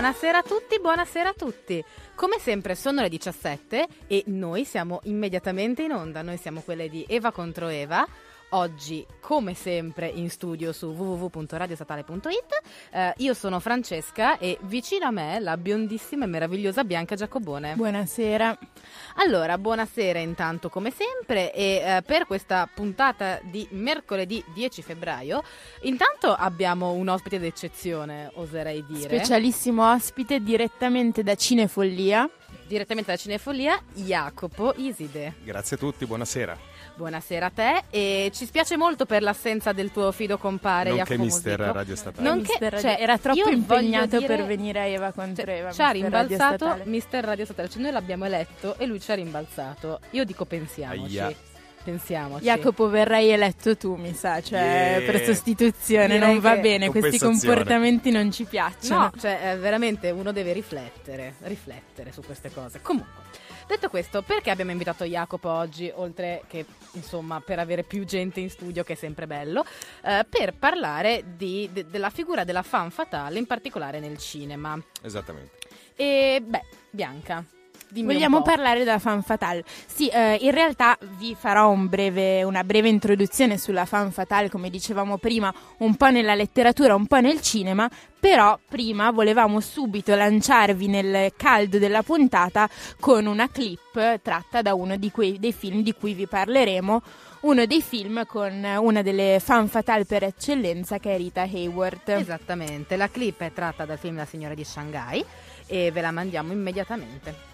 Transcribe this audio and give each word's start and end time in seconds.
Buonasera 0.00 0.38
a 0.38 0.42
tutti, 0.42 0.80
buonasera 0.80 1.28
a 1.28 1.34
tutti. 1.34 1.84
Come 2.14 2.38
sempre 2.38 2.74
sono 2.74 3.02
le 3.02 3.10
17 3.10 3.86
e 4.06 4.22
noi 4.28 4.64
siamo 4.64 5.00
immediatamente 5.02 5.82
in 5.82 5.92
onda. 5.92 6.22
Noi 6.22 6.38
siamo 6.38 6.62
quelle 6.62 6.88
di 6.88 7.04
Eva 7.06 7.32
contro 7.32 7.68
Eva. 7.68 8.08
Oggi, 8.52 9.06
come 9.20 9.54
sempre, 9.54 10.08
in 10.08 10.28
studio 10.28 10.72
su 10.72 10.86
www.radiostatale.it. 10.86 12.62
Eh, 12.90 13.14
io 13.18 13.32
sono 13.32 13.60
Francesca 13.60 14.38
e 14.38 14.58
vicino 14.62 15.06
a 15.06 15.12
me 15.12 15.38
la 15.38 15.56
biondissima 15.56 16.24
e 16.24 16.28
meravigliosa 16.28 16.82
Bianca 16.82 17.14
Giacobone. 17.14 17.76
Buonasera. 17.76 18.58
Allora, 19.16 19.56
buonasera 19.56 20.18
intanto 20.18 20.68
come 20.68 20.90
sempre 20.90 21.54
e 21.54 21.82
eh, 21.84 22.02
per 22.02 22.26
questa 22.26 22.68
puntata 22.72 23.38
di 23.42 23.68
mercoledì 23.70 24.42
10 24.52 24.82
febbraio 24.82 25.44
intanto 25.82 26.32
abbiamo 26.32 26.90
un 26.92 27.06
ospite 27.06 27.38
d'eccezione, 27.38 28.32
oserei 28.34 28.84
dire. 28.84 29.16
Specialissimo 29.16 29.92
ospite 29.92 30.40
direttamente 30.40 31.22
da 31.22 31.36
Cinefollia. 31.36 32.28
Direttamente 32.66 33.12
da 33.12 33.16
Cinefolia, 33.16 33.80
Jacopo 33.94 34.74
Iside. 34.76 35.34
Grazie 35.44 35.76
a 35.76 35.78
tutti, 35.78 36.04
buonasera. 36.04 36.69
Buonasera 37.04 37.46
a 37.46 37.50
te 37.50 37.82
e 37.88 38.30
ci 38.34 38.44
spiace 38.44 38.76
molto 38.76 39.06
per 39.06 39.22
l'assenza 39.22 39.72
del 39.72 39.90
tuo 39.90 40.12
fido 40.12 40.36
compare 40.36 40.90
Nonché 40.90 41.04
Jacopo 41.04 41.22
mister 41.24 41.58
Musico. 41.58 41.72
Radio 41.78 41.96
Statale. 41.96 42.28
Nonché- 42.28 42.48
Mister 42.50 42.72
Radio- 42.74 42.90
cioè, 42.90 42.96
era 43.00 43.18
troppo 43.18 43.48
impegnato 43.48 44.18
dire- 44.18 44.26
per 44.36 44.44
venire 44.44 44.80
a 44.80 44.84
Eva 44.84 45.10
contro 45.12 45.44
Cioè, 45.46 45.54
Eva. 45.54 45.72
ci 45.72 45.80
ha 45.80 45.84
Radio 45.86 46.02
rimbalzato 46.02 46.54
Statale. 46.56 46.82
Mister 46.84 47.24
Radio 47.24 47.44
Statale, 47.46 47.68
cioè 47.70 47.80
noi 47.80 47.92
l'abbiamo 47.92 48.24
eletto 48.26 48.74
e 48.76 48.84
lui 48.84 49.00
ci 49.00 49.10
ha 49.10 49.14
rimbalzato. 49.14 50.00
Io 50.10 50.24
dico 50.24 50.44
pensiamoci. 50.44 51.18
Aia. 51.18 51.34
Pensiamoci. 51.82 52.44
Jacopo 52.44 52.90
verrai 52.90 53.30
eletto 53.30 53.74
tu, 53.78 53.94
mi 53.94 54.12
sa, 54.12 54.42
cioè 54.42 54.98
Yeah. 55.00 55.10
per 55.10 55.24
sostituzione, 55.24 56.06
Direi 56.18 56.18
non 56.34 56.38
va 56.38 56.56
bene, 56.58 56.90
questi 56.90 57.18
comportamenti 57.18 58.10
non 58.10 58.30
ci 58.30 58.44
piacciono. 58.44 59.00
No, 59.04 59.12
cioè 59.18 59.52
eh, 59.52 59.56
veramente 59.56 60.10
uno 60.10 60.30
deve 60.32 60.52
riflettere, 60.52 61.36
riflettere 61.44 62.12
su 62.12 62.20
queste 62.20 62.50
cose. 62.52 62.80
Comunque, 62.82 63.10
detto 63.70 63.88
questo, 63.88 64.22
perché 64.22 64.50
abbiamo 64.50 64.70
invitato 64.70 65.04
Jacopo 65.04 65.48
oggi, 65.48 65.90
oltre 65.94 66.42
che 66.48 66.64
insomma 66.92 67.40
per 67.40 67.58
avere 67.58 67.82
più 67.82 68.04
gente 68.04 68.40
in 68.40 68.50
studio, 68.50 68.82
che 68.84 68.92
è 68.94 68.96
sempre 68.96 69.26
bello, 69.26 69.64
eh, 70.04 70.26
per 70.28 70.54
parlare 70.54 71.24
di- 71.36 71.68
de- 71.72 71.86
della 71.86 72.10
figura 72.10 72.44
della 72.44 72.62
fan 72.62 72.90
fatale, 72.90 73.38
in 73.38 73.46
particolare 73.46 74.00
nel 74.00 74.18
cinema. 74.18 74.78
Esattamente. 75.02 75.58
E 75.94 76.42
beh, 76.44 76.64
Bianca, 76.90 77.44
dimmi 77.90 78.12
Vogliamo 78.12 78.42
parlare 78.42 78.80
della 78.80 78.98
fan 78.98 79.22
fatale? 79.22 79.64
Sì, 79.86 80.08
eh, 80.08 80.38
in 80.40 80.50
realtà 80.50 80.96
vi 81.18 81.36
farò 81.38 81.68
un 81.70 81.88
breve- 81.88 82.42
una 82.42 82.64
breve 82.64 82.88
introduzione 82.88 83.58
sulla 83.58 83.84
fan 83.84 84.10
fatale, 84.10 84.48
come 84.48 84.70
dicevamo 84.70 85.18
prima, 85.18 85.52
un 85.78 85.94
po' 85.96 86.10
nella 86.10 86.34
letteratura, 86.34 86.94
un 86.94 87.06
po' 87.06 87.20
nel 87.20 87.40
cinema, 87.40 87.88
però 88.18 88.58
prima 88.68 89.10
volevamo 89.10 89.60
subito 89.60 90.14
lanciarvi 90.14 90.86
nel 90.86 91.32
caldo 91.36 91.78
della 91.78 92.02
puntata 92.02 92.68
con 92.98 93.26
una 93.26 93.48
clip 93.48 94.20
tratta 94.22 94.62
da 94.62 94.74
uno 94.74 94.96
di 94.96 95.10
quei, 95.10 95.38
dei 95.38 95.52
film 95.52 95.82
di 95.82 95.94
cui 95.94 96.14
vi 96.14 96.26
parleremo, 96.26 97.02
uno 97.40 97.64
dei 97.64 97.80
film 97.80 98.26
con 98.26 98.62
una 98.62 99.02
delle 99.02 99.40
fan 99.42 99.68
fatale 99.68 100.04
per 100.04 100.24
eccellenza 100.24 100.98
che 100.98 101.14
è 101.14 101.16
Rita 101.16 101.42
Hayworth. 101.42 102.10
Esattamente, 102.10 102.96
la 102.96 103.08
clip 103.08 103.40
è 103.40 103.52
tratta 103.52 103.84
dal 103.86 103.98
film 103.98 104.16
La 104.16 104.26
signora 104.26 104.54
di 104.54 104.64
Shanghai 104.64 105.24
e 105.66 105.90
ve 105.90 106.00
la 106.00 106.10
mandiamo 106.10 106.52
immediatamente. 106.52 107.49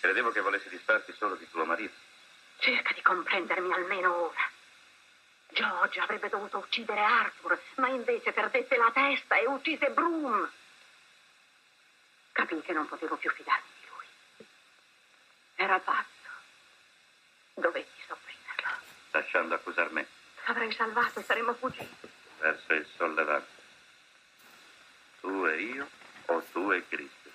Credevo 0.00 0.30
che 0.30 0.40
volessi 0.40 0.68
disfarti 0.68 1.12
solo 1.16 1.34
di 1.36 1.48
tuo 1.50 1.64
marito. 1.64 1.94
Cerca 2.58 2.92
di 2.92 3.02
comprendermi 3.02 3.72
almeno 3.72 4.14
ora. 4.14 4.50
George 5.48 6.00
avrebbe 6.00 6.28
dovuto 6.28 6.58
uccidere 6.58 7.00
Arthur, 7.00 7.60
ma 7.76 7.88
invece 7.88 8.32
perdette 8.32 8.76
la 8.76 8.90
testa 8.92 9.36
e 9.36 9.46
uccise 9.46 9.90
Broom. 9.90 10.50
Capii 12.32 12.62
che 12.62 12.72
non 12.72 12.86
potevo 12.86 13.16
più 13.16 13.30
fidarmi 13.30 13.68
di 13.80 13.86
lui. 13.88 14.46
Era 15.56 15.78
pazzo. 15.80 16.08
Dovetti 17.54 18.00
sopprimerlo. 18.06 18.84
lasciando 19.10 19.54
accusar 19.54 19.90
me 19.90 20.06
L'avrei 20.46 20.72
salvato 20.72 21.20
e 21.20 21.22
saremmo 21.22 21.52
fuggiti. 21.54 22.08
verso 22.38 22.72
il 22.72 22.86
sollevante. 22.96 23.58
Tu 25.20 25.46
e 25.46 25.60
io 25.60 25.88
o 26.26 26.42
tu 26.52 26.70
e 26.70 26.86
Cristo. 26.88 27.30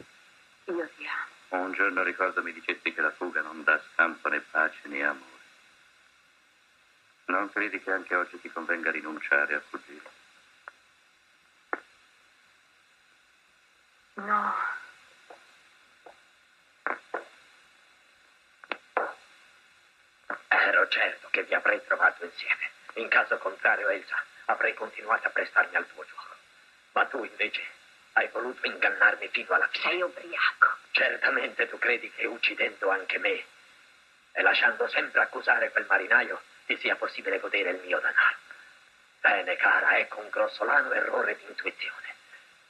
Io 0.66 0.90
ti 0.98 1.06
amo. 1.06 1.34
Un 1.56 1.72
giorno 1.72 2.04
ricordo 2.04 2.44
mi 2.44 2.52
dicesti 2.52 2.94
che 2.94 3.02
la 3.02 3.12
fuga 3.12 3.42
non 3.42 3.64
dà 3.64 3.82
scampo 3.94 4.28
né 4.30 4.42
pace 4.42 4.88
né 4.88 5.04
amore. 5.04 5.34
Non 7.26 7.50
credi 7.50 7.82
che 7.82 7.92
anche 7.92 8.14
oggi 8.14 8.40
ti 8.40 8.52
convenga 8.52 8.92
rinunciare 8.92 9.56
a 9.56 9.62
fuggire? 9.62 10.10
No. 14.16 14.54
Ero 20.48 20.88
certo 20.90 21.28
che 21.32 21.44
vi 21.44 21.54
avrei 21.54 21.82
trovato 21.86 22.26
insieme. 22.26 22.70
In 22.96 23.08
caso 23.08 23.38
contrario, 23.38 23.90
Elsa, 23.90 24.24
avrei 24.46 24.74
continuato 24.74 25.28
a 25.28 25.32
prestarmi 25.32 25.76
al 25.76 25.88
tuo 25.88 26.06
gioco. 26.06 26.36
Ma 26.92 27.06
tu 27.06 27.24
invece 27.24 27.64
hai 28.14 28.28
voluto 28.30 28.66
ingannarmi 28.68 29.30
fino 29.30 29.54
alla 29.54 29.68
fine. 29.68 29.84
Sei 29.84 30.02
ubriaco. 30.02 30.84
Certamente 30.96 31.68
tu 31.68 31.78
credi 31.78 32.10
che 32.10 32.26
uccidendo 32.26 32.90
anche 32.90 33.18
me 33.18 33.44
e 34.32 34.42
lasciando 34.42 34.88
sempre 34.88 35.20
accusare 35.20 35.70
quel 35.72 35.86
marinaio 35.90 36.42
ti 36.68 36.78
sia 36.78 36.96
possibile 36.96 37.42
godere 37.42 37.72
il 37.72 37.82
mio 37.84 38.00
denaro. 38.00 38.38
Bene, 39.20 39.58
cara, 39.58 39.98
ecco 39.98 40.22
un 40.22 40.30
grossolano 40.30 40.94
errore 40.94 41.36
di 41.36 41.44
intuizione. 41.50 42.16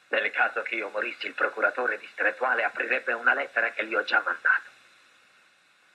Nel 0.08 0.32
caso 0.32 0.64
che 0.64 0.74
io 0.74 0.90
morissi, 0.90 1.28
il 1.28 1.36
procuratore 1.36 2.00
distrettuale 2.00 2.64
aprirebbe 2.64 3.14
una 3.14 3.36
lettera 3.36 3.70
che 3.74 3.86
gli 3.86 3.94
ho 3.94 4.04
già 4.04 4.20
mandato. 4.22 4.72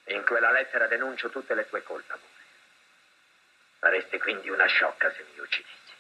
In 0.05 0.25
quella 0.25 0.53
lettera 0.53 0.87
denuncio 0.87 1.31
tutte 1.31 1.55
le 1.55 1.69
tue 1.69 1.83
colpe, 1.83 2.13
amore. 2.13 2.29
Saresti 3.81 4.19
quindi 4.21 4.49
una 4.51 4.67
sciocca 4.67 5.13
se 5.13 5.27
mi 5.33 5.41
uccidessi. 5.41 5.95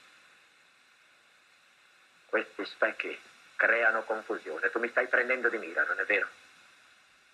Questi 2.26 2.64
specchi 2.66 3.20
creano 3.60 4.04
confusione. 4.04 4.70
Tu 4.70 4.78
mi 4.78 4.88
stai 4.88 5.06
prendendo 5.08 5.50
di 5.50 5.58
mira, 5.58 5.84
non 5.84 6.00
è 6.00 6.04
vero? 6.06 6.26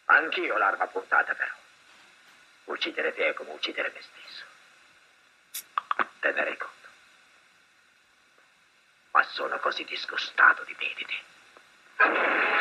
Anch'io 0.07 0.59
l'arma 0.59 0.89
puntata, 0.89 1.35
però. 1.35 1.55
Uccidere 2.65 3.15
te 3.15 3.29
è 3.29 3.35
come 3.35 3.53
uccidere 3.53 3.93
me 3.95 4.03
stesso. 4.03 4.45
Te 6.19 6.33
ne 6.33 6.43
rendi 6.43 6.59
conto. 6.59 6.89
Ma 9.13 9.23
sono 9.23 9.57
così 9.61 9.85
disgustato 9.85 10.65
di 10.65 10.75
me 10.77 10.93
di 10.97 11.07
te. 11.07 12.55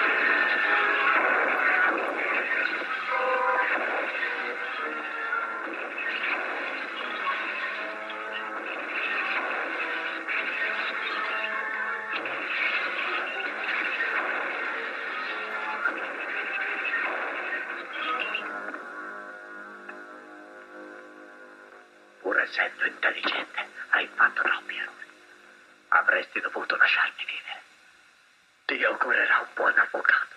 Essendo 22.56 22.86
intelligente, 22.88 23.60
hai 23.92 24.08
fatto 24.16 24.42
troppi 24.42 24.76
errori. 24.76 25.08
Avresti 25.90 26.40
dovuto 26.40 26.78
lasciarmi 26.78 27.24
vivere. 27.28 27.60
Dio 28.66 28.90
augurerà 28.92 29.40
un 29.40 29.48
buon 29.54 29.78
avvocato. 29.78 30.34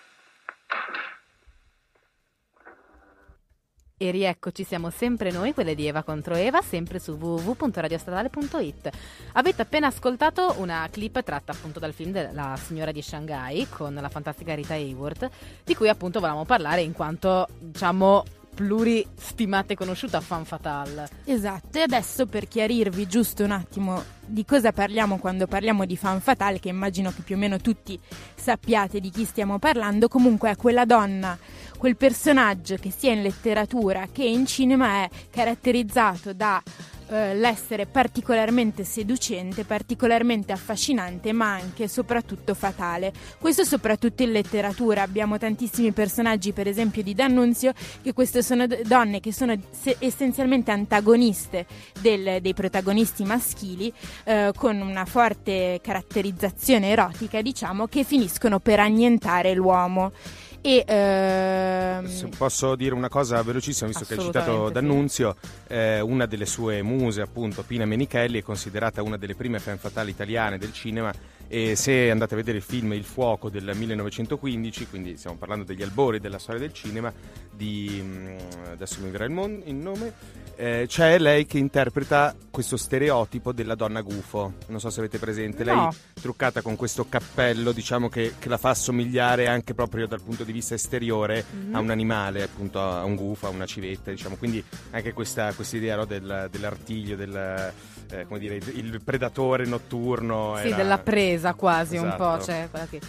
E 4.00 4.10
rieccoci, 4.12 4.62
siamo 4.62 4.90
sempre 4.90 5.32
noi, 5.32 5.52
quelle 5.52 5.74
di 5.74 5.86
Eva 5.86 6.04
contro 6.04 6.34
Eva, 6.34 6.60
sempre 6.60 7.00
su 7.00 7.12
www.radiostatale.it. 7.12 8.90
Avete 9.32 9.62
appena 9.62 9.88
ascoltato 9.88 10.54
una 10.58 10.86
clip 10.90 11.22
tratta 11.22 11.52
appunto 11.52 11.80
dal 11.80 11.92
film 11.92 12.12
della 12.12 12.56
signora 12.56 12.92
di 12.92 13.02
Shanghai 13.02 13.66
con 13.68 13.94
la 13.94 14.08
fantastica 14.08 14.54
Rita 14.54 14.74
Hayworth, 14.74 15.28
di 15.64 15.74
cui 15.74 15.88
appunto 15.88 16.20
volevamo 16.20 16.44
parlare 16.44 16.82
in 16.82 16.92
quanto, 16.92 17.48
diciamo, 17.58 18.24
pluristimata 18.58 19.72
e 19.72 19.76
conosciuta 19.76 20.20
fan 20.20 20.44
fatale. 20.44 21.08
Esatto, 21.26 21.78
e 21.78 21.82
adesso 21.82 22.26
per 22.26 22.48
chiarirvi 22.48 23.06
giusto 23.06 23.44
un 23.44 23.52
attimo 23.52 24.02
di 24.26 24.44
cosa 24.44 24.72
parliamo 24.72 25.18
quando 25.18 25.46
parliamo 25.46 25.84
di 25.84 25.96
fan 25.96 26.20
fatale, 26.20 26.58
che 26.58 26.68
immagino 26.68 27.12
che 27.14 27.22
più 27.22 27.36
o 27.36 27.38
meno 27.38 27.58
tutti 27.58 27.96
sappiate 28.34 28.98
di 28.98 29.10
chi 29.10 29.24
stiamo 29.24 29.60
parlando, 29.60 30.08
comunque 30.08 30.50
è 30.50 30.56
quella 30.56 30.84
donna, 30.84 31.38
quel 31.78 31.96
personaggio 31.96 32.74
che 32.74 32.90
sia 32.90 33.12
in 33.12 33.22
letteratura 33.22 34.08
che 34.10 34.24
in 34.24 34.44
cinema 34.44 35.04
è 35.04 35.10
caratterizzato 35.30 36.32
da 36.32 36.60
eh, 37.10 37.34
l'essere 37.34 37.86
particolarmente 37.86 38.84
seducente, 38.84 39.64
particolarmente 39.64 40.52
affascinante, 40.52 41.32
ma 41.32 41.52
anche 41.52 41.84
e 41.84 41.88
soprattutto 41.88 42.54
fatale. 42.54 43.12
Questo 43.38 43.64
soprattutto 43.64 44.22
in 44.22 44.32
letteratura. 44.32 45.02
Abbiamo 45.02 45.38
tantissimi 45.38 45.92
personaggi, 45.92 46.52
per 46.52 46.68
esempio 46.68 47.02
di 47.02 47.14
D'Annunzio, 47.14 47.72
che 48.02 48.12
queste 48.12 48.42
sono 48.42 48.66
donne 48.66 49.20
che 49.20 49.32
sono 49.32 49.54
se- 49.70 49.96
essenzialmente 49.98 50.70
antagoniste 50.70 51.66
del- 52.00 52.40
dei 52.40 52.54
protagonisti 52.54 53.24
maschili, 53.24 53.92
eh, 54.24 54.52
con 54.56 54.80
una 54.80 55.04
forte 55.04 55.80
caratterizzazione 55.82 56.88
erotica, 56.90 57.40
diciamo, 57.42 57.86
che 57.86 58.04
finiscono 58.04 58.58
per 58.58 58.80
annientare 58.80 59.54
l'uomo. 59.54 60.12
E, 60.60 60.84
ehm, 60.86 62.06
Se 62.06 62.28
posso 62.36 62.74
dire 62.74 62.94
una 62.94 63.08
cosa 63.08 63.42
velocissima, 63.42 63.88
visto 63.88 64.04
che 64.04 64.14
hai 64.14 64.20
citato 64.20 64.50
Assolutamente, 64.50 64.80
sì. 64.80 64.86
D'Annunzio, 64.86 65.36
eh, 65.68 66.00
una 66.00 66.26
delle 66.26 66.46
sue 66.46 66.82
muse, 66.82 67.20
appunto, 67.20 67.62
Pina 67.62 67.84
Menichelli, 67.84 68.40
è 68.40 68.42
considerata 68.42 69.02
una 69.02 69.16
delle 69.16 69.34
prime 69.34 69.58
fan 69.58 69.78
fatali 69.78 70.10
italiane 70.10 70.58
del 70.58 70.72
cinema 70.72 71.12
e 71.48 71.76
se 71.76 72.10
andate 72.10 72.34
a 72.34 72.36
vedere 72.36 72.58
il 72.58 72.62
film 72.62 72.92
Il 72.92 73.04
fuoco 73.04 73.48
del 73.48 73.70
1915, 73.74 74.86
quindi 74.88 75.16
stiamo 75.16 75.36
parlando 75.36 75.64
degli 75.64 75.82
albori 75.82 76.20
della 76.20 76.38
storia 76.38 76.60
del 76.60 76.72
cinema, 76.72 77.12
di, 77.50 78.00
mm, 78.02 78.36
adesso 78.70 79.00
mi 79.02 79.10
verrà 79.10 79.24
il, 79.24 79.30
mon- 79.30 79.62
il 79.64 79.74
nome, 79.74 80.12
eh, 80.56 80.84
c'è 80.86 81.18
lei 81.18 81.46
che 81.46 81.58
interpreta 81.58 82.34
questo 82.50 82.76
stereotipo 82.76 83.52
della 83.52 83.74
donna 83.74 84.00
gufo, 84.00 84.54
non 84.68 84.80
so 84.80 84.90
se 84.90 85.00
avete 85.00 85.18
presente, 85.18 85.64
lei 85.64 85.74
No. 85.74 85.94
truccata 86.20 86.60
con 86.62 86.76
questo 86.76 87.08
cappello, 87.08 87.72
diciamo 87.72 88.08
che, 88.08 88.34
che 88.38 88.48
la 88.48 88.58
fa 88.58 88.70
assomigliare 88.70 89.46
anche 89.46 89.72
proprio 89.74 90.06
dal 90.06 90.20
punto 90.22 90.44
di 90.44 90.52
vista 90.52 90.74
esteriore 90.74 91.44
Mhm. 91.50 91.74
a 91.74 91.78
un 91.80 91.90
animale, 91.90 92.42
appunto 92.42 92.80
a 92.80 93.04
un 93.04 93.14
gufo, 93.14 93.46
a 93.46 93.50
una 93.50 93.66
civetta, 93.66 94.10
diciamo. 94.10 94.36
Quindi 94.36 94.62
anche 94.90 95.12
questa 95.12 95.54
idea 95.72 95.96
no, 95.96 96.04
del- 96.04 96.48
dell'artiglio, 96.50 97.16
del, 97.16 97.72
eh, 98.10 98.26
come 98.26 98.38
dire, 98.38 98.56
il 98.56 99.00
predatore 99.04 99.66
notturno. 99.66 100.56
Sì, 100.60 100.68
era- 100.68 100.76
della 100.76 100.98
presa 100.98 101.54
quasi 101.54 101.96
un 101.96 102.14
po'. 102.16 102.36
Esatto. 102.36 102.44
Cioè, 102.44 102.68
quella 102.70 102.86
che... 102.86 103.00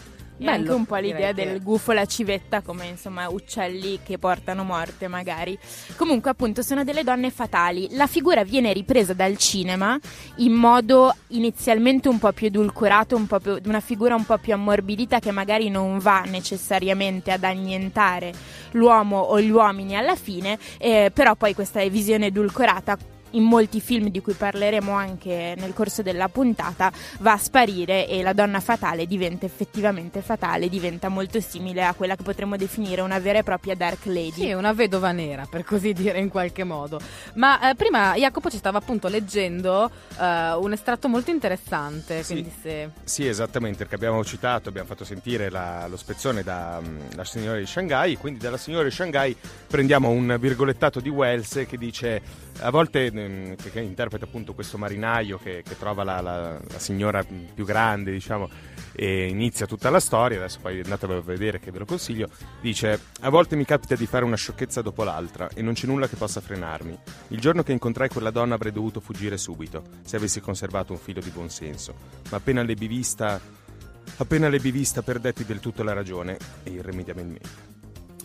E 0.41 0.47
anche 0.47 0.61
Bello, 0.61 0.75
un 0.77 0.85
po' 0.85 0.95
l'idea 0.95 1.33
che- 1.33 1.43
del 1.43 1.61
gufo, 1.61 1.91
la 1.91 2.05
civetta, 2.05 2.61
come 2.61 2.85
insomma 2.85 3.27
uccelli 3.27 3.99
che 4.03 4.17
portano 4.17 4.63
morte 4.63 5.09
magari. 5.09 5.59
Comunque 5.97 6.31
appunto 6.31 6.61
sono 6.61 6.85
delle 6.85 7.03
donne 7.03 7.29
fatali. 7.29 7.89
La 7.91 8.07
figura 8.07 8.45
viene 8.45 8.71
ripresa 8.71 9.11
dal 9.13 9.35
cinema 9.35 9.99
in 10.37 10.53
modo 10.53 11.13
inizialmente 11.27 12.07
un 12.07 12.19
po' 12.19 12.31
più 12.31 12.47
edulcorato, 12.47 13.17
un 13.17 13.27
po' 13.27 13.41
più, 13.41 13.59
una 13.65 13.81
figura 13.81 14.15
un 14.15 14.23
po' 14.23 14.37
più 14.37 14.53
ammorbidita 14.53 15.19
che 15.19 15.31
magari 15.31 15.69
non 15.69 15.99
va 15.99 16.21
necessariamente 16.21 17.33
ad 17.33 17.43
annientare 17.43 18.31
l'uomo 18.71 19.19
o 19.19 19.41
gli 19.41 19.49
uomini 19.49 19.97
alla 19.97 20.15
fine, 20.15 20.57
eh, 20.77 21.11
però 21.13 21.35
poi 21.35 21.53
questa 21.53 21.85
visione 21.89 22.27
edulcorata 22.27 22.97
in 23.31 23.43
molti 23.43 23.79
film 23.81 24.09
di 24.09 24.21
cui 24.21 24.33
parleremo 24.33 24.91
anche 24.91 25.53
nel 25.57 25.73
corso 25.73 26.01
della 26.01 26.29
puntata 26.29 26.91
va 27.19 27.33
a 27.33 27.37
sparire 27.37 28.07
e 28.07 28.21
la 28.21 28.33
donna 28.33 28.59
fatale 28.59 29.05
diventa 29.05 29.45
effettivamente 29.45 30.21
fatale, 30.21 30.69
diventa 30.69 31.09
molto 31.09 31.39
simile 31.39 31.83
a 31.83 31.93
quella 31.93 32.15
che 32.15 32.23
potremmo 32.23 32.57
definire 32.57 33.01
una 33.01 33.19
vera 33.19 33.39
e 33.39 33.43
propria 33.43 33.75
Dark 33.75 34.05
Lady. 34.05 34.31
Sì, 34.31 34.51
una 34.53 34.73
vedova 34.73 35.11
nera, 35.11 35.45
per 35.49 35.63
così 35.63 35.93
dire 35.93 36.19
in 36.19 36.29
qualche 36.29 36.63
modo. 36.63 36.99
Ma 37.35 37.69
eh, 37.69 37.75
prima 37.75 38.15
Jacopo 38.15 38.49
ci 38.49 38.57
stava 38.57 38.77
appunto 38.79 39.07
leggendo 39.07 39.89
eh, 40.19 40.53
un 40.53 40.71
estratto 40.71 41.07
molto 41.07 41.31
interessante, 41.31 42.23
Sì. 42.23 42.49
se... 42.61 42.89
Sì, 43.03 43.27
esattamente, 43.27 43.79
perché 43.79 43.95
abbiamo 43.95 44.23
citato, 44.23 44.69
abbiamo 44.69 44.87
fatto 44.87 45.03
sentire 45.05 45.49
la- 45.49 45.87
lo 45.87 45.97
spezzone 45.97 46.43
dalla 46.43 47.23
signora 47.23 47.57
di 47.57 47.65
Shanghai, 47.65 48.15
quindi 48.17 48.39
dalla 48.39 48.57
signora 48.57 48.83
di 48.83 48.91
Shanghai 48.91 49.35
prendiamo 49.67 50.09
un 50.09 50.37
virgolettato 50.39 50.99
di 50.99 51.09
Wells 51.09 51.65
che 51.67 51.77
dice, 51.77 52.21
a 52.61 52.69
volte, 52.69 53.05
ehm, 53.05 53.55
che, 53.55 53.69
che 53.71 53.79
interpreta 53.79 54.25
appunto 54.25 54.53
questo 54.53 54.77
marinaio 54.77 55.37
che, 55.37 55.63
che 55.63 55.77
trova 55.77 56.03
la, 56.03 56.21
la- 56.21 56.59
la 56.59 56.79
signora 56.79 57.23
più 57.23 57.65
grande, 57.65 58.11
diciamo, 58.11 58.49
e 58.93 59.27
inizia 59.27 59.65
tutta 59.65 59.89
la 59.89 59.99
storia, 59.99 60.37
adesso 60.37 60.59
poi 60.61 60.81
andatelo 60.81 61.17
a 61.17 61.21
vedere 61.21 61.59
che 61.59 61.71
ve 61.71 61.79
lo 61.79 61.85
consiglio, 61.85 62.29
dice, 62.61 62.99
a 63.21 63.29
volte 63.29 63.55
mi 63.55 63.65
capita 63.65 63.95
di 63.95 64.05
fare 64.05 64.25
una 64.25 64.35
sciocchezza 64.35 64.81
dopo 64.81 65.03
l'altra 65.03 65.49
e 65.53 65.61
non 65.61 65.73
c'è 65.73 65.87
nulla 65.87 66.07
che 66.07 66.15
possa 66.15 66.41
frenarmi. 66.41 66.97
Il 67.29 67.39
giorno 67.39 67.63
che 67.63 67.71
incontrai 67.71 68.09
quella 68.09 68.31
donna 68.31 68.55
avrei 68.55 68.71
dovuto 68.71 68.99
fuggire 68.99 69.37
subito, 69.37 69.83
se 70.03 70.17
avessi 70.17 70.41
conservato 70.41 70.91
un 70.91 70.99
filo 70.99 71.21
di 71.21 71.29
buonsenso, 71.29 71.93
ma 72.29 72.37
appena 72.37 72.61
l'ebbi 72.61 72.87
vista... 72.87 73.57
Appena 74.17 74.49
l'ebbi 74.49 74.71
vista 74.71 75.01
perdetti 75.01 75.45
del 75.45 75.59
tutto 75.59 75.83
la 75.83 75.93
ragione 75.93 76.37
e 76.63 76.71
irrimediabilmente. 76.71 77.68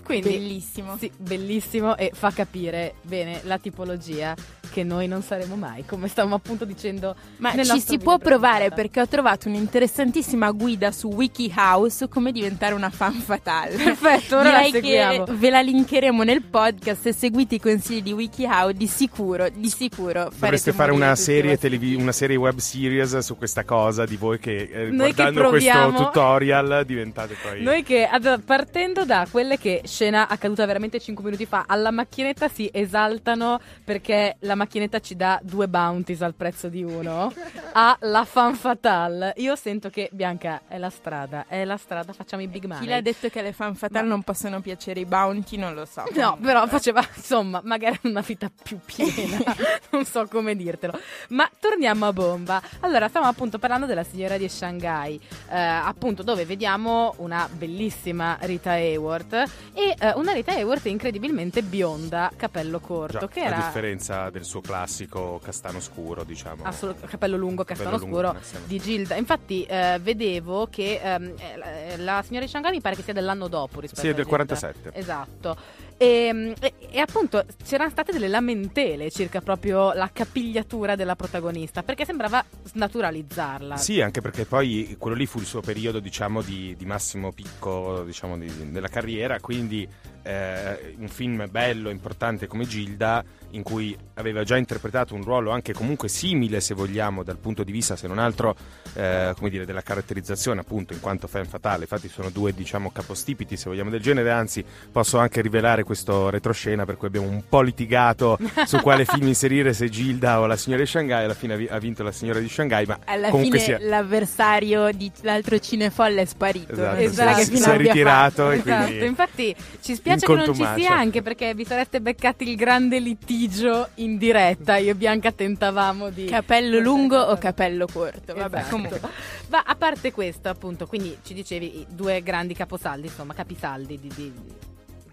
Quindi, 0.05 0.29
Bellissimo. 0.29 0.97
Sì, 0.99 1.11
bellissimo 1.17 1.97
e 1.97 2.11
fa 2.13 2.31
capire 2.31 2.97
bene 3.03 3.41
la 3.45 3.59
tipologia 3.59 4.35
che 4.75 4.83
noi 4.83 5.07
non 5.07 5.23
saremo 5.23 5.55
mai, 5.55 5.85
come 5.87 6.09
stavamo 6.09 6.35
appunto 6.35 6.65
dicendo. 6.65 7.15
Ma 7.37 7.53
nel 7.53 7.65
ci 7.65 7.79
si 7.79 7.99
può 7.99 8.19
provare 8.19 8.71
perché 8.71 9.01
ho 9.01 9.07
trovato 9.07 9.47
un'interessantissima 9.47 10.51
guida 10.51 10.91
su 10.91 11.07
WikiHow 11.07 11.87
su 11.87 12.09
come 12.09 12.33
diventare 12.33 12.75
una 12.75 12.91
fan 12.91 13.13
fatale. 13.13 13.77
Perfetto, 13.79 14.39
ora 14.39 14.51
la 14.51 14.57
Direi 14.65 14.73
seguiamo. 14.73 15.25
che 15.27 15.33
ve 15.35 15.51
la 15.51 15.61
linkeremo 15.61 16.25
nel 16.25 16.43
podcast 16.43 17.07
e 17.07 17.13
seguite 17.13 17.55
i 17.55 17.61
consigli 17.61 18.03
di 18.03 18.13
WikiHow 18.13 18.73
di 18.73 18.89
sicuro, 18.89 19.49
di 19.49 19.69
sicuro 19.69 20.33
Dovreste 20.37 20.73
fare 20.73 20.91
una 20.91 21.15
serie, 21.15 21.57
televi- 21.57 21.95
una 21.95 22.11
serie 22.11 22.35
web 22.35 22.59
series 22.59 23.17
su 23.19 23.37
questa 23.37 23.63
cosa 23.63 24.05
di 24.05 24.17
voi 24.17 24.41
che 24.41 24.69
eh, 24.73 24.91
Noi 24.91 25.15
che 25.15 25.23
guardando 25.23 25.51
questo 25.51 25.71
proviamo- 25.71 26.05
tutorial 26.07 26.83
diventate 26.85 27.37
poi... 27.41 27.63
Noi 27.63 27.85
che 27.85 28.09
partendo 28.45 29.05
da 29.05 29.25
quelle 29.31 29.57
che 29.57 29.83
scena 29.85 30.27
accaduta 30.27 30.67
veramente 30.67 30.99
5 30.99 31.23
minuti 31.23 31.47
fa, 31.47 31.65
alla 31.69 31.93
macchinetta 31.93 32.49
si 32.49 32.69
esaltano 32.73 33.61
perché 33.85 34.35
la 34.41 34.57
macchinetta 34.57 34.63
ci 35.01 35.17
dà 35.17 35.41
due 35.43 35.69
bounties 35.69 36.23
al 36.23 36.35
prezzo 36.35 36.69
di 36.69 36.83
uno, 36.83 37.33
a 37.73 37.97
la 38.01 38.25
fan 38.25 38.55
fatale. 38.55 39.33
Io 39.37 39.57
sento 39.57 39.91
che 39.91 40.09
Bianca 40.13 40.63
è 40.69 40.79
la 40.79 40.91
strada, 40.91 41.47
è 41.49 41.65
la 41.65 41.77
strada, 41.77 42.13
facciamo 42.13 42.43
i 42.43 42.49
big 42.49 42.65
money. 42.65 42.83
Chi 42.83 42.89
l'ha 42.89 43.01
detto 43.01 43.29
che 43.29 43.41
alle 43.41 43.53
fan 43.53 43.75
fatale 43.75 44.07
non 44.07 44.23
possono 44.23 44.61
piacere 44.61 45.01
i 45.01 45.05
bounty 45.05 45.57
non 45.57 45.75
lo 45.75 45.85
so. 45.85 46.05
No, 46.15 46.39
però 46.41 46.67
faceva 46.67 47.07
insomma 47.15 47.61
magari 47.65 47.99
una 48.03 48.21
vita 48.21 48.51
più 48.63 48.79
piena, 48.85 49.39
non 49.91 50.05
so 50.05 50.27
come 50.29 50.55
dirtelo. 50.57 50.99
Ma 51.29 51.49
torniamo 51.59 52.07
a 52.07 52.13
bomba. 52.13 52.63
Allora, 52.81 53.09
stavamo 53.09 53.31
appunto 53.31 53.59
parlando 53.59 53.87
della 53.87 54.05
signora 54.05 54.37
di 54.37 54.49
Shanghai, 54.49 55.21
eh, 55.51 55.59
appunto 55.59 56.23
dove 56.23 56.45
vediamo 56.45 57.15
una 57.19 57.49
bellissima 57.51 58.37
Rita 58.41 58.73
Hayworth 58.73 59.33
e 59.75 59.95
eh, 59.99 60.13
una 60.15 60.33
Rita 60.33 60.53
Hayworth 60.53 60.87
incredibilmente 60.87 61.63
bionda, 61.63 62.31
capello 62.37 62.81
corto, 62.81 63.19
Già, 63.19 63.29
che 63.29 63.41
a 63.41 63.47
era 63.47 63.57
differenza 63.57 64.31
del 64.31 64.44
suo 64.45 64.61
classico 64.61 65.41
castano 65.43 65.81
scuro, 65.81 66.25
diciamo. 66.25 66.65
assolut- 66.65 67.07
capello 67.07 67.37
lungo, 67.37 67.65
castano 67.65 67.91
Capello 67.91 68.11
lungo, 68.11 68.29
scuro 68.29 68.43
sì. 68.43 68.57
di 68.67 68.79
Gilda. 68.79 69.17
Infatti 69.17 69.65
eh, 69.65 69.99
vedevo 70.01 70.69
che 70.71 71.01
ehm, 71.03 71.35
eh, 71.39 71.97
la, 71.99 72.23
signora 72.25 72.45
di 72.45 72.51
Shanghai 72.51 72.73
mi 72.73 72.81
pare 72.81 72.97
che 72.97 73.03
sia 73.03 73.13
dell'anno 73.13 73.49
dopo 73.49 73.81
rispetto 73.81 74.01
Sì, 74.03 74.09
è 74.09 74.15
del 74.15 74.25
Gilda. 74.25 74.45
47. 74.45 74.91
Esatto. 74.95 75.57
E, 75.97 76.55
e- 76.61 76.75
e 76.91 76.99
appunto 76.99 77.45
c'erano 77.65 77.91
state 77.91 78.13
delle 78.13 78.29
lamentele 78.29 79.11
circa 79.11 79.41
proprio 79.41 79.93
la 79.93 80.11
capigliatura 80.13 80.97
della 80.97 81.15
protagonista, 81.17 81.83
perché 81.83 82.05
sembrava 82.05 82.45
snaturalizzarla. 82.65 83.77
Sì, 83.77 84.01
anche 84.01 84.21
perché 84.21 84.45
poi 84.45 84.97
quello 84.99 85.17
lì 85.17 85.27
fu 85.27 85.39
il 85.39 85.47
suo 85.47 85.61
periodo, 85.61 86.01
diciamo, 86.01 86.43
di, 86.43 86.75
di 86.77 86.85
massimo 86.85 87.33
picco, 87.33 88.03
diciamo, 88.05 88.37
di- 88.37 88.71
della 88.71 88.89
carriera, 88.89 89.39
quindi 89.41 89.89
eh, 90.23 90.95
un 90.99 91.09
film 91.09 91.47
bello, 91.51 91.91
importante 91.91 92.47
come 92.47 92.67
Gilda, 92.67 93.23
in 93.51 93.63
cui 93.63 93.97
aveva 94.15 94.43
già 94.43 94.57
interpretato 94.57 95.15
un 95.15 95.23
ruolo 95.23 95.51
anche 95.51 95.73
comunque 95.73 96.09
simile, 96.09 96.61
se 96.61 96.75
vogliamo, 96.75 97.23
dal 97.23 97.37
punto 97.39 97.63
di 97.63 97.71
vista, 97.71 97.95
se 97.95 98.09
non 98.09 98.19
altro, 98.19 98.57
eh, 98.95 99.33
come 99.37 99.51
dire, 99.51 99.65
della 99.65 99.83
caratterizzazione, 99.83 100.61
appunto, 100.61 100.93
in 100.93 101.01
quanto 101.01 101.29
fan 101.29 101.47
fatale. 101.47 101.83
Infatti 101.83 102.09
sono 102.09 102.31
due, 102.31 102.53
diciamo, 102.53 102.91
capostipiti, 102.91 103.57
se 103.57 103.69
vogliamo, 103.69 103.91
del 103.91 104.01
genere, 104.01 104.31
anzi, 104.33 104.65
posso 104.91 105.19
anche 105.19 105.41
rivelare 105.41 105.84
questo 105.85 106.31
retroscena 106.31 106.85
per 106.85 106.97
cui 106.97 107.07
abbiamo 107.09 107.29
un 107.29 107.43
po' 107.49 107.61
litigato 107.61 108.39
su 108.67 108.79
quale 108.81 109.05
film 109.07 109.27
inserire, 109.29 109.73
se 109.73 109.89
Gilda 109.89 110.41
o 110.41 110.47
la 110.47 110.57
signora 110.57 110.83
di 110.83 110.89
Shanghai, 110.89 111.25
alla 111.25 111.35
fine 111.35 111.55
ha 111.55 111.57
vi- 111.57 111.69
ha 111.71 111.79
vinto 111.79 112.03
la 112.03 112.13
signora 112.13 112.39
di 112.41 112.49
Shanghai, 112.49 112.85
ma 112.87 112.99
Alla 113.05 113.29
comunque 113.31 113.59
fine 113.59 113.79
sia... 113.79 113.89
l'avversario 113.89 114.91
di 114.93 115.11
l'altro 115.23 115.59
cinefolle 115.59 116.23
è 116.23 116.25
sparito. 116.25 116.73
Esatto, 116.73 116.97
Esatto. 117.01 117.37
che 117.39 117.45
si, 117.45 117.51
fine 117.53 117.61
si 117.63 117.71
è 117.71 117.77
ritirato 117.77 118.51
e 118.51 118.57
Esatto, 118.59 118.85
quindi... 118.87 119.07
infatti 119.07 119.57
ci 119.81 119.95
spiace 119.95 120.27
che 120.27 120.35
non 120.35 120.55
ci 120.55 120.67
sia 120.77 120.95
anche 120.97 121.23
perché 121.23 121.55
vi 121.55 121.65
sareste 121.65 122.01
beccati 122.01 122.49
il 122.49 122.57
grande 122.57 122.99
litigio 122.99 123.89
in 123.97 124.17
diretta. 124.19 124.77
Io 124.77 124.91
e 124.91 124.95
Bianca 124.95 125.33
tentavamo 125.33 126.11
di... 126.11 126.25
Capello 126.27 126.79
lungo 126.79 127.19
o 127.19 127.37
capello 127.37 127.87
corto? 127.93 128.35
Vabbè, 128.35 128.57
Esatto. 128.59 128.71
comunque. 128.75 129.01
Ma 129.49 129.63
a 129.65 129.75
parte 129.77 130.13
questo, 130.13 130.49
appunto, 130.49 130.87
quindi 130.87 131.17
ci 131.23 131.35
dicevi 131.35 131.81
i 131.81 131.87
due 131.89 132.23
grandi 132.23 132.55
caposaldi, 132.55 133.07
insomma, 133.07 133.35
capisaldi 133.35 133.99
di, 134.01 134.11
di- 134.15 134.33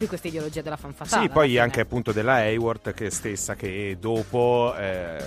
di 0.02 0.08
questa 0.08 0.28
ideologia 0.30 0.62
della 0.62 0.78
fan 0.78 0.94
fatale. 0.94 1.28
Sì, 1.28 1.30
poi 1.30 1.60
anche 1.60 1.80
appunto 1.82 2.12
della 2.12 2.34
Hayward 2.38 2.94
che 2.94 3.12
stessa 3.12 3.54
che 3.54 3.98
dopo 4.00 4.74
eh, 4.76 5.24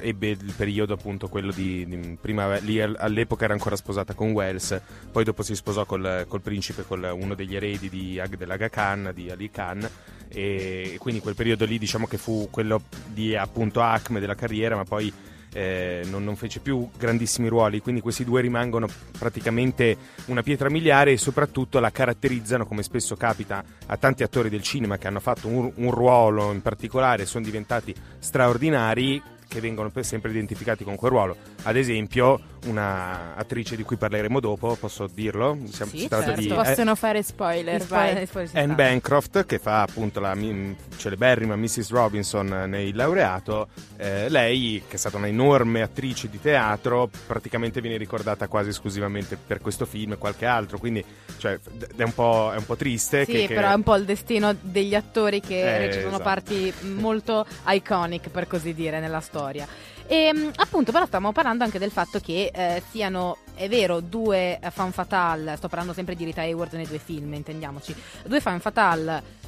ebbe 0.00 0.30
il 0.30 0.52
periodo 0.56 0.94
appunto 0.94 1.28
quello 1.28 1.52
di, 1.52 1.86
di- 1.86 2.18
prima 2.20 2.56
lì 2.56 2.80
al- 2.80 2.96
all'epoca 2.98 3.44
era 3.44 3.52
ancora 3.52 3.76
sposata 3.76 4.14
con 4.14 4.32
Wells, 4.32 4.80
poi 5.12 5.22
dopo 5.22 5.42
si 5.44 5.54
sposò 5.54 5.84
col, 5.86 6.24
col 6.26 6.40
principe, 6.40 6.84
con 6.84 7.02
uno 7.04 7.34
degli 7.34 7.54
eredi 7.54 7.88
di 7.88 8.18
Ag- 8.18 8.36
dell'Aga 8.36 8.68
Khan, 8.68 9.12
di 9.14 9.30
Ali 9.30 9.48
Khan 9.50 9.88
e 10.28 10.96
quindi 10.98 11.20
quel 11.20 11.36
periodo 11.36 11.64
lì 11.64 11.78
diciamo 11.78 12.08
che 12.08 12.18
fu 12.18 12.48
quello 12.50 12.82
di 13.06 13.36
appunto 13.36 13.80
acme 13.80 14.18
della 14.18 14.34
carriera, 14.34 14.74
ma 14.74 14.82
poi 14.84 15.12
eh, 15.56 16.02
non, 16.10 16.22
non 16.22 16.36
fece 16.36 16.60
più 16.60 16.86
grandissimi 16.98 17.48
ruoli, 17.48 17.80
quindi 17.80 18.02
questi 18.02 18.24
due 18.24 18.42
rimangono 18.42 18.86
praticamente 19.18 19.96
una 20.26 20.42
pietra 20.42 20.68
miliare 20.68 21.12
e 21.12 21.16
soprattutto 21.16 21.80
la 21.80 21.90
caratterizzano, 21.90 22.66
come 22.66 22.82
spesso 22.82 23.16
capita 23.16 23.64
a 23.86 23.96
tanti 23.96 24.22
attori 24.22 24.50
del 24.50 24.62
cinema 24.62 24.98
che 24.98 25.06
hanno 25.06 25.20
fatto 25.20 25.48
un, 25.48 25.72
un 25.76 25.90
ruolo 25.90 26.52
in 26.52 26.60
particolare 26.60 27.22
e 27.22 27.26
sono 27.26 27.42
diventati 27.42 27.94
straordinari 28.18 29.22
che 29.48 29.60
vengono 29.60 29.90
sempre 30.00 30.30
identificati 30.30 30.84
con 30.84 30.96
quel 30.96 31.10
ruolo. 31.10 31.36
Ad 31.68 31.74
esempio, 31.76 32.40
una 32.66 33.34
attrice 33.34 33.74
di 33.74 33.82
cui 33.82 33.96
parleremo 33.96 34.38
dopo, 34.38 34.76
posso 34.78 35.08
dirlo? 35.12 35.58
Siamo- 35.68 35.90
Sì, 35.90 35.98
si 35.98 36.08
tratta 36.08 36.26
certo. 36.26 36.40
di 36.40 36.46
Possono 36.46 36.94
fare 36.94 37.22
spoiler, 37.24 37.84
vai. 37.84 38.08
Spoiler- 38.08 38.26
spoiler 38.28 38.56
Anne. 38.56 38.74
Bancroft 38.74 39.46
che 39.46 39.58
fa 39.58 39.82
appunto 39.82 40.20
la 40.20 40.34
mi- 40.36 40.76
celeberrima 40.96 41.56
Mrs. 41.56 41.90
Robinson 41.90 42.46
nei 42.68 42.92
laureato 42.92 43.68
eh, 43.96 44.28
lei 44.28 44.82
che 44.88 44.94
è 44.94 44.98
stata 44.98 45.16
un'enorme 45.16 45.82
attrice 45.82 46.28
di 46.28 46.40
teatro 46.40 47.10
praticamente 47.26 47.80
viene 47.80 47.96
ricordata 47.96 48.46
quasi 48.48 48.68
esclusivamente 48.70 49.36
per 49.36 49.60
questo 49.60 49.86
film 49.86 50.12
e 50.12 50.16
qualche 50.18 50.46
altro 50.46 50.78
quindi 50.78 51.04
cioè, 51.38 51.58
d- 51.58 51.96
è, 51.96 52.02
un 52.02 52.14
po', 52.14 52.52
è 52.52 52.56
un 52.56 52.64
po' 52.64 52.76
triste 52.76 53.24
Sì, 53.24 53.32
che, 53.32 53.46
che- 53.48 53.54
però 53.54 53.70
è 53.70 53.74
un 53.74 53.82
po' 53.82 53.96
il 53.96 54.04
destino 54.04 54.54
degli 54.60 54.94
attori 54.94 55.40
che 55.40 55.60
Eh, 55.60 55.78
recitano 55.78 56.08
esatto. 56.08 56.22
parti 56.22 56.72
molto 56.94 57.44
iconic, 57.66 58.28
per 58.30 58.46
così 58.46 58.72
dire, 58.74 59.00
nella 59.00 59.20
storia. 59.20 59.66
E 60.08 60.32
mh, 60.32 60.52
appunto, 60.56 60.92
però 60.92 61.06
stavamo 61.06 61.32
parlando 61.32 61.64
anche 61.64 61.78
del 61.78 61.90
fatto 61.90 62.20
che 62.20 62.50
eh, 62.54 62.82
siano, 62.90 63.38
è 63.54 63.68
vero, 63.68 64.00
due 64.00 64.58
eh, 64.58 64.70
fan 64.70 64.92
fatale, 64.92 65.56
sto 65.56 65.68
parlando 65.68 65.92
sempre 65.92 66.14
di 66.14 66.24
Rita 66.24 66.42
Hayward 66.42 66.74
nei 66.74 66.86
due 66.86 66.98
film, 66.98 67.34
intendiamoci, 67.34 67.94
due 68.24 68.40
fan 68.40 68.60
fatale 68.60 69.44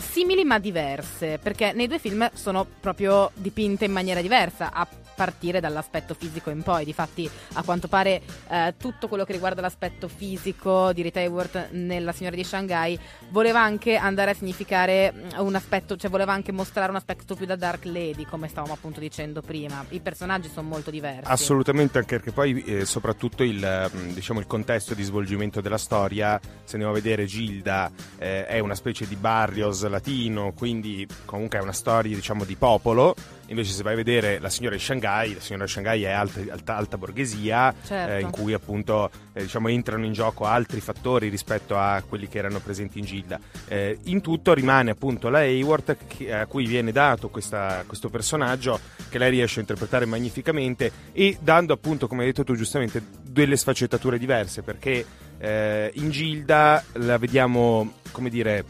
simili 0.00 0.44
ma 0.44 0.58
diverse, 0.58 1.38
perché 1.40 1.72
nei 1.72 1.86
due 1.86 1.98
film 1.98 2.28
sono 2.32 2.66
proprio 2.80 3.30
dipinte 3.34 3.84
in 3.84 3.92
maniera 3.92 4.20
diversa, 4.20 4.72
a 4.72 4.86
partire 5.20 5.60
dall'aspetto 5.60 6.14
fisico 6.14 6.48
in 6.48 6.62
poi. 6.62 6.86
Difatti, 6.86 7.28
a 7.52 7.62
quanto 7.62 7.88
pare, 7.88 8.22
eh, 8.48 8.72
tutto 8.78 9.06
quello 9.06 9.24
che 9.24 9.34
riguarda 9.34 9.60
l'aspetto 9.60 10.08
fisico 10.08 10.94
di 10.94 11.02
Rita 11.02 11.20
Hayworth 11.20 11.72
nella 11.72 12.12
Signora 12.12 12.36
di 12.36 12.42
Shanghai 12.42 12.98
voleva 13.28 13.60
anche 13.60 13.96
andare 13.96 14.30
a 14.30 14.34
significare 14.34 15.12
mm, 15.12 15.28
un 15.40 15.54
aspetto, 15.54 15.98
cioè 15.98 16.08
voleva 16.08 16.32
anche 16.32 16.52
mostrare 16.52 16.88
un 16.88 16.96
aspetto 16.96 17.34
più 17.34 17.44
da 17.44 17.54
Dark 17.56 17.84
Lady, 17.84 18.24
come 18.24 18.48
stavamo 18.48 18.72
appunto 18.72 18.98
dicendo 18.98 19.42
prima. 19.42 19.84
I 19.90 20.00
personaggi 20.00 20.48
sono 20.48 20.68
molto 20.68 20.90
diversi. 20.90 21.30
Assolutamente, 21.30 21.98
anche 21.98 22.16
perché 22.16 22.32
poi 22.32 22.62
eh, 22.62 22.86
soprattutto 22.86 23.42
il, 23.42 23.90
mh, 23.92 24.14
diciamo, 24.14 24.40
il 24.40 24.46
contesto 24.46 24.94
di 24.94 25.02
svolgimento 25.02 25.60
della 25.60 25.76
storia, 25.76 26.40
se 26.64 26.76
andiamo 26.76 26.92
a 26.92 26.96
vedere 26.96 27.26
Gilda 27.26 27.90
eh, 28.16 28.46
è 28.46 28.58
una 28.58 28.74
specie 28.74 29.06
di 29.06 29.16
barrios 29.16 29.86
latino, 29.86 30.54
quindi 30.56 31.06
comunque 31.26 31.58
è 31.58 31.62
una 31.62 31.72
storia 31.72 32.14
diciamo 32.14 32.44
di 32.44 32.56
popolo, 32.56 33.14
invece 33.50 33.72
se 33.72 33.82
vai 33.82 33.92
a 33.92 33.96
vedere 33.96 34.38
la 34.38 34.48
signora 34.48 34.74
di 34.76 34.80
Shanghai, 34.80 35.34
la 35.34 35.40
signora 35.40 35.64
di 35.64 35.70
Shanghai 35.70 36.02
è 36.04 36.10
alta, 36.10 36.40
alta, 36.50 36.76
alta 36.76 36.96
borghesia, 36.98 37.74
Certo. 37.84 38.12
eh, 38.12 38.20
in 38.20 38.30
cui 38.30 38.52
appunto 38.52 39.10
eh, 39.32 39.42
diciamo, 39.42 39.68
entrano 39.68 40.04
in 40.04 40.12
gioco 40.12 40.44
altri 40.44 40.80
fattori 40.80 41.28
rispetto 41.28 41.76
a 41.76 42.02
quelli 42.08 42.28
che 42.28 42.38
erano 42.38 42.60
presenti 42.60 42.98
in 42.98 43.04
Gilda. 43.04 43.38
Eh, 43.68 43.98
in 44.04 44.20
tutto 44.20 44.54
rimane 44.54 44.90
appunto 44.92 45.28
la 45.28 45.38
Hayward 45.40 45.96
a 46.30 46.46
cui 46.46 46.64
viene 46.66 46.92
dato 46.92 47.28
questa- 47.28 47.82
questo 47.86 48.08
personaggio 48.08 48.78
che 49.08 49.18
lei 49.18 49.30
riesce 49.30 49.58
a 49.58 49.62
interpretare 49.62 50.06
magnificamente 50.06 50.90
e 51.12 51.36
dando 51.40 51.72
appunto, 51.72 52.06
come 52.06 52.20
hai 52.22 52.28
detto 52.28 52.44
tu 52.44 52.54
giustamente, 52.54 53.02
delle 53.22 53.56
sfaccettature 53.56 54.18
diverse 54.18 54.62
perché 54.62 55.04
eh, 55.42 55.90
in 55.94 56.10
Gilda 56.10 56.84
la 56.94 57.16
vediamo, 57.16 57.94
come 58.12 58.28
dire, 58.28 58.62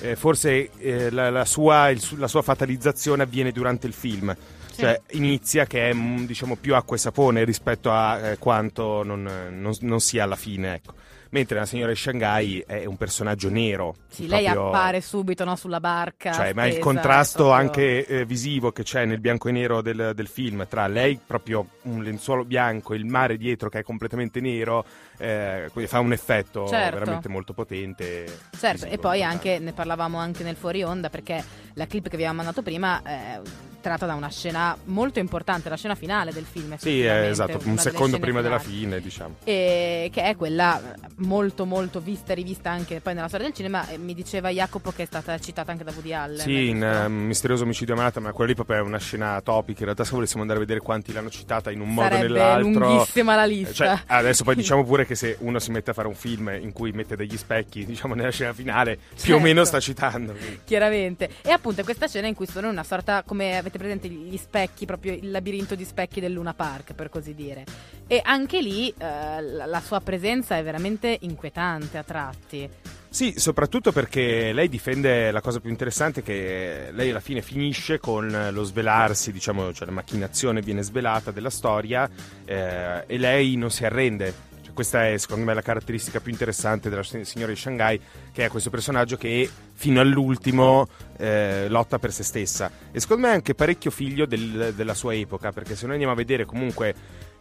eh, 0.00 0.16
forse 0.16 0.70
eh, 0.78 1.10
la, 1.10 1.30
la 1.30 1.44
sua, 1.44 1.88
il 1.90 2.00
la 2.16 2.28
sua 2.28 2.42
fatalizzazione 2.42 3.22
avviene 3.22 3.52
durante 3.52 3.86
il 3.86 3.92
film. 3.92 4.34
Cioè, 4.76 5.00
inizia 5.12 5.64
che 5.64 5.88
è 5.88 5.94
mm, 5.94 6.26
diciamo 6.26 6.56
più 6.56 6.74
acqua 6.74 6.96
e 6.96 6.98
sapone 6.98 7.44
rispetto 7.44 7.90
a 7.90 8.18
eh, 8.32 8.38
quanto 8.38 9.02
non, 9.02 9.22
non- 9.22 9.74
non 9.80 10.00
sia 10.00 10.24
alla 10.24 10.36
fine, 10.36 10.74
ecco. 10.74 10.92
Mentre 11.30 11.58
la 11.58 11.66
signora 11.66 11.90
di 11.90 11.96
Shanghai 11.98 12.62
è 12.66 12.84
un 12.84 12.96
personaggio 12.96 13.48
nero. 13.50 13.94
Sì, 14.08 14.28
lei 14.28 14.44
proprio- 14.44 14.68
appare 14.68 15.00
subito 15.00 15.44
no, 15.44 15.56
sulla 15.56 15.80
barca. 15.80 16.30
cioè, 16.32 16.52
ma 16.52 16.66
il 16.66 16.78
contrasto 16.78 17.44
proprio- 17.46 17.54
anche 17.54 18.06
eh, 18.06 18.24
visivo 18.26 18.70
che 18.70 18.82
c'è 18.84 19.04
nel 19.06 19.18
bianco 19.18 19.48
e 19.48 19.52
nero 19.52 19.80
del, 19.82 20.12
del 20.14 20.28
film 20.28 20.66
tra 20.68 20.86
lei, 20.86 21.18
proprio 21.26 21.66
un 21.82 22.02
lenzuolo 22.02 22.44
bianco, 22.44 22.92
e 22.94 22.98
il 22.98 23.06
mare 23.06 23.36
dietro 23.38 23.68
che 23.70 23.78
è 23.80 23.82
completamente 23.82 24.40
nero, 24.40 24.84
eh, 25.18 25.70
fa 25.86 26.00
un 26.00 26.12
effetto 26.12 26.66
Certo. 26.66 26.98
veramente 26.98 27.28
molto 27.28 27.52
potente. 27.52 28.24
Certo, 28.58 28.86
e 28.86 28.98
poi 28.98 29.22
anche 29.22 29.58
ne 29.58 29.72
parlavamo 29.72 30.18
anche 30.18 30.42
nel 30.42 30.56
fuori 30.56 30.82
onda 30.82 31.10
perché 31.10 31.42
la 31.74 31.86
clip 31.86 32.04
che 32.04 32.16
vi 32.16 32.24
avevamo 32.24 32.38
mandato 32.38 32.62
prima 32.62 33.02
è 33.02 33.40
tratta 33.86 34.06
da 34.06 34.14
una 34.14 34.30
scena 34.30 34.76
molto 34.86 35.20
importante, 35.20 35.68
la 35.68 35.76
scena 35.76 35.94
finale 35.94 36.32
del 36.32 36.44
film. 36.44 36.76
Sì, 36.76 37.04
eh, 37.04 37.28
esatto, 37.28 37.60
un 37.66 37.78
secondo 37.78 38.18
prima 38.18 38.40
della 38.40 38.58
finali. 38.58 38.78
fine, 38.80 39.00
diciamo. 39.00 39.36
E 39.44 40.10
che 40.12 40.22
è 40.24 40.34
quella 40.34 40.80
molto 41.18 41.64
molto 41.66 42.00
vista 42.00 42.32
e 42.32 42.34
rivista 42.34 42.68
anche 42.68 43.00
poi 43.00 43.14
nella 43.14 43.28
storia 43.28 43.46
del 43.46 43.54
cinema 43.54 43.86
mi 43.98 44.12
diceva 44.12 44.48
Jacopo 44.50 44.90
che 44.90 45.04
è 45.04 45.06
stata 45.06 45.38
citata 45.38 45.70
anche 45.70 45.84
da 45.84 45.92
Woody 45.92 46.12
Allen 46.12 46.38
Sì, 46.40 46.68
in 46.70 46.82
eh, 46.82 47.08
Misterioso 47.08 47.62
omicidio 47.62 47.94
a 47.94 47.96
Manhattan, 47.98 48.24
ma 48.24 48.32
quella 48.32 48.48
lì 48.50 48.56
proprio 48.56 48.78
è 48.78 48.80
una 48.80 48.98
scena 48.98 49.40
topica. 49.40 49.78
In 49.80 49.84
realtà, 49.84 50.02
se 50.02 50.10
volessimo 50.14 50.40
andare 50.40 50.58
a 50.58 50.62
vedere 50.62 50.80
quanti 50.80 51.12
l'hanno 51.12 51.30
citata 51.30 51.70
in 51.70 51.80
un 51.80 51.94
modo 51.94 52.08
o 52.08 52.10
Sarebbe 52.10 52.26
nell'altro. 52.32 52.88
lunghissima 52.88 53.36
la 53.36 53.44
eh, 53.44 53.48
lista 53.48 53.72
Cioè, 53.72 53.98
adesso 54.06 54.42
poi 54.42 54.56
diciamo 54.56 54.82
pure 54.84 55.05
che 55.06 55.14
se 55.14 55.36
uno 55.40 55.58
si 55.58 55.70
mette 55.70 55.90
a 55.90 55.94
fare 55.94 56.08
un 56.08 56.14
film 56.14 56.48
in 56.60 56.72
cui 56.72 56.92
mette 56.92 57.16
degli 57.16 57.36
specchi, 57.36 57.84
diciamo 57.86 58.14
nella 58.14 58.30
scena 58.30 58.52
finale, 58.52 58.96
più 58.96 59.04
o 59.14 59.16
Certo. 59.16 59.40
meno 59.40 59.64
sta 59.64 59.80
citando. 59.80 60.32
quindi. 60.32 60.60
chiaramente 60.64 61.30
e 61.42 61.50
appunto 61.50 61.80
è 61.80 61.84
questa 61.84 62.06
scena 62.08 62.26
in 62.26 62.34
cui 62.34 62.46
sono 62.46 62.68
una 62.68 62.84
sorta 62.84 63.22
come 63.22 63.56
avete 63.56 63.78
presente 63.78 64.08
gli 64.08 64.36
specchi 64.36 64.84
proprio 64.86 65.12
il 65.14 65.30
labirinto 65.30 65.74
di 65.74 65.84
specchi 65.84 66.20
del 66.20 66.32
Luna 66.32 66.52
Park 66.54 66.92
per 66.94 67.08
così 67.08 67.34
dire 67.34 67.64
e 68.06 68.20
anche 68.22 68.60
lì 68.60 68.88
eh, 68.90 69.40
la, 69.40 69.66
la 69.66 69.80
sua 69.80 70.00
presenza 70.00 70.56
è 70.56 70.62
veramente 70.62 71.16
inquietante 71.20 71.98
a 71.98 72.02
tratti 72.02 72.68
Sì, 73.08 73.34
soprattutto 73.36 73.92
perché 73.92 74.52
lei 74.52 74.68
difende 74.68 75.30
la 75.30 75.40
cosa 75.40 75.58
più 75.60 75.70
interessante 75.70 76.22
che 76.22 76.88
lei 76.92 77.10
alla 77.10 77.20
fine 77.20 77.40
finisce 77.40 77.98
con 77.98 78.50
lo 78.52 78.62
svelarsi, 78.62 79.32
diciamo, 79.32 79.72
cioè 79.72 79.86
la 79.86 79.92
macchinazione 79.92 80.60
viene 80.60 80.82
svelata 80.82 81.30
della 81.30 81.48
storia 81.50 82.08
eh, 82.44 83.04
e 83.06 83.16
lei 83.18 83.56
non 83.56 83.70
si 83.70 83.84
arrende. 83.86 84.34
Questa 84.76 85.08
è 85.08 85.16
secondo 85.16 85.46
me 85.46 85.54
la 85.54 85.62
caratteristica 85.62 86.20
più 86.20 86.30
interessante 86.30 86.90
della 86.90 87.02
signora 87.02 87.50
di 87.50 87.56
Shanghai, 87.58 87.98
che 88.30 88.44
è 88.44 88.48
questo 88.50 88.68
personaggio 88.68 89.16
che 89.16 89.48
fino 89.72 90.02
all'ultimo 90.02 90.86
eh, 91.16 91.64
lotta 91.70 91.98
per 91.98 92.12
se 92.12 92.22
stessa. 92.22 92.70
E 92.92 93.00
secondo 93.00 93.22
me 93.26 93.32
è 93.32 93.34
anche 93.36 93.54
parecchio 93.54 93.90
figlio 93.90 94.26
del- 94.26 94.74
della 94.76 94.92
sua 94.92 95.14
epoca, 95.14 95.50
perché 95.50 95.74
se 95.76 95.84
noi 95.84 95.92
andiamo 95.92 96.12
a 96.12 96.16
vedere 96.16 96.44
comunque 96.44 96.94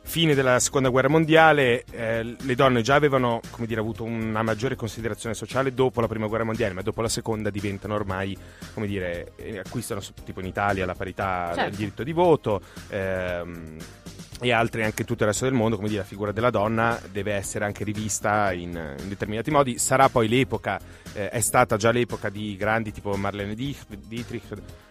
fine 0.08 0.34
della 0.34 0.60
seconda 0.60 0.88
guerra 0.88 1.10
mondiale 1.10 1.84
eh, 1.92 2.36
le 2.40 2.56
donne 2.56 2.82
già 2.84 2.96
avevano 2.96 3.42
come 3.50 3.66
dire, 3.68 3.82
avuto 3.82 4.04
una 4.04 4.44
maggiore 4.44 4.76
considerazione 4.76 5.34
sociale 5.36 5.74
dopo 5.74 6.00
la 6.00 6.08
prima 6.08 6.28
guerra 6.28 6.44
mondiale 6.44 6.74
ma 6.76 6.84
dopo 6.84 7.02
la 7.02 7.10
seconda 7.10 7.50
diventano 7.50 7.96
ormai 7.96 8.38
come 8.76 8.86
dire 8.86 9.32
eh, 9.36 9.58
acquistano 9.58 10.02
tipo 10.24 10.42
in 10.42 10.46
Italia 10.46 10.86
la 10.86 10.94
parità 10.94 11.54
Certo. 11.56 11.70
il 11.72 11.76
diritto 11.76 12.04
di 12.04 12.12
voto 12.12 12.62
ehm, 12.90 13.78
e 14.42 14.52
altri 14.52 14.84
anche 14.84 15.06
tutto 15.06 15.24
il 15.24 15.30
resto 15.30 15.46
del 15.46 15.54
mondo 15.54 15.76
come 15.78 15.88
dire 15.88 16.02
la 16.02 16.08
figura 16.08 16.32
della 16.32 16.50
donna 16.50 17.00
deve 17.12 17.34
essere 17.34 17.66
anche 17.66 17.84
rivista 17.84 18.52
in, 18.52 18.72
in 18.72 19.08
determinati 19.08 19.50
modi 19.50 19.78
sarà 19.78 20.10
poi 20.10 20.28
l'epoca 20.28 20.80
eh, 21.16 21.30
è 21.30 21.40
stata 21.40 21.78
già 21.78 21.92
l'epoca 21.92 22.30
di 22.30 22.56
grandi 22.58 22.92
tipo 22.92 23.16
Marlene 23.16 23.56
Dietrich, 23.56 24.44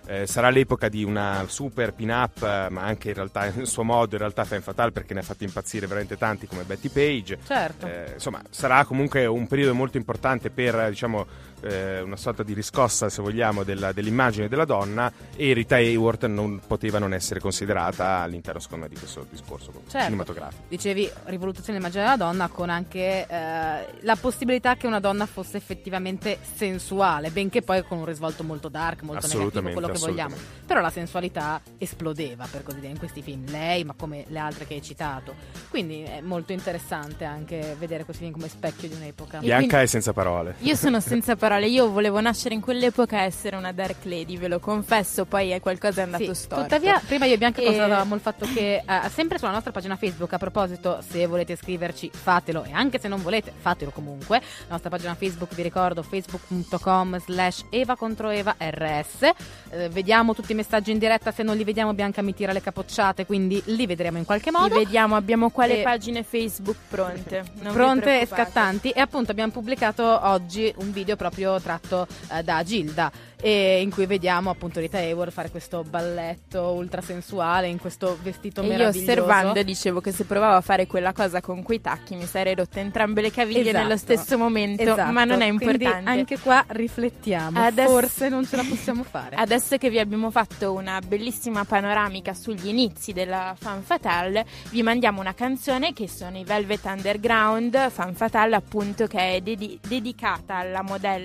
eh, 0.07 0.27
sarà 0.27 0.49
l'epoca 0.49 0.89
di 0.89 1.05
una 1.05 1.45
super 1.47 1.93
pin-up, 1.93 2.43
eh, 2.43 2.71
ma 2.71 2.83
anche 2.83 3.09
in 3.09 3.15
realtà 3.15 3.47
in 3.47 3.67
suo 3.67 3.85
modo, 3.85 4.15
in 4.15 4.21
realtà 4.21 4.45
fan 4.45 4.63
fatale 4.63 4.91
perché 4.91 5.13
ne 5.13 5.21
ha 5.21 5.23
fatti 5.23 5.45
impazzire 5.45 5.87
veramente 5.87 6.17
tanti 6.17 6.47
come 6.47 6.63
Betty 6.65 6.89
Page. 6.89 7.39
certo 7.45 7.87
Eh, 7.87 8.13
insomma, 8.15 8.41
sarà 8.49 8.85
comunque 8.87 9.27
un 9.27 9.47
periodo 9.47 9.75
molto 9.75 9.99
importante 9.99 10.49
per 10.49 10.89
diciamo, 10.89 11.27
eh, 11.65 12.01
una 12.01 12.17
sorta 12.17 12.43
di 12.43 12.53
riscossa, 12.53 13.09
se 13.09 13.23
vogliamo, 13.23 13.63
della- 13.63 13.93
dell'immagine 13.93 14.49
della 14.49 14.65
donna 14.65 15.11
e 15.37 15.53
Rita 15.53 15.77
Hayworth 15.77 16.27
non 16.27 16.61
poteva 16.67 16.99
non 16.99 17.13
essere 17.15 17.41
considerata 17.41 18.21
all'interno, 18.21 18.61
secondo 18.61 18.85
me, 18.85 18.91
di 18.91 18.99
questo 18.99 19.27
discorso 19.31 19.73
Certo. 19.87 20.05
cinematografico. 20.05 20.63
dicevi 20.69 21.11
rivoluzione 21.25 21.79
dell'immagine 21.79 22.03
della 22.05 22.17
donna 22.17 22.49
con 22.49 22.71
anche 22.71 23.27
eh, 23.27 23.87
la 24.01 24.17
possibilità 24.21 24.77
che 24.77 24.87
una 24.87 25.01
donna 25.01 25.27
fosse 25.27 25.57
effettivamente 25.57 26.39
sensuale 26.55 27.31
benché 27.31 27.63
poi 27.63 27.83
con 27.85 27.99
un 27.99 28.05
risvolto 28.05 28.43
molto 28.45 28.69
dark 28.69 29.03
molto 29.03 29.27
negativo 29.27 29.73
quello 29.73 29.89
che 29.89 29.99
vogliamo. 29.99 30.35
Però 30.67 30.81
la 30.81 30.91
sensualità 30.91 31.61
esplodeva, 31.79 32.47
per 32.51 32.63
così 32.63 32.81
dire, 32.81 32.93
in 32.93 32.99
questi 32.99 33.23
film. 33.23 33.45
Lei, 33.51 33.85
ma 33.85 33.95
come 33.97 34.25
le 34.29 34.39
altre 34.39 34.67
che 34.67 34.75
hai 34.75 34.83
citato. 34.83 35.35
Quindi 35.69 36.03
è 36.03 36.21
molto 36.21 36.53
interessante 36.53 37.25
anche 37.25 37.77
vedere 37.79 38.05
questi 38.05 38.23
film 38.23 38.35
come 38.35 38.49
specchio 38.49 38.89
di 38.89 38.95
un'epoca. 38.95 39.39
Bianca 39.39 39.81
è 39.83 39.87
senza 39.87 40.13
parole. 40.13 40.55
Io 40.61 40.75
sono 40.75 41.01
senza 41.01 41.37
parole, 41.37 41.54
io 41.63 41.91
volevo 41.91 42.21
nascere 42.21 42.55
in 42.55 42.61
quell'epoca 42.61 43.21
e 43.21 43.25
essere 43.25 43.57
una 43.57 43.73
Dark 43.73 44.05
Lady, 44.05 44.37
ve 44.39 44.49
lo 44.49 44.59
confesso, 44.59 45.25
poi 45.25 45.51
è 45.51 45.61
qualcosa 45.61 46.01
è 46.01 46.05
andato 46.05 46.25
Sì, 46.25 46.35
storto. 46.35 46.63
tuttavia, 46.63 47.01
prima 47.07 47.25
io 47.27 47.35
e 47.35 47.39
Bianca 47.39 47.61
E- 47.61 47.65
constatavamo 47.67 48.15
il 48.15 48.21
fatto 48.21 48.47
che 48.53 48.77
eh, 48.77 49.09
sempre 49.13 49.39
sulla 49.39 49.51
nostra 49.51 49.73
pagina 49.73 49.97
Facebook, 49.97 50.33
a 50.33 50.39
proposito, 50.39 51.03
se 51.09 51.27
volete 51.27 51.57
scriverci, 51.57 52.11
fatelo, 52.13 52.65
e 52.65 52.73
anche 52.73 52.99
se 52.99 53.09
non 53.09 53.23
volete, 53.23 53.53
fatelo 53.57 53.91
comunque. 53.91 54.39
La 54.39 54.71
nostra 54.71 54.91
pagina 54.91 55.15
Facebook, 55.15 55.55
vi 55.55 55.63
ricordo, 55.63 56.03
facebook.com 56.03 57.19
slash 57.21 57.65
Eva 57.71 57.97
contro 57.97 58.31
Eva 58.31 58.55
RS. 58.59 59.31
Eh, 59.71 59.89
vediamo 59.89 60.35
tutti 60.35 60.53
i 60.53 60.55
messaggi 60.55 60.91
in 60.91 60.99
diretta, 60.99 61.33
se 61.33 61.43
non 61.43 61.57
li 61.57 61.65
vediamo 61.65 61.95
Bianca 61.95 62.23
mi 62.23 62.35
tira 62.35 62.53
le 62.53 62.61
capocciate, 62.61 63.27
quindi 63.27 63.61
li 63.67 63.87
vedremo 63.87 64.19
in 64.19 64.25
qualche 64.25 64.51
Li 64.51 64.57
modo. 64.57 64.75
vediamo, 64.77 65.17
abbiamo 65.17 65.51
quale 65.51 65.81
E- 65.81 65.83
pagine 65.83 66.23
Facebook 66.23 66.77
pronte. 66.89 67.45
non 67.61 67.73
pronte 67.73 68.21
e 68.21 68.27
scattanti 68.27 68.91
e 68.91 69.01
appunto 69.01 69.31
abbiamo 69.31 69.51
pubblicato 69.53 70.03
oggi 70.27 70.73
un 70.79 70.93
video 70.93 71.17
proprio 71.17 71.34
tratto 71.61 72.07
eh, 72.33 72.43
da 72.43 72.63
Gilda 72.63 73.11
e 73.41 73.83
in 73.83 73.91
cui 73.91 74.07
vediamo 74.07 74.49
appunto 74.49 74.81
Rita 74.81 74.97
Hayworth 74.99 75.31
fare 75.33 75.51
questo 75.51 75.83
balletto 75.83 76.71
ultra 76.73 77.03
sensuale 77.03 77.67
in 77.69 77.79
questo 77.79 78.17
vestito 78.23 78.63
E 78.63 78.65
io 78.65 78.71
meraviglioso 78.71 79.11
osservando 79.11 79.63
dicevo 79.63 80.01
che 80.01 80.13
se 80.13 80.25
provavo 80.25 80.57
a 80.57 80.61
fare 80.63 80.87
quella 80.87 81.13
cosa 81.13 81.41
con 81.43 81.63
quei 81.63 81.81
tacchi 81.81 82.15
mi 82.17 82.25
sarei 82.25 82.55
rotte 82.55 82.81
entrambe 82.81 83.21
le 83.21 83.31
caviglie 83.31 83.61
Esatto. 83.69 83.79
nello 83.83 83.97
stesso 83.99 84.39
momento, 84.39 84.83
Esatto. 84.83 85.13
ma 85.13 85.25
non 85.25 85.43
è 85.43 85.49
Quindi 85.55 85.65
importante. 85.85 86.11
anche 86.11 86.39
qua 86.39 86.65
riflettiamo 86.69 87.63
Adesso- 87.63 87.91
forse 87.91 88.29
non 88.29 88.47
ce 88.47 88.57
la 88.57 88.65
possiamo 88.67 89.03
fare 89.03 89.37
Adesso 89.37 89.77
che 89.77 89.91
vi 89.91 89.99
abbiamo 89.99 90.31
fatto 90.31 90.73
una 90.73 91.01
bellissima 91.07 91.65
panoramica 91.65 92.33
sugli 92.35 92.69
inizi 92.69 93.13
della 93.13 93.55
Fan 93.59 93.83
Fatale, 93.83 94.47
vi 94.71 94.83
mandiamo 94.83 95.21
una 95.21 95.35
canzone 95.35 95.93
che 95.93 96.09
sono 96.09 96.39
i 96.39 96.45
Velvet 96.45 96.85
Underground, 96.85 97.91
Fan 97.91 98.15
Fatale 98.15 98.55
appunto 98.57 99.07
che 99.07 99.35
è 99.37 99.41
dedi- 99.41 99.79
dedicata 99.87 100.57
alla 100.57 100.83
modella 100.83 101.24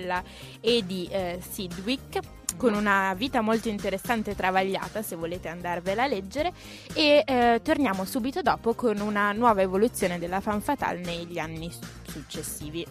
Eddie 0.60 1.10
eh, 1.10 1.40
Sidwick 1.40 2.20
con 2.56 2.74
una 2.74 3.14
vita 3.14 3.40
molto 3.40 3.68
interessante 3.68 4.32
e 4.32 4.34
travagliata 4.34 5.02
se 5.02 5.16
volete 5.16 5.48
andarvela 5.48 6.02
a 6.02 6.06
leggere 6.06 6.52
e 6.94 7.24
eh, 7.26 7.60
torniamo 7.62 8.04
subito 8.04 8.42
dopo 8.42 8.74
con 8.74 9.00
una 9.00 9.32
nuova 9.32 9.62
evoluzione 9.62 10.18
della 10.18 10.40
Fan 10.40 10.60
Fatale 10.60 11.00
negli 11.00 11.38
anni 11.38 11.70
su- 11.70 11.80
successivi. 12.02 12.86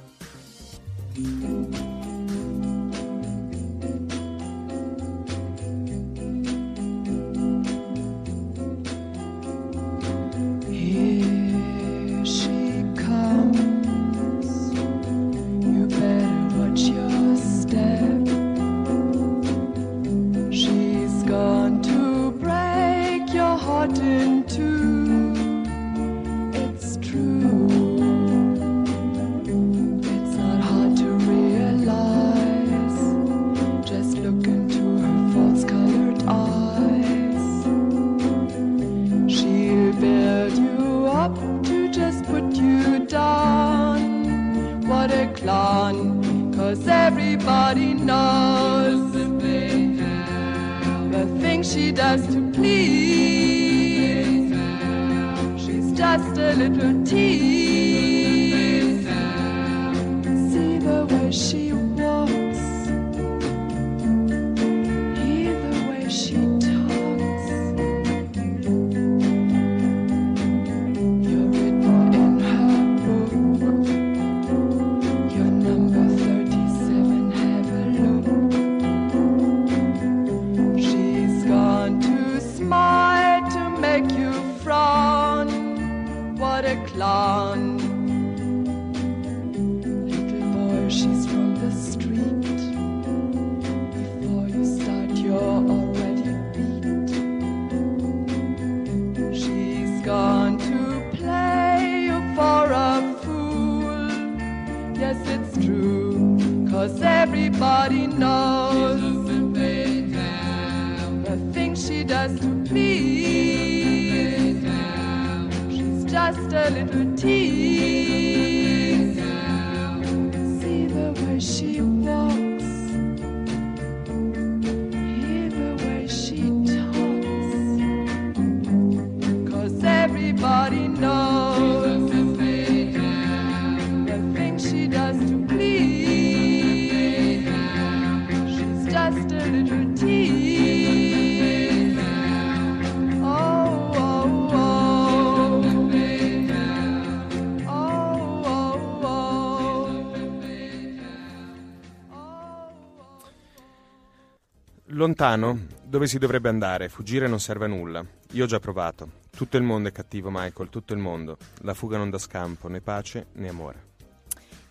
Dove 155.99 156.11
si 156.11 156.17
dovrebbe 156.17 156.47
andare? 156.47 156.87
Fuggire 156.87 157.27
non 157.27 157.41
serve 157.41 157.65
a 157.65 157.67
nulla. 157.67 158.05
Io 158.31 158.45
ho 158.45 158.47
già 158.47 158.61
provato. 158.61 159.17
Tutto 159.29 159.57
il 159.57 159.63
mondo 159.63 159.89
è 159.89 159.91
cattivo, 159.91 160.29
Michael, 160.31 160.69
tutto 160.69 160.93
il 160.93 160.99
mondo. 160.99 161.37
La 161.63 161.73
fuga 161.73 161.97
non 161.97 162.09
dà 162.09 162.17
scampo, 162.17 162.69
né 162.69 162.79
pace 162.79 163.27
né 163.33 163.49
amore. 163.49 163.88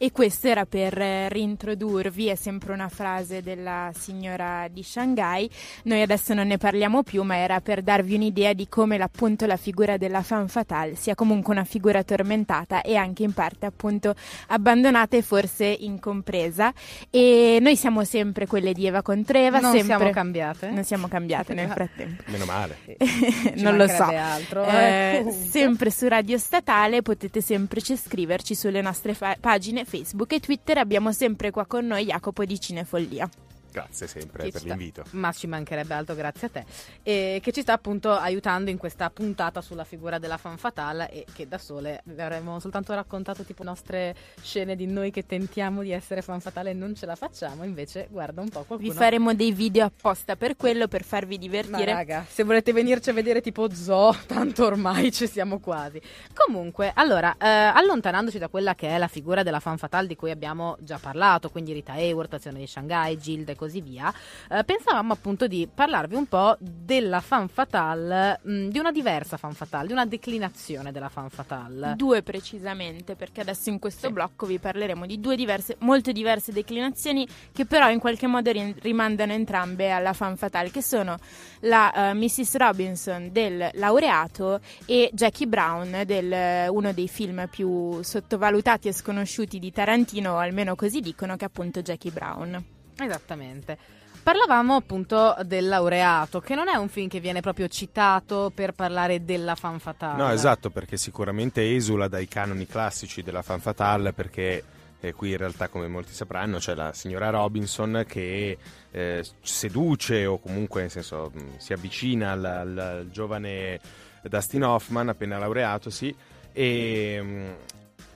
E 0.00 0.12
questo 0.12 0.46
era 0.46 0.64
per 0.64 0.96
eh, 0.96 1.28
reintrodurvi, 1.28 2.28
è 2.28 2.37
sempre 2.37 2.72
una 2.72 2.88
frase 2.88 3.42
della 3.42 3.90
signora 3.98 4.68
di 4.70 4.84
Shanghai. 4.84 5.50
Noi 5.84 6.02
adesso 6.02 6.34
non 6.34 6.46
ne 6.46 6.56
parliamo 6.56 7.02
più, 7.02 7.24
ma 7.24 7.37
era 7.37 7.61
per 7.61 7.82
darvi 7.82 8.14
un'idea 8.14 8.52
di 8.52 8.68
come 8.68 8.96
appunto 8.98 9.44
la 9.46 9.56
figura 9.56 9.96
della 9.96 10.22
femme 10.22 10.46
fatale 10.46 10.94
sia 10.94 11.16
comunque 11.16 11.52
una 11.52 11.64
figura 11.64 12.04
tormentata 12.04 12.82
e 12.82 12.94
anche 12.94 13.24
in 13.24 13.32
parte 13.32 13.66
appunto 13.66 14.14
abbandonata 14.48 15.16
e 15.16 15.22
forse 15.22 15.64
incompresa. 15.66 16.72
E 17.11 17.58
noi 17.61 17.74
siamo 17.74 18.04
sempre 18.04 18.46
quelle 18.46 18.72
di 18.72 18.87
Eva 18.87 19.02
contro 19.02 19.37
Eva, 19.37 19.58
non 19.58 19.72
sempre... 19.72 19.96
siamo 19.96 20.11
cambiate 20.12 20.70
Non 20.70 20.84
siamo 20.84 21.08
cambiate 21.08 21.54
nel 21.54 21.70
frattempo. 21.70 22.22
Meno 22.26 22.44
male. 22.44 22.76
Non 23.58 23.76
lo 23.76 23.88
so. 23.88 24.04
altro, 24.04 24.64
Eh, 24.64 25.24
eh, 25.26 25.32
sempre 25.32 25.90
su 25.90 26.06
Radio 26.06 26.38
Statale 26.38 27.02
potete 27.02 27.40
sempre 27.40 27.80
scriverci 27.80 28.54
sulle 28.54 28.80
nostre 28.80 29.14
fa- 29.14 29.37
pagine 29.40 29.84
Facebook 29.88 30.33
e 30.35 30.40
Twitter. 30.40 30.79
Abbiamo 30.79 31.11
sempre 31.12 31.51
qua 31.51 31.66
con 31.66 31.87
noi 31.87 32.05
Jacopo 32.05 32.44
di 32.44 32.61
Cinefollia. 32.61 33.29
Grazie 33.70 34.07
sempre 34.07 34.50
per 34.50 34.61
sta- 34.61 34.68
l'invito. 34.68 35.04
Ma 35.11 35.33
ci 35.33 35.46
mancherebbe 35.46 35.94
altro, 35.94 36.14
grazie 36.14 36.46
a 36.46 36.50
te. 36.50 36.64
E 37.02 37.40
che 37.42 37.52
ci 37.52 37.62
sta 37.62 37.74
appunto 37.74 38.11
aiutando 38.12 38.70
in 38.70 38.76
questa 38.76 39.11
puntata 39.11 39.61
sulla 39.61 39.85
figura 39.85 40.18
della 40.18 40.37
fan 40.37 40.57
fatale 40.57 41.11
e 41.11 41.26
che 41.33 41.46
da 41.46 41.59
sole 41.59 42.02
vi 42.04 42.20
avremmo 42.20 42.59
soltanto 42.61 42.94
raccontato 42.94 43.44
tipo 43.44 43.62
nostre 43.62 44.14
scene 44.40 44.74
di 44.76 44.87
noi 44.87 45.11
che 45.11 45.26
tentiamo 45.26 45.83
di 45.83 45.92
essere 45.92 46.22
fan 46.22 46.40
fatale 46.40 46.70
e 46.70 46.74
non 46.74 46.94
ce 46.94 47.07
la 47.07 47.14
facciamo, 47.14 47.64
invece 47.64 48.09
guarda 48.11 48.40
un 48.40 48.48
po' 48.48 48.64
qualcuno... 48.64 48.90
Vi 48.90 48.96
faremo 48.96 49.35
dei 49.35 49.52
video 49.52 49.85
apposta 49.85 50.37
per 50.37 50.57
quello, 50.57 50.88
per 50.88 51.04
farvi 51.04 51.35
Ma 51.35 51.40
divertire. 51.40 51.92
raga, 51.92 52.24
se 52.28 52.42
volete 52.42 52.72
venirci 52.72 53.11
a 53.11 53.12
vedere 53.12 53.40
tipo 53.40 53.72
zoo, 53.72 54.14
tanto 54.26 54.64
ormai 54.64 55.12
ci 55.12 55.26
siamo 55.26 55.59
quasi. 55.61 56.00
Comunque, 56.35 56.90
allora, 56.94 57.37
eh, 57.38 57.46
allontanandoci 57.46 58.38
da 58.38 58.48
quella 58.48 58.74
che 58.74 58.88
è 58.88 58.98
la 58.98 59.09
figura 59.09 59.42
della 59.42 59.61
fan 59.61 59.78
fatale 59.78 60.07
di 60.07 60.16
cui 60.16 60.31
abbiamo 60.31 60.76
già 60.81 60.98
parlato, 60.98 61.50
quindi 61.50 61.72
Rita 61.72 61.92
Hayworth, 61.92 62.35
Azione 62.35 62.59
di 62.59 62.66
Shanghai, 62.66 63.18
Gilda 63.18 63.52
e 63.52 63.57
così 63.57 63.67
via, 63.68 64.12
eh, 64.50 64.64
pensavamo 64.64 65.12
appunto 65.12 65.46
di 65.46 65.68
parlarvi 65.72 66.14
un 66.14 66.26
po' 66.26 66.57
della 66.59 67.20
fan 67.20 67.48
fatale, 67.48 68.40
mh, 68.42 68.68
di 68.68 68.78
una 68.78 68.90
diversa 68.92 69.37
fan 69.37 69.52
fatale, 69.52 69.87
di 69.87 69.92
una 69.92 70.07
declinazione 70.07 70.92
della 70.92 71.09
fan 71.09 71.28
fatale. 71.31 71.94
Due 71.96 72.22
precisamente, 72.22 73.14
perché 73.14 73.40
adesso 73.42 73.68
in 73.68 73.78
questo 73.78 74.07
Sì. 74.09 74.12
blocco 74.12 74.46
vi 74.46 74.59
parleremo 74.59 75.07
di 75.07 75.20
due 75.20 75.37
diverse, 75.37 75.76
molto 75.81 76.12
diverse 76.12 76.52
declinazioni 76.52 77.26
che 77.52 77.66
però 77.66 77.90
in 77.90 77.98
qualche 77.98 78.26
modo 78.26 78.50
ri- 78.50 78.74
rimandano 78.81 79.33
entrambe 79.33 79.90
alla 79.90 80.12
fan 80.12 80.37
fatale, 80.37 80.70
che 80.70 80.83
sono 80.83 81.16
la 81.61 82.11
eh, 82.11 82.14
Mrs. 82.14 82.57
Robinson 82.57 83.31
del 83.33 83.70
laureato 83.74 84.61
e 84.87 85.11
Jackie 85.12 85.46
Brown 85.46 86.02
del 86.07 86.33
eh, 86.33 86.68
uno 86.68 86.92
dei 86.92 87.09
film 87.09 87.46
più 87.50 88.02
sottovalutati 88.02 88.88
e 88.88 88.92
sconosciuti 88.92 89.59
di 89.59 89.70
Tarantino, 89.72 90.33
o 90.35 90.37
almeno 90.38 90.74
così 90.74 91.00
dicono, 91.00 91.37
che 91.37 91.44
è 91.44 91.48
appunto 91.48 91.83
Jackie 91.83 92.11
Brown. 92.11 92.76
Esattamente. 92.98 93.78
Parlavamo 94.22 94.76
appunto 94.76 95.37
del 95.44 95.68
laureato, 95.68 96.40
che 96.40 96.54
non 96.54 96.68
è 96.68 96.74
un 96.74 96.88
film 96.88 97.08
che 97.08 97.18
viene 97.20 97.40
proprio 97.40 97.66
citato 97.68 98.52
per 98.54 98.72
parlare 98.72 99.24
della 99.24 99.54
fan 99.54 99.78
fatale. 99.78 100.20
No, 100.20 100.30
esatto, 100.30 100.68
perché 100.68 100.98
sicuramente 100.98 101.74
esula 101.74 102.08
dai 102.08 102.28
canoni 102.28 102.66
classici 102.66 103.22
della 103.22 103.40
fan 103.40 103.61
fatale, 103.61 104.12
perché 104.12 104.62
eh, 105.00 105.12
qui 105.14 105.30
in 105.30 105.38
realtà, 105.38 105.68
come 105.68 105.88
molti 105.88 106.12
sapranno, 106.12 106.58
c'è 106.58 106.74
la 106.74 106.92
signora 106.92 107.30
Robinson 107.30 108.04
che 108.06 108.58
eh, 108.90 109.24
seduce 109.40 110.26
o 110.26 110.38
comunque 110.38 110.82
nel 110.82 110.90
senso, 110.90 111.30
mh, 111.32 111.56
si 111.56 111.72
avvicina 111.72 112.32
al, 112.32 112.44
al- 112.44 112.78
al 112.78 113.08
giovane 113.11 113.80
Dustin 114.22 114.64
Hoffman, 114.64 115.08
appena 115.08 115.38
laureatosi, 115.38 116.14
e 116.52 117.22
mh, 117.22 117.54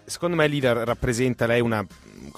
secondo 0.05 0.37
me 0.37 0.47
lì 0.47 0.61
ra- 0.61 0.85
rappresenta 0.85 1.47
lei 1.47 1.63
una, 1.63 1.87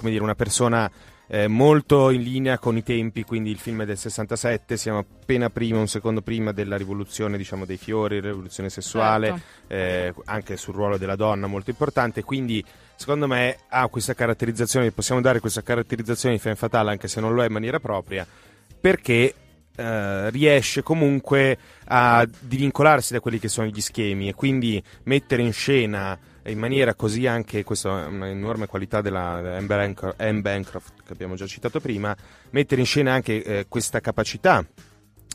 dire, 0.03 0.23
una 0.23 0.37
persona 0.37 0.89
eh, 1.27 1.49
molto 1.49 2.11
in 2.11 2.23
linea 2.23 2.59
con 2.59 2.77
i 2.77 2.83
tempi, 2.83 3.25
quindi 3.25 3.51
il 3.51 3.59
film 3.59 3.83
è 3.83 3.85
del 3.85 3.97
67, 3.97 4.77
siamo 4.77 4.99
appena 4.99 5.51
prima, 5.51 5.79
un 5.79 5.89
secondo 5.89 6.21
prima 6.21 6.53
della 6.53 6.77
rivoluzione 6.77 7.37
diciamo, 7.37 7.65
dei 7.65 7.77
fiori, 7.77 8.21
rivoluzione 8.21 8.69
sessuale, 8.69 9.29
Certo. 9.29 9.75
eh, 9.75 10.15
anche 10.27 10.57
sul 10.57 10.75
ruolo 10.75 10.99
della 10.99 11.17
donna 11.17 11.47
molto 11.47 11.71
importante, 11.71 12.23
quindi 12.23 12.65
secondo 12.97 13.27
me 13.27 13.57
ha 13.69 13.89
questa 13.89 14.15
caratterizzazione, 14.15 14.93
possiamo 14.93 15.21
dare 15.21 15.41
questa 15.41 15.63
caratterizzazione 15.63 16.35
di 16.35 16.41
fan 16.41 16.57
fatale 16.57 16.91
anche 16.91 17.09
se 17.09 17.21
non 17.21 17.35
lo 17.35 17.43
è 17.43 17.47
in 17.47 17.53
maniera 17.53 17.81
propria, 17.81 18.27
perché 18.81 19.35
eh, 19.77 20.31
riesce 20.31 20.83
comunque 20.83 21.59
a 21.87 22.27
divincolarsi 22.39 23.13
da 23.13 23.21
quelli 23.21 23.39
che 23.39 23.49
sono 23.49 23.67
gli 23.67 23.81
schemi 23.81 24.29
e 24.29 24.35
quindi 24.35 24.83
mettere 25.05 25.43
in 25.43 25.53
scena 25.53 26.17
in 26.47 26.59
maniera 26.59 26.95
così 26.95 27.27
anche, 27.27 27.65
questa 27.65 28.05
è 28.05 28.07
un'enorme 28.07 28.67
qualità 28.67 29.01
della 29.01 29.57
Anne 29.57 30.41
Bancroft 30.41 30.93
che 31.05 31.13
abbiamo 31.13 31.35
già 31.35 31.47
citato 31.47 31.81
prima, 31.81 32.15
mettere 32.51 32.81
in 32.81 32.87
scena 32.87 33.13
anche 33.13 33.43
eh, 33.43 33.67
questa 33.69 34.01
capacità 34.01 34.65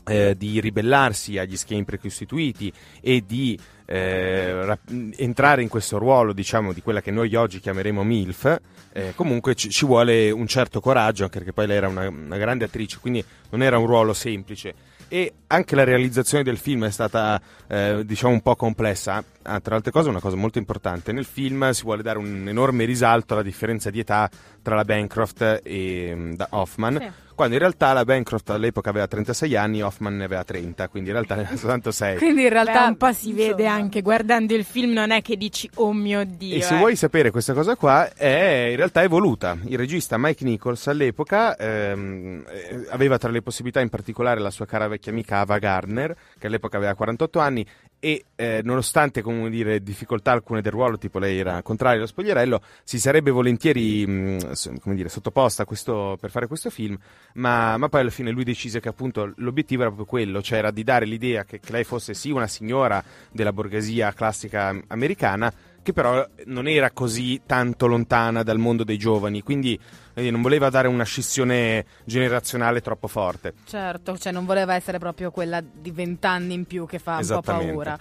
eh, 0.06 0.34
di 0.36 0.60
ribellarsi 0.60 1.38
agli 1.38 1.56
schemi 1.56 1.84
precostituiti 1.84 2.72
e 3.00 3.22
di 3.26 3.58
eh, 3.86 4.64
rap- 4.64 4.90
entrare 5.16 5.62
in 5.62 5.68
questo 5.68 5.98
ruolo, 5.98 6.32
diciamo, 6.32 6.72
di 6.72 6.80
quella 6.80 7.00
che 7.00 7.10
noi 7.10 7.34
oggi 7.34 7.60
chiameremo 7.60 8.02
MILF, 8.02 8.60
eh, 8.92 9.12
comunque 9.14 9.54
ci, 9.54 9.70
ci 9.70 9.84
vuole 9.84 10.30
un 10.30 10.46
certo 10.46 10.80
coraggio, 10.80 11.24
anche 11.24 11.38
perché 11.38 11.52
poi 11.52 11.66
lei 11.66 11.76
era 11.76 11.88
una, 11.88 12.08
una 12.08 12.36
grande 12.36 12.64
attrice, 12.64 12.98
quindi 13.00 13.24
non 13.50 13.62
era 13.62 13.78
un 13.78 13.86
ruolo 13.86 14.12
semplice. 14.12 14.74
E 15.08 15.32
anche 15.48 15.74
la 15.74 15.82
realizzazione 15.82 16.44
del 16.44 16.56
film 16.56 16.84
è 16.84 16.90
stata, 16.90 17.40
eh, 17.66 18.02
diciamo, 18.04 18.32
un 18.32 18.42
po' 18.42 18.54
complessa. 18.54 19.24
Ah, 19.52 19.58
tra 19.60 19.70
le 19.70 19.76
altre 19.78 19.90
cose, 19.90 20.08
una 20.08 20.20
cosa 20.20 20.36
molto 20.36 20.58
importante: 20.58 21.10
nel 21.12 21.24
film 21.24 21.70
si 21.70 21.82
vuole 21.82 22.02
dare 22.02 22.18
un 22.18 22.46
enorme 22.46 22.84
risalto 22.84 23.34
alla 23.34 23.42
differenza 23.42 23.90
di 23.90 23.98
età 23.98 24.30
tra 24.62 24.76
la 24.76 24.84
Bancroft 24.84 25.60
e 25.64 26.32
da 26.34 26.46
Hoffman 26.50 26.98
Sì. 27.00 27.08
quando 27.34 27.54
in 27.54 27.60
realtà 27.60 27.92
la 27.94 28.04
Bancroft 28.04 28.50
all'epoca 28.50 28.90
aveva 28.90 29.06
36 29.06 29.56
anni, 29.56 29.80
Hoffman 29.82 30.16
ne 30.18 30.24
aveva 30.24 30.44
30, 30.44 30.88
quindi 30.88 31.08
in 31.08 31.14
realtà 31.14 31.34
ne 31.34 31.40
aveva 31.42 31.56
soltanto 31.56 31.90
6. 31.90 32.18
Quindi 32.18 32.42
in 32.42 32.48
Beh, 32.48 32.52
realtà 32.52 32.86
un 32.86 32.96
po' 32.98 33.12
si 33.12 33.32
vede 33.32 33.62
insomma, 33.62 33.72
anche 33.72 34.02
guardando 34.02 34.54
il 34.54 34.64
film, 34.64 34.92
non 34.92 35.10
è 35.10 35.22
che 35.22 35.36
dici 35.36 35.68
oh 35.76 35.92
mio 35.92 36.22
Dio. 36.24 36.54
E 36.56 36.60
se 36.60 36.74
eh." 36.74 36.78
vuoi 36.78 36.94
sapere 36.96 37.30
questa 37.30 37.54
cosa 37.54 37.74
qua, 37.76 38.12
è 38.12 38.68
in 38.70 38.76
realtà 38.76 39.02
evoluta. 39.02 39.56
Il 39.64 39.78
regista 39.78 40.16
Mike 40.18 40.44
Nichols 40.44 40.86
all'epoca 40.86 41.56
ehm, 41.56 42.44
eh, 42.46 42.86
aveva 42.90 43.16
tra 43.18 43.30
le 43.30 43.40
possibilità 43.42 43.80
in 43.80 43.88
particolare 43.88 44.38
la 44.38 44.50
sua 44.50 44.66
cara 44.66 44.86
vecchia 44.86 45.10
amica 45.10 45.38
Ava 45.38 45.58
Gardner, 45.58 46.14
che 46.38 46.46
all'epoca 46.46 46.76
aveva 46.76 46.94
48 46.94 47.38
anni, 47.38 47.66
e 48.00 48.24
eh, 48.34 48.62
nonostante 48.64 49.20
come 49.20 49.50
dire, 49.50 49.82
difficoltà 49.82 50.32
alcune 50.32 50.62
del 50.62 50.72
ruolo, 50.72 50.96
tipo 50.96 51.18
lei 51.18 51.38
era 51.38 51.62
contraria 51.62 51.98
allo 51.98 52.06
spogliarello, 52.06 52.62
si 52.82 52.98
sarebbe 52.98 53.30
volentieri 53.30 54.06
mh, 54.06 54.78
come 54.80 54.94
dire, 54.94 55.10
sottoposta 55.10 55.66
questo, 55.66 56.16
per 56.18 56.30
fare 56.30 56.46
questo 56.46 56.70
film, 56.70 56.98
ma, 57.34 57.76
ma 57.76 57.88
poi 57.90 58.00
alla 58.00 58.10
fine 58.10 58.30
lui 58.30 58.42
decise 58.42 58.80
che 58.80 58.88
appunto 58.88 59.32
l'obiettivo 59.36 59.82
era 59.82 59.90
proprio 59.90 60.08
quello, 60.08 60.40
cioè 60.40 60.58
era 60.58 60.70
di 60.70 60.82
dare 60.82 61.04
l'idea 61.04 61.44
che, 61.44 61.60
che 61.60 61.72
lei 61.72 61.84
fosse 61.84 62.14
sì 62.14 62.30
una 62.30 62.46
signora 62.46 63.04
della 63.30 63.52
borghesia 63.52 64.12
classica 64.14 64.74
americana, 64.88 65.52
che 65.82 65.92
però 65.92 66.26
non 66.46 66.68
era 66.68 66.90
così 66.90 67.42
tanto 67.44 67.86
lontana 67.86 68.42
dal 68.42 68.58
mondo 68.58 68.82
dei 68.82 68.98
giovani, 68.98 69.42
quindi 69.42 69.78
eh, 70.14 70.30
non 70.30 70.42
voleva 70.42 70.70
dare 70.70 70.88
una 70.88 71.04
scissione 71.04 71.84
generazionale 72.04 72.80
troppo 72.80 73.08
forte. 73.08 73.54
Certo, 73.66 74.18
cioè 74.18 74.32
non 74.32 74.44
voleva 74.44 74.74
essere 74.74 74.98
proprio 74.98 75.30
quella 75.30 75.60
di 75.60 75.90
vent'anni 75.90 76.54
in 76.54 76.64
più 76.64 76.86
che 76.86 76.98
fa 76.98 77.18
un 77.18 77.26
po' 77.26 77.40
paura. 77.42 77.98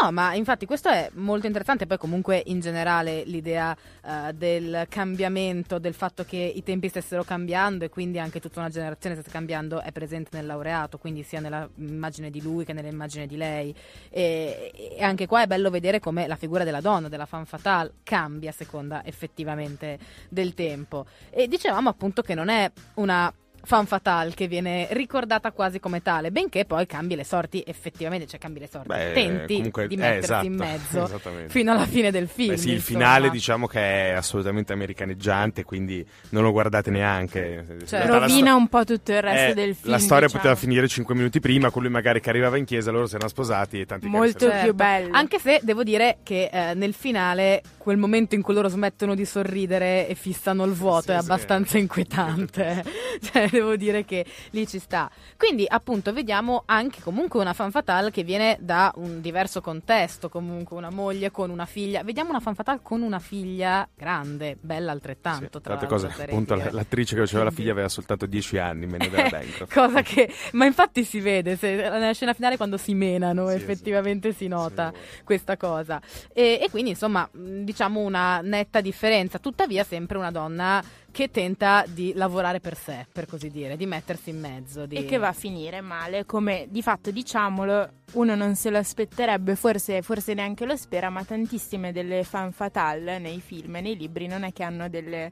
No, 0.00 0.12
ma 0.12 0.34
infatti 0.34 0.66
questo 0.66 0.88
è 0.88 1.10
molto 1.14 1.46
interessante. 1.46 1.86
Poi, 1.86 1.98
comunque, 1.98 2.42
in 2.46 2.60
generale, 2.60 3.24
l'idea 3.24 3.76
eh, 4.04 4.32
del 4.34 4.86
cambiamento, 4.88 5.78
del 5.78 5.94
fatto 5.94 6.24
che 6.24 6.36
i 6.36 6.62
tempi 6.62 6.88
stessero 6.88 7.24
cambiando 7.24 7.84
e 7.84 7.88
quindi 7.88 8.18
anche 8.18 8.40
tutta 8.40 8.60
una 8.60 8.68
generazione 8.68 9.16
stesse 9.16 9.30
cambiando, 9.30 9.80
è 9.80 9.92
presente 9.92 10.30
nel 10.36 10.46
laureato, 10.46 10.98
quindi 10.98 11.22
sia 11.22 11.40
nell'immagine 11.40 12.30
di 12.30 12.40
lui 12.42 12.64
che 12.64 12.72
nell'immagine 12.72 13.26
di 13.26 13.36
lei. 13.36 13.74
E, 14.10 14.72
e 14.96 15.02
anche 15.02 15.26
qua 15.26 15.42
è 15.42 15.46
bello 15.46 15.70
vedere 15.70 16.00
come 16.00 16.26
la 16.26 16.36
figura 16.36 16.64
della 16.64 16.80
donna, 16.80 17.08
della 17.08 17.26
femme 17.26 17.46
fatale, 17.46 17.94
cambia 18.02 18.50
a 18.50 18.52
seconda 18.52 19.04
effettivamente 19.04 19.98
del 20.28 20.54
tempo. 20.54 21.06
E 21.30 21.47
dicevamo 21.48 21.88
appunto 21.88 22.22
che 22.22 22.34
non 22.34 22.48
è 22.48 22.70
una 22.94 23.32
fan 23.68 23.84
fatale 23.84 24.32
che 24.32 24.48
viene 24.48 24.88
ricordata 24.92 25.52
quasi 25.52 25.78
come 25.78 26.00
tale, 26.00 26.30
benché 26.30 26.64
poi 26.64 26.86
cambi 26.86 27.14
le 27.14 27.22
sorti 27.24 27.62
effettivamente, 27.66 28.26
cioè 28.26 28.40
cambi 28.40 28.60
le 28.60 28.66
sorti, 28.66 28.88
Beh, 28.88 29.12
tenti 29.12 29.56
comunque- 29.56 29.86
di 29.88 29.94
eh, 29.94 29.98
mettersi 29.98 30.24
esatto, 30.24 30.46
in 30.46 30.54
mezzo 30.56 31.20
fino 31.48 31.72
alla 31.72 31.84
fine 31.86 32.10
del 32.10 32.28
film. 32.28 32.48
Beh, 32.52 32.56
sì, 32.56 32.70
il 32.70 32.80
finale 32.80 33.28
diciamo 33.28 33.66
che 33.66 33.78
è 33.78 34.12
assolutamente 34.12 34.72
americaneggiante, 34.72 35.64
quindi 35.64 36.02
non 36.30 36.42
lo 36.44 36.50
guardate 36.50 36.90
neanche. 36.90 37.82
Cioè, 37.86 38.06
Rovina 38.06 38.48
sto- 38.48 38.56
un 38.56 38.68
po' 38.68 38.84
tutto 38.84 39.12
il 39.12 39.20
resto 39.20 39.50
eh, 39.50 39.54
del 39.54 39.74
film. 39.74 39.90
La 39.92 39.98
storia 39.98 40.24
diciamo. 40.24 40.42
poteva 40.42 40.54
finire 40.58 40.88
5 40.88 41.14
minuti 41.14 41.38
prima, 41.38 41.70
con 41.70 41.82
lui 41.82 41.90
magari 41.90 42.20
che 42.20 42.30
arrivava 42.30 42.56
in 42.56 42.64
chiesa, 42.64 42.90
loro 42.90 43.06
si 43.06 43.16
erano 43.16 43.28
sposati 43.28 43.80
e 43.80 43.84
tanti 43.84 44.06
Molto 44.06 44.38
saluti. 44.38 44.46
Certo. 44.56 44.64
più 44.64 44.74
bello. 44.74 45.14
Anche 45.14 45.38
se 45.38 45.60
devo 45.62 45.82
dire 45.82 46.18
che 46.22 46.48
eh, 46.50 46.72
nel 46.72 46.94
finale 46.94 47.60
quel 47.76 47.98
momento 47.98 48.34
in 48.34 48.40
cui 48.42 48.54
loro 48.54 48.68
smettono 48.68 49.14
di 49.14 49.24
sorridere 49.26 50.08
e 50.08 50.14
fissano 50.14 50.64
il 50.64 50.72
vuoto 50.72 51.02
Sì, 51.02 51.10
è 51.12 51.18
sì. 51.18 51.20
abbastanza 51.20 51.78
inquietante. 51.78 52.84
cioè, 53.20 53.48
devo 53.58 53.76
dire 53.76 54.04
che 54.04 54.24
lì 54.50 54.66
ci 54.66 54.78
sta. 54.78 55.10
Quindi, 55.36 55.64
appunto, 55.68 56.12
vediamo 56.12 56.62
anche 56.66 57.00
comunque 57.00 57.40
una 57.40 57.52
fan 57.52 57.70
fatale 57.70 58.10
che 58.10 58.22
viene 58.22 58.56
da 58.60 58.92
un 58.96 59.20
diverso 59.20 59.60
contesto, 59.60 60.28
comunque 60.28 60.76
una 60.76 60.90
moglie 60.90 61.30
con 61.30 61.50
una 61.50 61.66
figlia. 61.66 62.02
Vediamo 62.02 62.30
una 62.30 62.40
fan 62.40 62.54
fatale 62.54 62.80
con 62.82 63.02
una 63.02 63.18
figlia 63.18 63.88
grande, 63.94 64.56
bella 64.60 64.92
altrettanto, 64.92 65.58
Sì, 65.58 65.62
tra 65.62 65.76
tante 65.76 65.86
cose, 65.86 66.06
appunto, 66.06 66.54
l'attrice 66.54 67.14
che 67.14 67.20
faceva 67.22 67.44
la 67.44 67.50
figlia 67.50 67.72
aveva 67.72 67.88
soltanto 67.88 68.26
10 68.26 68.58
anni, 68.58 68.86
meno 68.86 69.06
della 69.08 69.28
Bancroft. 69.30 69.72
Cosa 69.72 70.02
che, 70.02 70.32
ma 70.52 70.64
infatti 70.64 71.04
si 71.04 71.20
vede, 71.20 71.56
se, 71.56 71.74
nella 71.74 72.12
scena 72.12 72.32
finale 72.32 72.56
quando 72.56 72.76
si 72.76 72.94
menano 72.94 73.48
Sì, 73.48 73.54
effettivamente 73.54 74.30
sì. 74.32 74.38
si 74.38 74.48
nota 74.48 74.92
questa 75.24 75.56
cosa. 75.56 76.00
E, 76.32 76.60
e 76.62 76.70
quindi 76.70 76.90
insomma 76.90 77.28
diciamo 77.32 78.00
una 78.00 78.40
netta 78.40 78.80
differenza, 78.80 79.38
tuttavia 79.38 79.84
sempre 79.84 80.18
una 80.18 80.30
donna 80.30 80.82
che 81.10 81.30
tenta 81.30 81.84
di 81.86 82.12
lavorare 82.14 82.60
per 82.60 82.76
sé, 82.76 83.06
per 83.12 83.26
così 83.26 83.48
dire, 83.48 83.76
di 83.76 83.86
mettersi 83.86 84.30
in 84.30 84.40
mezzo. 84.40 84.86
Di... 84.86 84.96
E 84.96 85.04
che 85.04 85.18
va 85.18 85.28
a 85.28 85.32
finire 85.32 85.80
male, 85.80 86.24
come 86.24 86.66
di 86.68 86.82
fatto 86.82 87.10
diciamolo, 87.10 87.90
uno 88.12 88.34
non 88.34 88.54
se 88.54 88.70
lo 88.70 88.78
aspetterebbe, 88.78 89.56
forse, 89.56 90.02
forse 90.02 90.34
neanche 90.34 90.64
lo 90.64 90.76
spera, 90.76 91.10
ma 91.10 91.24
tantissime 91.24 91.92
delle 91.92 92.24
fan 92.24 92.52
fatale 92.52 93.18
nei 93.18 93.40
film 93.40 93.76
e 93.76 93.80
nei 93.80 93.96
libri 93.96 94.26
non 94.26 94.44
è 94.44 94.52
che 94.52 94.62
hanno 94.62 94.88
delle 94.88 95.30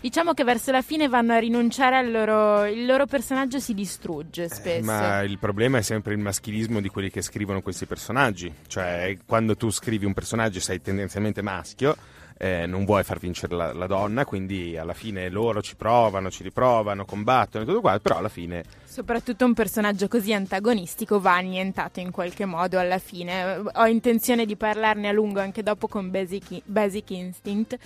Diciamo 0.00 0.32
che 0.32 0.44
verso 0.44 0.70
la 0.70 0.80
fine 0.80 1.08
vanno 1.08 1.34
a 1.34 1.38
rinunciare 1.38 1.94
al 1.96 2.10
loro. 2.10 2.64
il 2.64 2.86
loro 2.86 3.04
personaggio 3.04 3.60
si 3.60 3.74
distrugge 3.74 4.48
spesso. 4.48 4.78
Eh, 4.78 4.82
ma 4.82 5.20
il 5.20 5.38
problema 5.38 5.76
è 5.76 5.82
sempre 5.82 6.14
il 6.14 6.20
maschilismo 6.20 6.80
di 6.80 6.88
quelli 6.88 7.10
che 7.10 7.20
scrivono 7.20 7.60
questi 7.60 7.84
personaggi. 7.84 8.50
Cioè, 8.66 9.18
quando 9.26 9.56
tu 9.56 9.68
scrivi 9.68 10.06
un 10.06 10.14
personaggio 10.14 10.56
e 10.56 10.62
sei 10.62 10.80
tendenzialmente 10.80 11.42
maschio, 11.42 11.94
eh, 12.42 12.64
non 12.64 12.86
vuoi 12.86 13.04
far 13.04 13.18
vincere 13.18 13.54
la, 13.54 13.74
la, 13.74 13.86
donna, 13.86 14.24
quindi 14.24 14.74
alla 14.78 14.94
fine 14.94 15.28
loro 15.28 15.60
ci 15.60 15.76
provano, 15.76 16.30
ci 16.30 16.42
riprovano, 16.42 17.04
combattono 17.04 17.64
e 17.64 17.66
tutto 17.66 17.82
qua, 17.82 17.98
però 18.00 18.16
alla 18.16 18.30
fine... 18.30 18.64
Soprattutto 18.82 19.44
un 19.44 19.52
personaggio 19.52 20.08
così 20.08 20.32
antagonistico 20.32 21.20
va 21.20 21.34
annientato 21.36 22.00
in 22.00 22.10
qualche 22.10 22.46
modo 22.46 22.78
alla 22.78 22.98
fine. 22.98 23.62
Ho 23.74 23.86
intenzione 23.86 24.46
di 24.46 24.56
parlarne 24.56 25.08
a 25.08 25.12
lungo 25.12 25.40
anche 25.40 25.62
dopo 25.62 25.86
con 25.86 26.10
Basic, 26.10 26.62
Basic 26.64 27.10
Instinct 27.10 27.78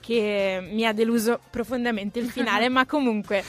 che 0.00 0.60
mi 0.70 0.84
ha 0.84 0.92
deluso 0.92 1.40
profondamente 1.48 2.18
il 2.18 2.28
finale, 2.28 2.68
ma 2.70 2.84
comunque 2.84 3.42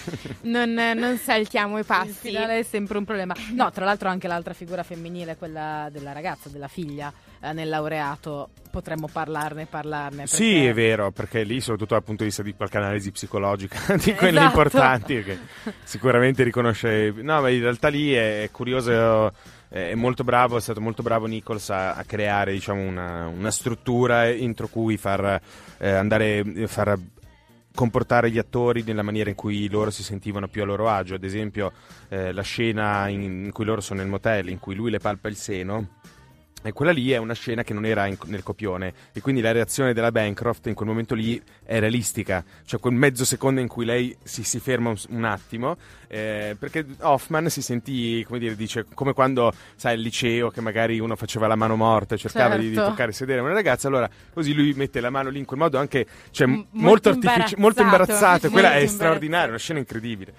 non, 0.44 0.72
non, 0.72 1.18
saltiamo 1.18 1.78
i 1.78 1.84
passi. 1.84 2.08
Il 2.08 2.14
finale 2.14 2.60
è 2.60 2.64
sempre 2.64 2.98
un 2.98 3.04
problema. 3.04 3.36
No, 3.52 3.70
tra 3.72 3.84
l'altro 3.84 4.08
anche 4.08 4.30
l'altra 4.30 4.54
figura 4.54 4.84
femminile, 4.84 5.36
quella 5.36 5.90
della 5.92 6.14
ragazza, 6.14 6.48
della 6.48 6.70
figlia 6.70 7.12
nel 7.52 7.70
laureato, 7.70 8.50
potremmo 8.70 9.08
parlarne, 9.12 9.66
parlarne. 9.66 10.24
Perché... 10.24 10.36
Sì, 10.36 10.66
è 10.66 10.74
vero, 10.74 11.12
perché 11.12 11.44
lì 11.44 11.60
soprattutto 11.60 11.94
dal 11.94 12.04
punto 12.04 12.24
di 12.24 12.30
vista 12.30 12.44
di 12.44 12.54
qualche 12.54 12.78
analisi 12.78 13.12
psicologica, 13.12 13.96
di 13.98 14.14
quelle 14.14 14.40
esatto. 14.40 14.60
importanti, 14.60 15.24
che 15.24 15.40
sicuramente 15.84 16.44
riconosce... 16.44 17.14
No, 17.16 17.42
ma 17.42 17.50
in 17.50 17.62
realtà 17.62 17.88
lì 17.88 18.14
è 18.14 18.50
curioso 18.52 19.32
è 19.68 19.94
molto 19.94 20.24
bravo, 20.24 20.56
è 20.56 20.62
stato 20.62 20.80
molto 20.80 21.04
bravo 21.04 21.26
Nichols 21.26 21.70
a, 21.70 21.96
a 21.96 22.04
creare 22.06 22.54
diciamo, 22.54 22.82
una, 22.82 23.28
una, 23.28 23.52
struttura 23.52 24.30
entro 24.30 24.68
cui 24.68 24.96
far 24.96 25.42
eh, 25.80 25.90
andare, 25.90 26.66
far 26.68 26.98
comportare 27.76 28.32
gli 28.32 28.38
attori 28.38 28.84
nella 28.84 29.04
maniera 29.04 29.30
in 29.30 29.36
cui 29.36 29.70
loro 29.70 29.92
si 29.92 30.02
sentivano 30.02 30.48
più 30.48 30.64
a 30.64 30.66
loro 30.66 30.90
agio. 30.90 31.16
Ad 31.16 31.24
esempio, 31.24 31.74
eh, 32.08 32.32
la 32.32 32.42
scena 32.42 33.08
in, 33.10 33.22
in, 33.22 33.52
cui 33.52 33.66
loro 33.66 33.82
sono 33.82 34.00
nel 34.00 34.10
motel, 34.10 34.50
in 34.50 34.60
cui 34.60 34.74
lui 34.74 34.90
le 34.90 35.00
palpa 35.00 35.28
il 35.28 35.36
seno. 35.36 35.90
E 36.66 36.74
quella 36.74 36.92
lì 36.92 37.12
è 37.12 37.18
una 37.18 37.36
scena 37.36 37.64
che 37.64 37.76
non 37.76 37.86
era 37.86 38.08
in, 38.08 38.18
nel 38.26 38.42
copione 38.42 38.92
e 39.14 39.22
quindi 39.22 39.40
la 39.40 39.52
reazione 39.52 39.94
della 39.94 40.12
Bancroft 40.12 40.66
in 40.66 40.74
quel 40.74 40.90
momento 40.90 41.14
lì 41.14 41.40
è 41.64 41.78
realistica, 41.78 42.44
cioè 42.66 42.80
quel 42.80 42.96
mezzo 42.96 43.24
secondo 43.24 43.62
in 43.62 43.68
cui 43.68 43.86
lei 43.86 44.18
si, 44.24 44.44
si 44.44 44.60
ferma 44.60 44.90
un, 44.90 44.96
un 45.10 45.26
attimo, 45.26 45.78
eh, 46.08 46.56
perché 46.58 46.84
Hoffman 47.02 47.52
si 47.52 47.62
sentì, 47.62 48.24
come 48.26 48.40
dire, 48.40 48.56
dice, 48.56 48.88
come 48.96 49.14
quando, 49.14 49.54
sai, 49.76 49.94
al 49.94 50.00
liceo 50.00 50.50
che 50.50 50.60
magari 50.60 50.98
uno 51.00 51.16
faceva 51.16 51.46
la 51.46 51.56
mano 51.56 51.76
morta 51.76 52.16
e 52.16 52.18
cercava 52.18 52.56
certo. 52.56 52.64
di, 52.64 52.70
di, 52.70 52.76
toccare 52.76 53.12
e 53.12 53.14
sedere 53.14 53.42
una 53.42 53.54
ragazza, 53.54 53.88
allora 53.88 54.10
così 54.34 54.56
lui 54.56 54.74
mette 54.74 55.00
la 55.00 55.12
mano 55.12 55.30
lì 55.30 55.38
in 55.38 55.46
quel 55.46 55.60
modo 55.60 55.78
anche, 55.78 56.08
cioè, 56.32 56.48
M- 56.48 56.66
molto, 56.72 57.12
molto, 57.12 57.30
artifici- 57.30 57.56
molto 57.60 57.84
imbarazzato, 57.84 58.50
quella 58.50 58.74
è 58.74 58.88
straordinaria, 58.88 59.50
una 59.50 59.60
scena 59.60 59.78
incredibile. 59.78 60.34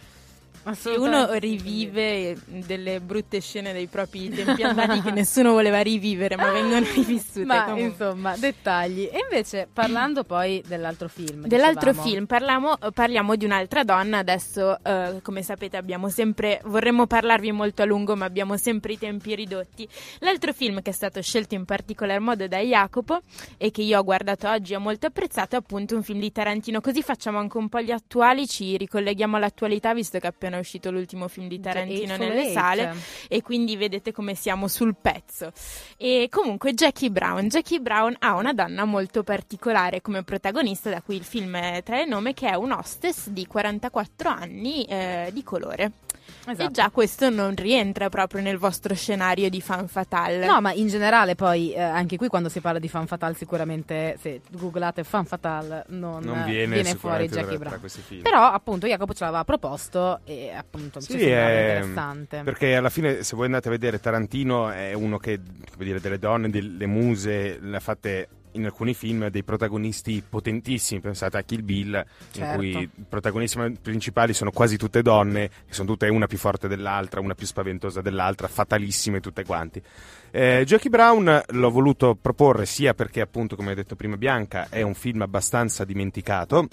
Se 0.75 0.91
uno 0.91 1.33
rivive 1.35 2.37
delle 2.47 3.01
brutte 3.01 3.41
scene 3.41 3.73
dei 3.73 3.87
propri 3.87 4.29
tempi 4.31 4.63
andati 4.63 5.01
che 5.01 5.11
nessuno 5.13 5.53
voleva 5.53 5.81
rivivere, 5.81 6.37
ma 6.37 6.51
vengono 6.51 6.85
rivissute. 6.95 7.45
Ma 7.45 7.65
comunque. 7.65 7.85
insomma, 7.85 8.37
dettagli. 8.37 9.09
E 9.13 9.19
invece, 9.23 9.69
parlando 9.73 10.25
poi 10.25 10.63
dell'altro 10.67 11.09
film. 11.09 11.47
Dell'altro 11.47 11.91
dicevamo. 11.91 12.11
film, 12.11 12.27
parliamo, 12.27 12.79
parliamo, 12.93 13.37
di 13.37 13.45
un'altra 13.45 13.85
donna. 13.85 14.19
Adesso, 14.19 14.79
uh, 14.83 15.23
come 15.23 15.43
sapete, 15.43 15.77
abbiamo 15.77 16.09
sempre. 16.09 16.61
Vorremmo 16.65 17.07
parlarvi 17.07 17.53
molto 17.53 17.83
a 17.83 17.85
lungo, 17.85 18.17
ma 18.17 18.25
abbiamo 18.25 18.57
sempre 18.57 18.95
i 18.95 18.99
tempi 18.99 19.35
ridotti. 19.35 19.89
L'altro 20.21 20.53
film 20.53 20.83
che 20.83 20.91
è 20.91 20.95
stato 20.95 21.23
scelto 21.23 21.55
in 21.55 21.65
particolar 21.65 22.19
modo 22.21 22.47
da 22.49 22.59
Jacopo 22.59 23.21
e 23.57 23.71
che 23.71 23.83
io 23.83 23.99
ho 23.99 24.05
guardato 24.05 24.49
oggi 24.49 24.73
e 24.73 24.77
ho 24.77 24.81
molto 24.81 25.07
apprezzato 25.07 25.55
è 25.55 25.59
appunto 25.59 25.95
un 25.95 26.03
film 26.03 26.19
di 26.19 26.33
Tarantino. 26.33 26.81
Così 26.81 27.03
facciamo 27.03 27.39
anche 27.39 27.57
un 27.57 27.69
po' 27.69 27.81
gli 27.81 27.93
attuali, 27.93 28.49
ci 28.49 28.77
ricolleghiamo 28.77 29.37
all'attualità, 29.37 29.95
visto 29.95 30.19
che 30.19 30.27
appena 30.27 30.56
è 30.57 30.59
uscito 30.59 30.91
l'ultimo 30.91 31.29
film 31.29 31.49
di 31.49 31.61
Tarantino 31.61 32.17
nelle 32.17 32.51
sale 32.51 32.95
e 33.29 33.43
quindi 33.43 33.77
vedete 33.77 34.13
come 34.13 34.35
siamo 34.35 34.69
sul 34.69 34.97
pezzo. 35.01 35.53
E 35.97 36.29
comunque 36.31 36.75
Jackie 36.75 37.11
Brown. 37.11 37.49
Jackie 37.49 37.81
Brown 37.81 38.17
ha 38.19 38.35
una 38.35 38.53
donna 38.53 38.85
molto 38.85 39.23
particolare 39.23 40.01
come 40.01 40.23
protagonista, 40.23 40.91
da 40.91 41.03
cui 41.03 41.17
il 41.17 41.25
film 41.25 41.83
trae 41.83 42.03
il 42.03 42.09
nome, 42.09 42.35
che 42.35 42.49
è 42.49 42.55
un 42.55 42.73
hostess 42.73 43.29
di 43.29 43.47
44 43.47 44.29
anni 44.29 44.85
eh, 44.85 45.31
di 45.33 45.43
colore. 45.43 45.93
Esatto. 46.47 46.63
E 46.63 46.71
già 46.71 46.91
questo 46.91 47.31
non 47.31 47.55
rientra 47.55 48.09
proprio 48.09 48.41
nel 48.43 48.59
vostro 48.59 48.95
scenario 48.95 49.49
di 49.49 49.61
fan 49.61 49.89
fatale. 49.89 50.45
No, 50.45 50.61
ma 50.61 50.73
in 50.73 50.89
generale 50.89 51.35
poi 51.35 51.73
eh, 51.73 51.81
anche 51.81 52.17
qui 52.17 52.29
quando 52.29 52.49
si 52.49 52.61
parla 52.61 52.79
di 52.79 52.89
fan 52.89 53.07
fatale 53.07 53.35
sicuramente 53.35 54.17
se 54.21 54.41
googlate 54.51 55.05
fan 55.05 55.25
fatale 55.25 55.85
non, 55.89 56.23
non 56.23 56.45
viene, 56.45 56.75
viene 56.75 56.95
fuori 56.95 57.29
Jackie 57.29 57.59
Brown. 57.59 57.81
Però 58.23 58.43
appunto 58.43 58.87
Jacopo 58.87 59.15
ce 59.15 59.25
l'aveva 59.25 59.45
proposto 59.45 60.21
e 60.25 60.53
appunto 60.53 61.01
sì, 61.01 61.17
mi 61.17 61.23
è 61.23 61.79
interessante. 61.79 62.43
Perché 62.43 62.77
alla 62.77 62.91
fine 62.91 63.23
se 63.23 63.37
voi 63.37 63.47
andate 63.47 63.69
a 63.69 63.71
vedere 63.71 64.01
Tarantino 64.01 64.71
è 64.71 64.93
uno 64.93 65.19
che 65.19 65.41
dire, 65.77 66.01
delle 66.01 66.19
donne, 66.19 66.51
delle 66.51 66.87
muse 66.87 67.59
le 67.61 67.77
ha 67.77 67.81
fatte 67.81 68.29
in 68.57 68.65
alcuni 68.65 68.95
film 68.95 69.29
dei 69.29 69.45
protagonisti 69.45 70.23
potentissimi, 70.29 71.01
pensate 71.01 71.39
a 71.39 71.43
Kill 71.43 71.65
Bill, 71.65 72.05
certo. 72.33 72.41
in 72.41 72.57
cui 72.57 72.83
i 72.83 72.91
protagonisti 73.09 73.79
principali 73.81 74.33
sono 74.33 74.51
quasi 74.51 74.77
tutte 74.77 75.03
donne, 75.03 75.49
che 75.67 75.73
sono 75.73 75.89
tutte 75.89 76.09
una 76.09 76.27
più 76.27 76.39
forte 76.39 76.69
dell'altra, 76.69 77.21
una 77.21 77.35
più 77.35 77.47
spaventosa 77.47 78.01
dell'altra, 78.01 78.49
fatalissime 78.49 79.21
tutte 79.21 79.45
quanti. 79.45 79.83
Eh, 80.31 80.65
Jackie 80.67 80.91
Brown 80.91 81.43
l'ho 81.47 81.71
voluto 81.71 82.17
proporre 82.21 82.67
sia 82.67 82.95
perché 82.95 83.21
appunto, 83.21 83.57
come 83.57 83.73
ha 83.73 83.75
detto 83.75 83.97
prima 83.97 84.17
Bianca, 84.17 84.69
è 84.69 84.83
un 84.83 84.95
film 84.95 85.23
abbastanza 85.23 85.85
dimenticato, 85.85 86.67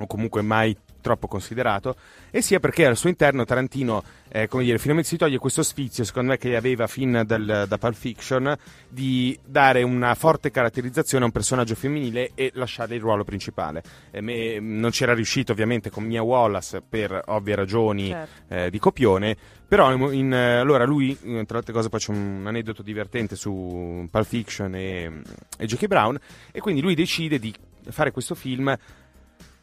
o 0.00 0.06
comunque 0.06 0.42
mai 0.42 0.76
troppo 1.00 1.26
considerato, 1.26 1.96
e 2.30 2.42
sia 2.42 2.60
perché 2.60 2.86
al 2.86 2.96
suo 2.96 3.08
interno 3.08 3.44
Tarantino, 3.44 4.02
eh, 4.28 4.48
come 4.48 4.64
dire, 4.64 4.78
finalmente 4.78 5.08
si 5.08 5.16
toglie 5.16 5.38
questo 5.38 5.62
sfizio, 5.62 6.04
secondo 6.04 6.30
me, 6.30 6.38
che 6.38 6.56
aveva 6.56 6.86
fin 6.86 7.22
dal, 7.24 7.64
da 7.66 7.78
Pulp 7.78 7.94
Fiction, 7.94 8.56
di 8.88 9.38
dare 9.44 9.82
una 9.82 10.14
forte 10.14 10.50
caratterizzazione 10.50 11.24
a 11.24 11.26
un 11.26 11.32
personaggio 11.32 11.74
femminile 11.74 12.32
e 12.34 12.50
lasciare 12.54 12.94
il 12.94 13.00
ruolo 13.00 13.24
principale. 13.24 13.82
Eh, 14.10 14.20
me, 14.20 14.58
non 14.60 14.90
c'era 14.90 15.14
riuscito 15.14 15.52
ovviamente 15.52 15.90
con 15.90 16.04
Mia 16.04 16.22
Wallace 16.22 16.82
per 16.86 17.22
ovvie 17.26 17.54
ragioni 17.54 18.08
certo. 18.08 18.54
eh, 18.54 18.70
di 18.70 18.78
copione, 18.78 19.36
però 19.66 19.92
in, 19.92 20.00
in, 20.12 20.32
allora 20.32 20.84
lui, 20.84 21.16
tra 21.18 21.56
l'altre 21.56 21.72
cose, 21.72 21.88
faccio 21.88 22.10
un 22.10 22.44
aneddoto 22.46 22.82
divertente 22.82 23.36
su 23.36 24.06
Pulp 24.10 24.26
Fiction 24.26 24.74
e, 24.74 25.22
e 25.58 25.66
Jackie 25.66 25.88
Brown, 25.88 26.18
e 26.52 26.60
quindi 26.60 26.80
lui 26.80 26.94
decide 26.94 27.38
di 27.38 27.54
fare 27.90 28.10
questo 28.10 28.34
film 28.34 28.76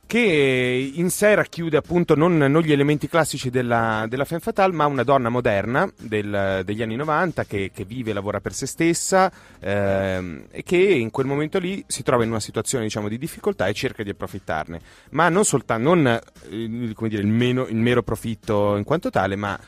che 0.07 0.91
in 0.93 1.09
sé 1.09 1.35
racchiude 1.35 1.77
appunto 1.77 2.15
non, 2.15 2.37
non 2.37 2.61
gli 2.61 2.71
elementi 2.71 3.07
classici 3.07 3.49
della, 3.49 4.05
della 4.07 4.25
femme 4.25 4.41
fatale, 4.41 4.73
ma 4.73 4.85
una 4.85 5.03
donna 5.03 5.29
moderna 5.29 5.91
del, 5.97 6.61
degli 6.63 6.81
anni 6.81 6.95
90 6.95 7.45
che, 7.45 7.71
che, 7.73 7.85
vive 7.85 8.11
e 8.11 8.13
lavora 8.13 8.39
per 8.39 8.53
se 8.53 8.65
stessa 8.65 9.31
ehm, 9.59 10.45
e 10.51 10.63
che 10.63 10.77
in 10.77 11.11
quel 11.11 11.25
momento 11.25 11.59
lì 11.59 11.83
si 11.87 12.03
trova 12.03 12.23
in 12.23 12.29
una 12.29 12.39
situazione 12.39 12.83
diciamo, 12.83 13.07
di 13.07 13.17
difficoltà 13.17 13.67
e 13.67 13.73
cerca 13.73 14.03
di 14.03 14.09
approfittarne. 14.09 14.79
Ma 15.11 15.29
non 15.29 15.43
soltanto, 15.43 15.93
non 15.93 16.07
eh, 16.07 16.21
dire, 16.49 17.21
il, 17.21 17.27
meno, 17.27 17.65
il 17.67 17.75
mero 17.75 18.03
profitto 18.03 18.75
in 18.77 18.83
quanto 18.83 19.09
tale, 19.09 19.35
ma 19.35 19.59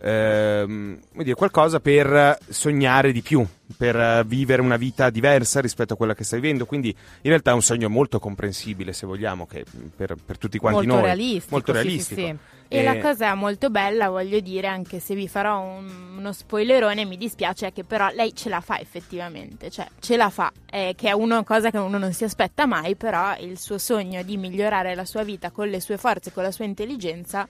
ehm, 0.00 0.98
dire, 1.12 1.34
qualcosa 1.34 1.80
per 1.80 2.38
sognare 2.48 3.12
di 3.12 3.22
più, 3.22 3.46
per 3.76 4.24
vivere 4.26 4.62
una 4.62 4.76
vita 4.76 5.10
diversa 5.10 5.60
rispetto 5.60 5.94
a 5.94 5.96
quella 5.96 6.14
che 6.14 6.24
stai 6.24 6.40
vivendo. 6.40 6.66
Quindi 6.66 6.88
in 6.88 7.30
realtà 7.30 7.50
è 7.50 7.54
un 7.54 7.62
sogno 7.62 7.88
molto 7.88 8.18
comprensibile, 8.18 8.92
se 8.92 9.06
vogliamo, 9.06 9.46
che 9.46 9.64
per, 9.94 10.16
per 10.24 10.38
tutti 10.38 10.58
quanti 10.58 10.86
molto 10.86 10.94
noi. 10.94 11.04
Realistico, 11.04 11.54
molto 11.54 11.72
realistico. 11.72 12.20
Sì, 12.20 12.26
sì, 12.26 12.32
sì. 12.32 12.56
E, 12.70 12.80
e, 12.80 12.82
la 12.82 12.98
cosa 12.98 13.34
molto 13.34 13.70
bella, 13.70 14.10
voglio 14.10 14.40
dire, 14.40 14.66
anche 14.66 15.00
se 15.00 15.14
vi 15.14 15.26
farò 15.26 15.58
un, 15.58 16.16
uno 16.18 16.32
spoilerone, 16.32 17.06
mi 17.06 17.16
dispiace, 17.16 17.68
è 17.68 17.72
che 17.72 17.82
però 17.82 18.10
lei 18.12 18.34
ce 18.34 18.50
la 18.50 18.60
fa 18.60 18.78
effettivamente, 18.78 19.70
cioè 19.70 19.88
ce 19.98 20.16
la 20.16 20.28
fa, 20.28 20.52
eh, 20.70 20.92
che 20.94 21.08
è 21.08 21.12
una 21.12 21.42
cosa 21.44 21.70
che 21.70 21.78
uno 21.78 21.96
non 21.96 22.12
si 22.12 22.24
aspetta 22.24 22.66
mai, 22.66 22.94
però 22.94 23.34
il 23.38 23.58
suo 23.58 23.78
sogno 23.78 24.22
di 24.22 24.36
migliorare 24.36 24.94
la 24.94 25.06
sua 25.06 25.22
vita 25.22 25.50
con 25.50 25.68
le 25.68 25.80
sue 25.80 25.96
forze, 25.96 26.30
con 26.30 26.42
la 26.42 26.50
sua 26.50 26.66
intelligenza 26.66 27.48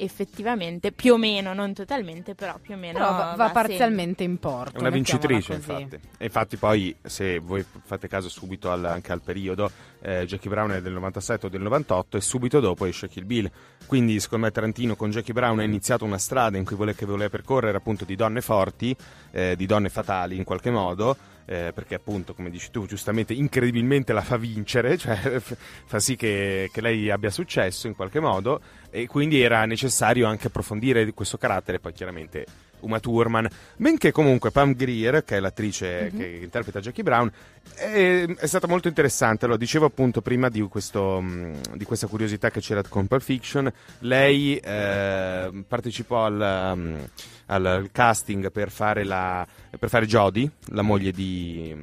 effettivamente 0.00 0.92
più 0.92 1.14
o 1.14 1.16
meno, 1.16 1.52
non 1.52 1.74
totalmente, 1.74 2.34
però 2.34 2.58
più 2.60 2.74
o 2.74 2.76
meno 2.76 2.98
però 2.98 3.10
va, 3.10 3.34
va 3.36 3.50
parzialmente 3.50 4.22
in 4.22 4.38
porto. 4.38 4.76
È 4.76 4.80
una 4.80 4.90
vincitrice, 4.90 5.54
infatti. 5.54 5.98
E 6.16 6.24
infatti 6.24 6.56
poi, 6.56 6.94
se 7.02 7.38
voi 7.38 7.64
fate 7.84 8.06
caso 8.06 8.28
subito 8.28 8.70
al, 8.70 8.84
anche 8.84 9.12
al 9.12 9.20
periodo, 9.20 9.70
eh, 10.00 10.24
Jackie 10.24 10.50
Brown 10.50 10.70
è 10.70 10.80
del 10.80 10.92
97 10.92 11.46
o 11.46 11.48
del 11.48 11.62
98 11.62 12.16
e 12.16 12.20
subito 12.20 12.60
dopo 12.60 12.84
esce 12.84 13.08
Kill 13.08 13.26
Bill. 13.26 13.50
Quindi, 13.86 14.20
secondo 14.20 14.46
me, 14.46 14.52
Tarantino 14.52 14.94
con 14.94 15.10
Jackie 15.10 15.34
Brown 15.34 15.58
ha 15.58 15.64
iniziato 15.64 16.04
una 16.04 16.18
strada 16.18 16.56
in 16.56 16.64
cui 16.64 16.76
voleva, 16.76 17.04
voleva 17.04 17.28
percorrere 17.28 17.76
appunto 17.76 18.04
di 18.04 18.14
donne 18.14 18.40
forti, 18.40 18.94
eh, 19.32 19.56
di 19.56 19.66
donne 19.66 19.88
fatali 19.88 20.36
in 20.36 20.44
qualche 20.44 20.70
modo 20.70 21.16
eh, 21.50 21.72
perché 21.74 21.94
appunto, 21.94 22.34
come 22.34 22.50
dici 22.50 22.70
tu, 22.70 22.84
giustamente, 22.86 23.32
incredibilmente 23.32 24.12
la 24.12 24.20
fa 24.20 24.36
vincere, 24.36 24.98
cioè 25.00 25.40
fa 25.40 25.98
sì 25.98 26.14
che, 26.14 26.68
che, 26.70 26.80
lei 26.82 27.10
abbia 27.10 27.30
successo 27.30 27.86
in 27.86 27.96
qualche 27.96 28.20
modo 28.20 28.60
e 28.90 29.06
quindi 29.06 29.40
era 29.40 29.64
necessario 29.64 30.26
anche 30.26 30.48
approfondire 30.48 31.10
questo 31.14 31.38
carattere, 31.38 31.80
poi 31.80 31.94
chiaramente 31.94 32.44
Uma 32.80 33.00
Thurman, 33.00 33.48
benché 33.76 34.12
comunque 34.12 34.50
Pam 34.50 34.74
Grier, 34.74 35.24
che 35.24 35.36
è 35.36 35.40
l'attrice 35.40 36.10
Mhm. 36.12 36.18
che 36.18 36.26
interpreta 36.42 36.80
Jackie 36.80 37.02
Brown, 37.02 37.30
è, 37.74 38.24
è 38.26 38.46
stata 38.46 38.66
molto 38.66 38.88
interessante, 38.88 39.46
lo 39.46 39.56
dicevo 39.56 39.86
appunto 39.86 40.20
prima 40.22 40.48
di, 40.48 40.60
questo, 40.62 41.20
mh, 41.20 41.76
di 41.76 41.84
questa 41.84 42.06
curiosità 42.06 42.50
che 42.50 42.60
c'era 42.60 42.82
con 42.88 43.06
Pulp 43.06 43.22
Fiction, 43.22 43.70
lei 44.00 44.56
eh, 44.56 45.64
partecipò 45.66 46.24
al, 46.24 46.72
um, 46.74 47.08
al- 47.46 47.88
casting 47.92 48.50
per 48.50 48.70
fare, 48.70 49.04
la, 49.04 49.46
per 49.78 49.88
fare 49.88 50.06
Jodie, 50.06 50.50
la 50.70 50.82
moglie 50.82 51.10
di, 51.12 51.74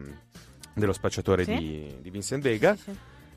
dello 0.73 0.93
spacciatore 0.93 1.43
Sì. 1.43 1.55
di, 1.55 1.95
di 2.01 2.09
Vincent 2.09 2.41
Vega. 2.43 2.75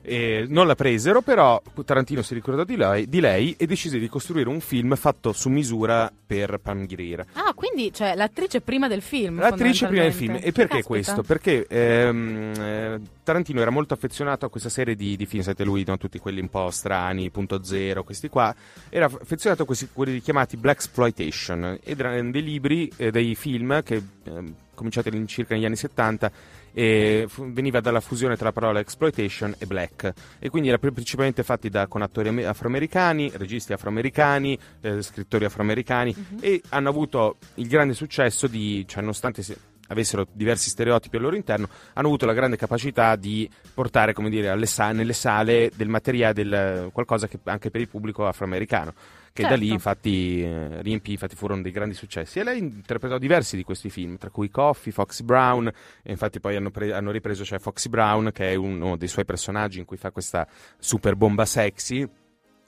E 0.01 0.45
non 0.47 0.65
la 0.65 0.75
presero, 0.75 1.21
però 1.21 1.61
Tarantino 1.85 2.21
si 2.21 2.33
ricordò 2.33 2.63
di 2.63 2.77
lei, 2.77 3.07
di 3.09 3.19
lei 3.19 3.55
e 3.57 3.65
decise 3.65 3.99
di 3.99 4.07
costruire 4.07 4.49
un 4.49 4.61
film 4.61 4.95
fatto 4.95 5.33
su 5.33 5.49
misura 5.49 6.11
per 6.25 6.59
Pam 6.61 6.85
Grier. 6.85 7.25
Ah, 7.33 7.53
quindi 7.53 7.91
cioè, 7.93 8.15
l'attrice 8.15 8.61
prima 8.61 8.87
del 8.87 9.01
film. 9.01 9.39
L'attrice 9.39 9.87
prima 9.87 10.03
del 10.03 10.13
film. 10.13 10.35
E 10.35 10.51
perché 10.51 10.81
Caspita. 10.81 10.87
questo? 10.87 11.23
Perché 11.23 11.65
ehm, 11.67 12.53
eh, 12.57 12.99
Tarantino 13.23 13.61
era 13.61 13.71
molto 13.71 13.93
affezionato 13.93 14.45
a 14.45 14.49
questa 14.49 14.69
serie 14.69 14.95
di, 14.95 15.17
di 15.17 15.25
film, 15.25 15.43
sapete 15.43 15.63
lui, 15.63 15.83
no? 15.85 15.97
tutti 15.97 16.17
quelli 16.19 16.39
un 16.39 16.49
po' 16.49 16.69
strani, 16.71 17.29
punto 17.29 17.63
zero, 17.63 18.03
questi 18.03 18.29
qua. 18.29 18.55
Era 18.89 19.05
affezionato 19.05 19.63
a 19.63 19.65
questi 19.65 19.89
quelli 19.91 20.21
chiamati 20.21 20.55
Black 20.55 20.77
Exploitation. 20.77 21.79
Ed 21.83 21.99
erano 21.99 22.31
dei 22.31 22.43
libri, 22.43 22.91
eh, 22.95 23.11
dei 23.11 23.35
film 23.35 23.83
che 23.83 24.01
ehm, 24.23 24.53
cominciati 24.73 25.09
all'incirca 25.09 25.55
negli 25.55 25.65
anni 25.65 25.75
70 25.75 26.31
e 26.79 27.25
fu- 27.27 27.51
veniva 27.51 27.81
dalla 27.81 27.99
fusione 27.99 28.37
tra 28.37 28.45
la 28.45 28.51
parola 28.53 28.79
exploitation 28.79 29.53
e 29.57 29.65
black 29.65 30.13
e 30.39 30.49
quindi 30.49 30.69
era 30.69 30.77
pri- 30.77 30.93
principalmente 30.93 31.43
fatti 31.43 31.67
da, 31.69 31.87
con 31.87 32.01
attori 32.01 32.29
ame- 32.29 32.45
afroamericani, 32.45 33.31
registi 33.35 33.73
afroamericani, 33.73 34.57
eh, 34.79 35.01
scrittori 35.01 35.43
afroamericani 35.43 36.15
e 36.39 36.61
hanno 36.69 36.87
avuto 36.87 37.35
il 37.55 37.67
grande 37.67 37.93
successo 37.93 38.47
di, 38.47 38.85
cioè 38.87 39.01
nonostante 39.01 39.43
se- 39.43 39.57
avessero 39.87 40.25
diversi 40.31 40.69
stereotipi 40.69 41.17
al 41.17 41.23
loro 41.23 41.35
interno, 41.35 41.67
hanno 41.93 42.07
avuto 42.07 42.25
la 42.25 42.33
grande 42.33 42.55
capacità 42.55 43.15
di 43.17 43.49
portare, 43.73 44.13
come 44.13 44.29
dire, 44.29 44.65
sa- 44.65 44.93
nelle 44.93 45.13
sale 45.13 45.71
del 45.75 45.89
materiale, 45.89 46.33
del, 46.33 46.89
qualcosa 46.93 47.27
che 47.27 47.39
anche 47.45 47.71
per 47.71 47.81
il 47.81 47.89
pubblico 47.89 48.25
afroamericano. 48.25 48.93
Che 49.31 49.43
da 49.43 49.49
lì 49.55 49.57
Certo. 49.69 49.73
infatti 49.73 50.41
eh, 50.43 50.81
riempì, 50.81 51.11
infatti 51.11 51.35
furono 51.35 51.61
dei 51.61 51.71
grandi 51.71 51.93
successi. 51.95 52.39
E 52.39 52.43
lei 52.43 52.59
interpretò 52.59 53.17
diversi 53.17 53.55
di 53.55 53.63
questi 53.63 53.89
film, 53.89 54.17
tra 54.17 54.29
cui 54.29 54.49
Coffee, 54.49 54.91
Foxy 54.91 55.23
Brown, 55.23 55.67
e 55.67 56.11
infatti 56.11 56.39
poi 56.39 56.55
hanno, 56.55 56.71
pre- 56.71 56.93
hanno 56.93 57.11
ripreso 57.11 57.43
cioè 57.45 57.59
Foxy 57.59 57.89
Brown, 57.89 58.31
che 58.33 58.51
è 58.51 58.55
uno 58.55 58.97
dei 58.97 59.07
suoi 59.07 59.25
personaggi 59.25 59.79
in 59.79 59.85
cui 59.85 59.97
fa 59.97 60.11
questa 60.11 60.47
super 60.77 61.15
bomba 61.15 61.45
sexy. 61.45 62.07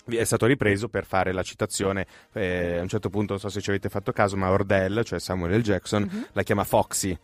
È 0.03 0.23
stato 0.23 0.45
ripreso 0.47 0.87
per 0.89 1.05
fare 1.05 1.31
la 1.31 1.43
citazione. 1.43 2.05
eh, 2.33 2.77
a 2.77 2.81
un 2.81 2.87
certo 2.87 3.09
punto, 3.09 3.33
non 3.33 3.39
so 3.41 3.49
se 3.49 3.61
ci 3.61 3.69
avete 3.69 3.87
fatto 3.89 4.11
caso, 4.11 4.35
ma 4.37 4.49
Ordell, 4.49 5.03
cioè 5.03 5.19
Samuel 5.19 5.59
L. 5.59 5.61
Jackson, 5.61 6.03
Mhm. 6.03 6.27
la 6.33 6.43
chiama 6.43 6.63
Foxy. 6.63 7.17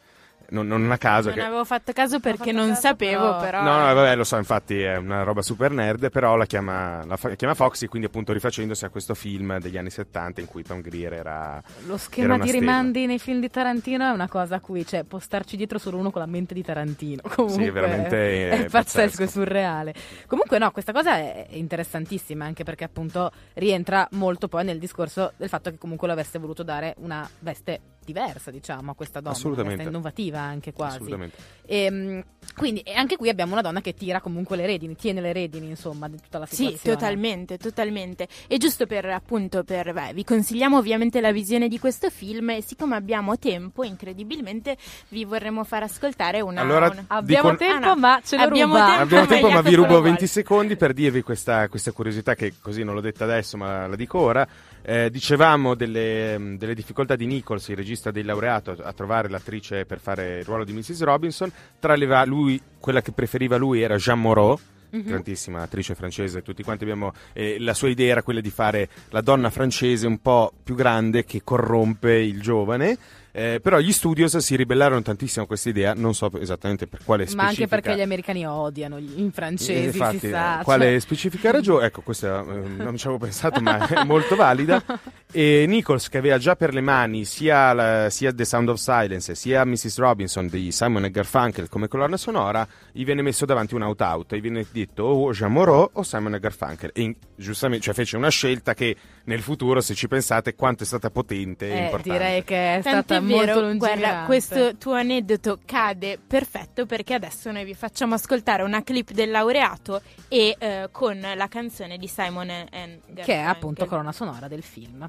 Non, 0.50 0.66
non 0.68 0.90
a 0.92 0.98
caso. 0.98 1.28
Non 1.30 1.38
che... 1.38 1.44
avevo 1.44 1.66
fatto 1.66 1.92
caso 1.92 2.20
perché 2.20 2.52
fatto 2.52 2.56
non 2.56 2.70
caso, 2.70 2.82
sapevo, 2.82 3.22
però- 3.36 3.40
però. 3.40 3.64
No, 3.64 3.78
no, 3.86 3.94
vabbè, 3.94 4.16
lo 4.16 4.24
so, 4.24 4.38
infatti 4.38 4.82
è 4.82 4.96
una 4.96 5.24
roba 5.24 5.42
super 5.42 5.72
nerd, 5.72 6.10
però 6.10 6.36
la 6.38 6.46
chiama, 6.46 7.04
la 7.06 7.18
fa- 7.18 7.36
chiama 7.36 7.54
Foxy, 7.54 7.88
quindi 7.88 8.08
appunto 8.08 8.32
rifacendosi 8.34 8.86
a 8.86 8.90
questo 8.90 9.14
film 9.14 9.60
degli 9.60 9.78
anni 9.78 9.90
70 9.90 10.40
in 10.42 10.48
cui 10.48 10.64
Pam 10.64 10.80
Grier 10.82 11.14
era... 11.14 11.62
Lo 11.86 11.90
Era 11.90 11.98
schema 11.98 12.34
una 12.36 12.44
di 12.44 12.50
stella. 12.50 12.60
rimandi 12.66 13.06
nei 13.08 13.20
film 13.20 13.40
di 13.42 13.50
Tarantino 13.50 14.06
è 14.08 14.12
una 14.12 14.30
cosa 14.30 14.56
a 14.56 14.60
cui 14.62 14.86
cioè, 14.86 15.04
può 15.04 15.20
starci 15.20 15.58
dietro 15.58 15.78
solo 15.80 15.98
uno 15.98 16.12
con 16.12 16.22
la 16.22 16.28
mente 16.28 16.54
di 16.54 16.64
Tarantino. 16.64 17.22
Comunque, 17.36 17.64
Sì, 17.66 17.70
veramente 17.70 18.18
è, 18.18 18.50
è 18.50 18.70
pazzesco, 18.70 18.72
pazzesco. 19.08 19.24
è 19.24 19.28
surreale. 19.28 19.94
Comunque, 20.28 20.58
no, 20.60 20.72
questa 20.72 20.94
cosa 20.94 21.16
è 21.18 21.48
interessantissima 21.50 22.46
anche 22.46 22.64
perché 22.64 22.84
appunto 22.86 23.32
rientra 23.56 24.08
molto 24.12 24.48
poi 24.48 24.64
nel 24.64 24.80
discorso 24.80 25.34
del 25.38 25.50
fatto 25.50 25.70
che 25.70 25.78
comunque 25.78 26.08
lo 26.08 26.14
avesse 26.14 26.40
voluto 26.40 26.64
dare 26.64 26.96
una 27.00 27.28
veste 27.40 27.80
diversa, 28.08 28.50
diciamo, 28.52 28.92
a 28.92 28.96
questa 28.96 29.20
donna. 29.20 29.36
Veste 29.64 29.84
innovativa 29.84 30.40
anche 30.40 30.72
quasi. 30.72 30.96
Assolutamente. 30.96 31.36
E, 31.66 32.24
quindi 32.56 32.80
e 32.80 32.94
anche 32.94 33.18
qui 33.18 33.28
abbiamo 33.28 33.52
una 33.52 33.62
donna 33.62 33.82
che 33.82 33.94
tira 33.94 34.22
comunque 34.22 34.56
le 34.56 34.66
redini, 34.66 34.96
tiene 34.96 35.20
le 35.20 35.34
redini, 35.34 35.68
insomma, 35.68 36.08
di 36.08 36.18
tutta 36.22 36.38
la 36.40 36.46
Sì, 36.46 36.56
situazione. 36.56 36.96
totalmente, 36.98 37.58
totalmente. 37.58 38.28
E 38.48 38.58
giusto 38.58 38.86
per 38.88 39.06
appunto 39.06 39.64
per 39.66 39.92
beh, 39.92 40.14
vi 40.14 40.24
consigliamo 40.24 40.78
ovviamente 40.78 41.20
la 41.20 41.32
visione 41.34 41.68
di 41.68 41.78
questo 41.80 42.10
film 42.10 42.52
e 42.52 42.62
siccome 42.62 42.96
abbiamo 42.96 43.38
tempo, 43.38 43.84
incredibilmente 43.84 44.78
vi 45.10 45.26
vorremmo 45.26 45.64
far 45.66 45.84
ascoltare 45.84 46.40
una 46.42 46.62
Allora, 46.62 46.90
una- 46.90 47.04
Abbiamo 47.08 47.52
Dico- 47.52 47.64
tempo, 47.66 47.86
Ah, 47.86 47.94
no. 47.94 48.00
ma 48.00 48.22
ce 48.24 48.38
lo 48.38 48.44
Abbiamo 48.44 48.74
ruba. 48.76 48.86
tempo. 48.88 49.02
Abbiamo 49.04 49.26
tempo, 49.26 49.50
ma 49.50 49.62
vi 49.62 49.74
rubo 49.76 49.82
lo 49.88 49.94
vuole. 49.96 50.04
20 50.10 50.28
secondi 50.28 50.76
per 50.78 50.94
dirvi 50.94 51.22
questa, 51.22 51.68
questa 51.68 51.92
curiosità 51.92 52.34
che 52.36 52.54
così 52.62 52.84
non 52.84 52.94
l'ho 52.96 53.02
detta 53.02 53.26
adesso, 53.26 53.58
ma 53.58 53.88
la 53.88 53.96
dico 53.98 54.20
ora. 54.20 54.48
Eh, 54.90 55.10
dicevamo 55.12 55.76
delle, 55.76 56.56
delle 56.58 56.74
difficoltà 56.74 57.18
di 57.18 57.26
Nichols, 57.26 57.68
il 57.68 57.76
regista 57.76 58.10
del 58.10 58.26
laureato, 58.26 58.72
a 58.82 58.94
trovare 58.94 59.28
l'attrice 59.28 59.84
per 59.86 60.00
fare 60.00 60.38
il 60.38 60.46
ruolo 60.46 60.64
di 60.64 60.72
Mrs. 60.72 61.02
Robinson. 61.04 61.52
Tra 61.78 61.96
le 61.98 62.06
va- 62.06 62.24
lui, 62.24 62.62
quella 62.80 63.02
che 63.02 63.12
preferiva 63.12 63.58
lui 63.58 63.82
era 63.82 63.98
Jean 63.98 64.22
Moreau, 64.22 64.58
Mhm. 64.90 65.02
grandissima 65.04 65.62
attrice 65.64 65.94
francese, 65.94 66.42
tutti 66.42 66.64
quanti 66.64 66.84
abbiamo 66.84 67.12
eh, 67.34 67.58
la 67.60 67.74
sua 67.74 67.90
idea 67.90 68.12
era 68.12 68.24
quella 68.24 68.40
di 68.40 68.50
fare 68.50 68.88
la 69.10 69.20
donna 69.20 69.50
francese 69.50 70.08
un 70.08 70.20
po' 70.22 70.54
più 70.64 70.76
grande 70.76 71.26
che 71.26 71.42
corrompe 71.44 72.14
il 72.22 72.40
giovane. 72.42 72.98
Eh, 73.38 73.60
però 73.62 73.78
gli 73.80 73.92
studios 73.92 74.36
si 74.38 74.56
ribellarono 74.56 75.04
tantissimo 75.04 75.44
a 75.44 75.48
questa 75.48 75.70
idea, 75.70 75.94
non 75.94 76.16
so 76.16 76.32
esattamente 76.40 76.88
per 76.88 77.02
quale 77.04 77.28
specifica. 77.28 77.44
Ma 77.44 77.50
anche 77.50 77.68
perché 77.68 77.96
gli 77.96 78.02
americani 78.02 78.48
odiano 78.48 79.00
gli- 79.00 79.22
i 79.26 79.30
francesi, 79.32 79.72
Eh, 79.74 79.84
infatti, 79.86 80.18
si 80.20 80.30
sa. 80.30 80.60
eh, 80.60 80.64
quale 80.64 80.86
cioè- 80.90 81.00
specifica 81.00 81.52
ragione? 81.52 81.86
Ecco, 81.86 82.02
questa 82.02 82.40
eh, 82.42 82.44
non 82.68 82.98
ci 82.98 83.06
avevo 83.06 83.24
pensato, 83.24 83.62
ma 83.62 83.88
è 83.88 84.04
molto 84.06 84.36
valida. 84.36 84.84
E 85.32 85.66
Nichols, 85.68 86.10
che 86.10 86.18
aveva 86.18 86.38
già 86.40 86.56
per 86.56 86.74
le 86.74 86.82
mani 86.82 87.26
sia, 87.26 87.74
la- 87.74 88.10
sia 88.10 88.34
The 88.34 88.46
Sound 88.46 88.70
of 88.70 88.78
Silence 88.80 89.36
sia 89.36 89.64
Mrs. 89.66 89.98
Robinson 90.00 90.48
di 90.48 90.72
Simon 90.72 91.06
e 91.06 91.12
Garfunkel 91.12 91.70
come 91.70 91.88
colonna 91.88 92.18
sonora, 92.18 92.68
gli 92.92 93.04
viene 93.06 93.22
messo 93.22 93.46
davanti 93.46 93.76
un 93.76 93.84
out-out 93.84 94.34
e 94.34 94.38
gli 94.38 94.42
viene 94.42 94.66
detto 94.72 95.04
o 95.04 95.32
Jean 95.32 95.52
Moreau 95.52 95.90
o 95.94 96.02
Simon 96.04 96.34
e 96.36 96.40
Garfunkel. 96.40 96.92
E 96.94 97.02
in- 97.02 97.16
giustamente, 97.36 97.84
cioè 97.84 97.94
fece 97.94 98.18
una 98.18 98.30
scelta 98.30 98.74
che 98.74 98.96
nel 99.26 99.42
futuro, 99.42 99.82
se 99.82 99.94
ci 99.94 100.08
pensate, 100.08 100.56
quanto 100.56 100.84
è 100.84 100.86
stata 100.86 101.10
potente 101.12 101.68
e 101.68 101.72
Eh, 101.72 101.84
importante. 101.84 102.10
direi 102.18 102.44
che 102.44 102.76
è 102.78 102.82
stata 102.82 103.20
è 103.34 103.36
molto 103.36 103.46
vero, 103.46 103.62
lungimirante. 103.62 104.00
guarda, 104.00 104.26
questo 104.26 104.78
tuo 104.78 104.94
aneddoto 104.94 105.60
cade 105.66 106.20
perfetto 106.26 106.86
perché 106.86 107.14
adesso 107.14 107.52
noi 107.52 107.64
vi 107.66 107.74
facciamo 107.74 108.14
ascoltare 108.16 108.64
una 108.64 108.84
clip 108.84 109.12
del 109.12 109.32
laureato 109.32 110.02
e 110.28 110.56
eh, 110.58 110.90
con 110.92 111.20
la 111.20 111.48
canzone 111.48 111.98
di 111.98 112.08
Simon 112.08 112.50
and 112.50 112.70
Garfunkel. 112.72 113.26
che 113.26 113.34
è 113.34 113.42
appunto 113.42 113.86
colonna 113.86 114.12
sonora 114.12 114.48
del 114.48 114.64
film. 114.64 115.08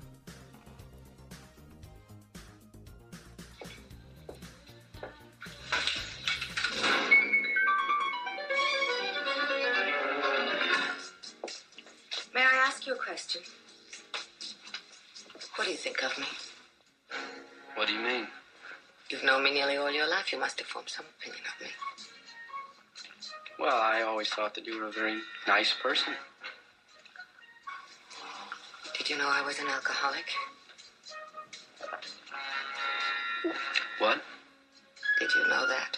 May 12.34 12.42
I 12.42 12.66
ask 12.68 12.86
you 12.86 12.94
a 12.94 12.96
question? 12.96 13.42
What 15.56 15.64
do 15.64 15.70
you 15.72 15.76
think 15.76 16.02
of 16.04 16.16
me? 16.18 16.47
What 17.78 17.86
do 17.86 17.94
you 17.94 18.00
mean? 18.00 18.26
You've 19.08 19.22
known 19.22 19.44
me 19.44 19.52
nearly 19.52 19.76
all 19.76 19.88
your 19.88 20.10
life. 20.10 20.32
You 20.32 20.40
must 20.40 20.58
have 20.58 20.66
formed 20.66 20.88
some 20.88 21.06
opinion 21.20 21.44
of 21.46 21.64
me. 21.64 21.70
Well, 23.56 23.80
I 23.80 24.02
always 24.02 24.28
thought 24.30 24.56
that 24.56 24.66
you 24.66 24.80
were 24.80 24.88
a 24.88 24.90
very 24.90 25.20
nice 25.46 25.72
person. 25.80 26.14
Did 28.96 29.08
you 29.08 29.16
know 29.16 29.28
I 29.28 29.42
was 29.42 29.60
an 29.60 29.68
alcoholic? 29.68 30.24
What? 34.00 34.22
Did 35.20 35.30
you 35.36 35.42
know 35.42 35.68
that? 35.68 35.96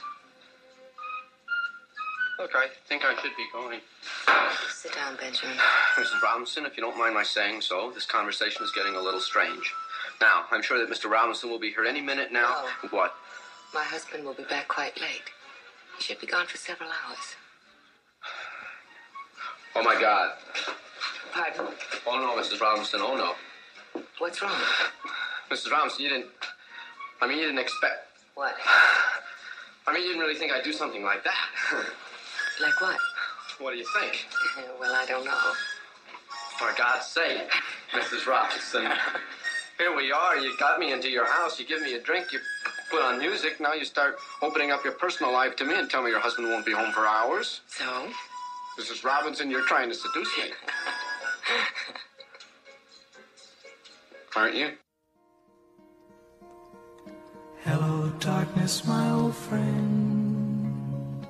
Look, 2.38 2.50
I 2.54 2.66
think 2.88 3.06
I 3.06 3.14
should 3.22 3.34
be 3.38 3.46
going. 3.54 3.80
Sit 4.70 4.94
down, 4.94 5.16
Benjamin. 5.16 5.56
Mrs. 5.96 6.20
Robinson, 6.22 6.66
if 6.66 6.76
you 6.76 6.82
don't 6.82 6.98
mind 6.98 7.14
my 7.14 7.22
saying 7.22 7.62
so, 7.62 7.90
this 7.90 8.04
conversation 8.04 8.62
is 8.62 8.70
getting 8.70 8.96
a 8.96 9.00
little 9.00 9.20
strange. 9.20 9.72
Now, 10.20 10.44
I'm 10.50 10.62
sure 10.62 10.78
that 10.78 10.94
Mr. 10.94 11.11
Robinson 11.11 11.48
will 11.48 11.59
be 11.59 11.70
here 11.70 11.85
any 11.85 12.00
minute 12.00 12.30
now. 12.33 12.46
Oh. 12.48 12.88
What? 12.90 13.14
My 13.72 13.83
husband 13.85 14.24
will 14.24 14.35
be 14.35 14.44
back 14.44 14.68
quite 14.68 15.00
late. 15.00 15.22
He 15.96 16.02
should 16.02 16.20
be 16.20 16.26
gone 16.26 16.46
for 16.46 16.59
several 16.59 16.90
hours. 16.90 17.37
Oh, 19.74 19.83
my 19.83 19.98
God. 19.98 20.33
Pardon? 21.33 21.74
Oh, 22.06 22.18
no, 22.18 22.40
Mrs. 22.40 22.61
Robinson, 22.61 23.00
oh, 23.02 23.16
no. 23.16 24.02
What's 24.18 24.42
wrong? 24.42 24.61
Mrs. 25.50 25.70
Robinson, 25.70 26.02
you 26.02 26.09
didn't. 26.11 26.26
I 27.22 27.26
mean, 27.26 27.38
you 27.38 27.44
didn't 27.44 27.61
expect. 27.61 28.09
What? 28.35 28.56
I 29.87 29.94
mean, 29.94 30.02
you 30.02 30.09
didn't 30.09 30.22
really 30.22 30.38
think 30.38 30.52
I'd 30.52 30.64
do 30.64 30.72
something 30.72 31.02
like 31.02 31.24
that. 31.24 31.48
Like 32.61 32.78
what? 32.83 32.98
what 33.59 33.72
do 33.72 33.78
you 33.78 33.87
think? 33.98 34.26
well, 34.78 34.94
I 34.94 35.06
don't 35.06 35.24
know. 35.24 35.52
For 36.59 36.70
God's 36.76 37.06
sake, 37.06 37.48
Mrs. 37.92 38.26
Robinson. 38.26 38.87
Here 39.80 39.96
we 39.96 40.12
are. 40.12 40.36
You 40.36 40.54
got 40.58 40.78
me 40.78 40.92
into 40.92 41.08
your 41.08 41.24
house. 41.24 41.58
You 41.58 41.64
give 41.64 41.80
me 41.80 41.94
a 41.94 42.00
drink. 42.02 42.34
You 42.34 42.40
put 42.90 43.00
on 43.00 43.18
music. 43.18 43.58
Now 43.60 43.72
you 43.72 43.86
start 43.86 44.16
opening 44.42 44.70
up 44.70 44.84
your 44.84 44.92
personal 44.92 45.32
life 45.32 45.56
to 45.56 45.64
me 45.64 45.74
and 45.74 45.88
tell 45.88 46.02
me 46.02 46.10
your 46.10 46.20
husband 46.20 46.48
won't 46.48 46.66
be 46.66 46.72
home 46.72 46.92
for 46.92 47.06
hours. 47.06 47.62
So? 47.66 47.86
Mrs. 48.78 49.04
Robinson, 49.04 49.50
you're 49.50 49.64
trying 49.64 49.88
to 49.88 49.94
seduce 49.94 50.28
me. 50.36 50.50
Aren't 54.36 54.55
you? 54.55 54.72
Hello, 57.64 58.12
darkness, 58.20 58.84
my 58.84 59.11
old 59.12 59.34
friend. 59.34 61.26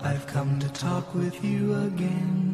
I've 0.00 0.28
come 0.28 0.60
to 0.60 0.68
talk 0.68 1.12
with 1.12 1.44
you 1.44 1.74
again. 1.74 2.53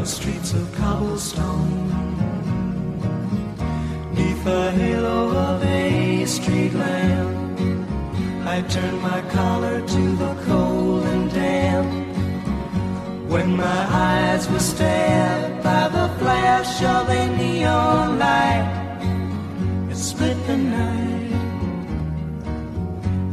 narrow 0.00 0.06
streets 0.06 0.54
of 0.54 0.74
cobblestone. 0.76 1.88
Neath 4.14 4.44
the 4.44 4.70
halo 4.72 5.28
of 5.36 5.62
a 5.62 6.24
street 6.24 6.72
lamp, 6.72 7.60
I 8.46 8.62
turned 8.62 9.02
my 9.02 9.20
collar 9.30 9.80
to 9.86 10.16
the 10.16 10.34
cold 10.46 11.04
and 11.04 11.30
damp. 11.30 11.90
When 13.28 13.56
my 13.56 13.80
eyes 14.08 14.48
were 14.48 14.58
stabbed 14.58 15.62
by 15.62 15.88
the 15.88 16.08
flash 16.18 16.82
of 16.82 17.08
a 17.08 17.36
neon 17.36 18.18
light, 18.18 18.68
it 19.90 19.96
split 19.96 20.38
the 20.46 20.56
night 20.56 21.32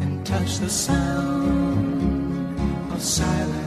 and 0.01 0.26
touched 0.26 0.59
the 0.59 0.70
sound 0.70 2.59
of 2.91 3.01
silence. 3.01 3.66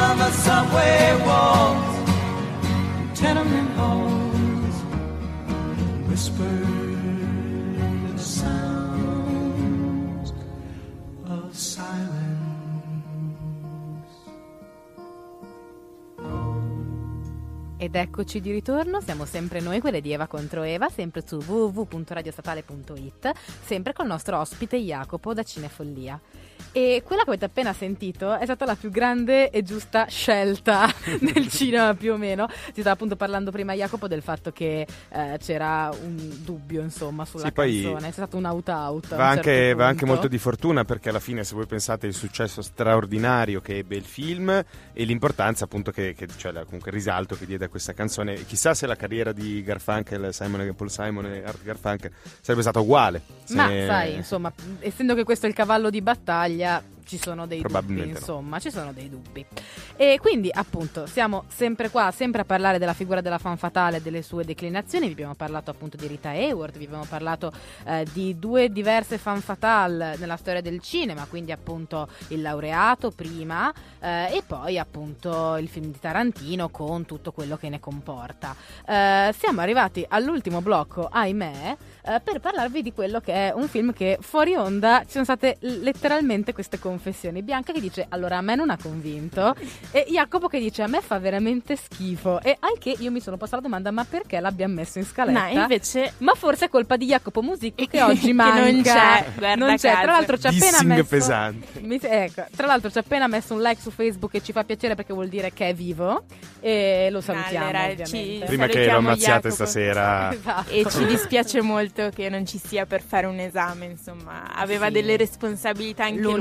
Ed 17.93 17.97
eccoci 17.97 18.39
di 18.39 18.53
ritorno, 18.53 19.01
siamo 19.01 19.25
sempre 19.25 19.59
noi, 19.59 19.81
quelle 19.81 19.99
di 19.99 20.13
Eva 20.13 20.25
contro 20.25 20.63
Eva, 20.63 20.87
sempre 20.87 21.21
su 21.27 21.35
www.radiostatale.it, 21.45 23.33
sempre 23.65 23.91
col 23.91 24.07
nostro 24.07 24.39
ospite 24.39 24.77
Jacopo 24.77 25.33
da 25.33 25.43
Cinefollia. 25.43 26.17
E 26.73 27.01
quella 27.05 27.23
che 27.23 27.29
avete 27.29 27.45
appena 27.45 27.73
sentito 27.73 28.33
è 28.33 28.43
stata 28.45 28.65
la 28.65 28.75
più 28.75 28.89
grande 28.89 29.49
e 29.49 29.61
giusta 29.61 30.05
scelta 30.07 30.89
nel 31.19 31.49
cinema 31.49 31.93
più 31.95 32.13
o 32.13 32.17
meno. 32.17 32.47
Si 32.49 32.79
stava 32.79 32.91
appunto 32.91 33.15
parlando 33.17 33.51
prima 33.51 33.73
Jacopo 33.73 34.07
del 34.07 34.21
fatto 34.21 34.51
che 34.51 34.87
eh, 35.09 35.37
c'era 35.43 35.89
un 36.01 36.29
dubbio 36.43 36.81
insomma 36.81 37.25
sulla 37.25 37.47
Sì, 37.47 37.51
canzone, 37.51 38.07
c'è 38.07 38.11
stato 38.11 38.37
un 38.37 38.45
out-out. 38.45 39.11
a 39.11 39.15
Va 39.17 39.27
anche, 39.29 39.43
certo 39.51 39.77
va 39.77 39.87
anche 39.87 40.05
molto 40.05 40.27
di 40.29 40.37
fortuna 40.37 40.85
perché 40.85 41.09
alla 41.09 41.19
fine 41.19 41.43
se 41.43 41.55
voi 41.55 41.65
pensate 41.65 42.07
il 42.07 42.13
successo 42.13 42.61
straordinario 42.61 43.59
che 43.59 43.77
ebbe 43.77 43.95
il 43.97 44.05
film 44.05 44.49
e 44.49 45.03
l'importanza 45.03 45.65
appunto 45.65 45.91
che, 45.91 46.13
che- 46.13 46.27
cioè 46.37 46.53
comunque 46.63 46.89
il 46.91 46.95
risalto 46.97 47.35
che 47.35 47.45
diede 47.45 47.65
a 47.65 47.69
questa 47.69 47.93
canzone 47.93 48.45
chissà 48.45 48.73
se 48.73 48.87
la 48.87 48.95
carriera 48.95 49.31
di 49.33 49.61
Garfunkel, 49.63 50.33
Simon, 50.33 50.73
Paul 50.75 50.89
Simon 50.91 51.25
e 51.25 51.43
Art 51.43 51.63
Garfunkel 51.63 52.11
sarebbe 52.39 52.61
stata 52.61 52.79
uguale 52.79 53.21
Ma 53.49 53.67
sai, 53.67 54.15
insomma, 54.15 54.51
essendo 54.79 55.15
che 55.15 55.23
questo 55.25 55.45
è 55.47 55.49
il 55.49 55.55
cavallo 55.55 55.89
di 55.89 56.01
battaglia, 56.01 56.59
Yeah. 56.61 56.81
Ci 57.11 57.17
sono 57.17 57.45
dei 57.45 57.61
dubbi, 57.61 57.95
no. 57.95 58.03
insomma, 58.03 58.57
ci 58.59 58.71
sono 58.71 58.93
dei 58.93 59.09
dubbi. 59.09 59.45
E 59.97 60.17
quindi, 60.21 60.49
appunto, 60.49 61.05
siamo 61.07 61.43
sempre 61.49 61.89
qua, 61.89 62.09
sempre 62.11 62.41
a 62.41 62.45
parlare 62.45 62.77
della 62.77 62.93
figura 62.93 63.19
della 63.19 63.37
fan 63.37 63.57
fatale 63.57 63.97
e 63.97 64.01
delle 64.01 64.21
sue 64.21 64.45
declinazioni. 64.45 65.07
Vi 65.07 65.11
abbiamo 65.11 65.35
parlato 65.35 65.71
appunto 65.71 65.97
di 65.97 66.07
Rita 66.07 66.29
Hayworth, 66.29 66.77
vi 66.77 66.85
abbiamo 66.85 67.03
parlato 67.03 67.51
eh, 67.83 68.07
di 68.13 68.39
due 68.39 68.71
diverse 68.71 69.17
fan 69.17 69.41
fatale 69.41 70.15
nella 70.15 70.37
storia 70.37 70.61
del 70.61 70.79
cinema, 70.79 71.25
quindi 71.25 71.51
appunto 71.51 72.07
il 72.29 72.41
laureato 72.41 73.11
prima 73.11 73.73
eh, 73.99 74.37
e 74.37 74.41
poi 74.47 74.79
appunto 74.79 75.57
il 75.57 75.67
film 75.67 75.91
di 75.91 75.99
Tarantino 75.99 76.69
con 76.69 77.05
tutto 77.05 77.33
quello 77.33 77.57
che 77.57 77.67
ne 77.67 77.81
comporta. 77.81 78.55
Eh, 78.87 79.35
siamo 79.37 79.59
arrivati 79.59 80.05
all'ultimo 80.07 80.61
blocco, 80.61 81.09
ahimè, 81.11 81.77
eh, 82.03 82.21
per 82.23 82.39
parlarvi 82.39 82.81
di 82.81 82.93
quello 82.93 83.19
che 83.19 83.33
è 83.33 83.51
un 83.53 83.67
film 83.67 83.91
che 83.91 84.17
fuori 84.21 84.55
onda 84.55 85.01
ci 85.03 85.11
sono 85.11 85.25
state 85.25 85.57
letteralmente 85.59 86.53
queste 86.53 86.79
confessioni. 87.01 87.41
Bianca 87.41 87.73
che 87.73 87.81
dice 87.81 88.05
allora 88.09 88.37
a 88.37 88.41
me 88.41 88.55
non 88.55 88.69
ha 88.69 88.77
convinto 88.81 89.55
e 89.91 90.05
Jacopo 90.09 90.47
che 90.47 90.59
dice 90.59 90.83
a 90.83 90.87
me 90.87 91.01
fa 91.01 91.17
veramente 91.19 91.75
schifo 91.75 92.39
e 92.41 92.55
al 92.59 92.77
che 92.77 92.95
io 92.99 93.09
mi 93.11 93.19
sono 93.19 93.37
posta 93.37 93.55
la 93.55 93.61
domanda 93.63 93.89
ma 93.91 94.05
perché 94.05 94.39
l'abbiamo 94.39 94.75
messo 94.75 94.99
in 94.99 95.05
scaletta? 95.05 95.51
No, 95.51 95.61
invece 95.61 96.13
Ma 96.19 96.33
forse 96.35 96.65
è 96.65 96.69
colpa 96.69 96.95
di 96.97 97.07
Jacopo 97.07 97.41
Musicco 97.41 97.85
che 97.85 98.01
oggi 98.03 98.27
Che 98.27 98.33
manca. 98.33 98.61
non 98.71 98.81
c'è, 98.83 99.25
guarda 99.35 99.55
Non 99.65 99.75
c'è. 99.75 99.89
caso. 99.91 100.01
Tra 100.03 100.11
l'altro 100.11 100.37
ci 100.37 100.47
ha 100.47 100.49
appena 100.51 100.83
messo 100.83 101.05
pesante. 101.05 101.79
mi- 101.81 101.99
ecco, 102.01 102.45
tra 102.55 102.67
l'altro 102.67 102.91
ci 102.91 102.97
ha 102.97 103.01
appena 103.01 103.27
messo 103.27 103.53
un 103.55 103.61
like 103.61 103.81
su 103.81 103.89
Facebook 103.89 104.33
e 104.35 104.43
ci 104.43 104.51
fa 104.51 104.63
piacere 104.63 104.93
perché 104.95 105.13
vuol 105.13 105.27
dire 105.27 105.51
che 105.51 105.69
è 105.69 105.73
vivo 105.73 106.23
e 106.59 107.07
lo 107.11 107.21
salutiamo 107.21 107.65
Allora, 107.65 107.79
ovviamente. 107.85 108.05
ci- 108.05 108.43
prima 108.45 108.67
che 108.67 108.85
lo 108.85 108.97
ammazziate 108.97 109.49
Jacopo. 109.49 109.53
stasera 109.55 110.31
Esatto. 110.31 110.69
e 110.71 110.85
ci 110.89 111.05
dispiace 111.05 111.61
molto 111.61 112.09
che 112.13 112.29
non 112.29 112.45
ci 112.45 112.59
sia 112.63 112.85
per 112.85 113.01
fare 113.01 113.25
un 113.25 113.39
esame, 113.39 113.85
insomma, 113.85 114.53
aveva 114.53 114.87
Sì. 114.87 114.91
delle 114.93 115.17
responsabilità 115.17 116.05
anche 116.05 116.19
lui. 116.21 116.31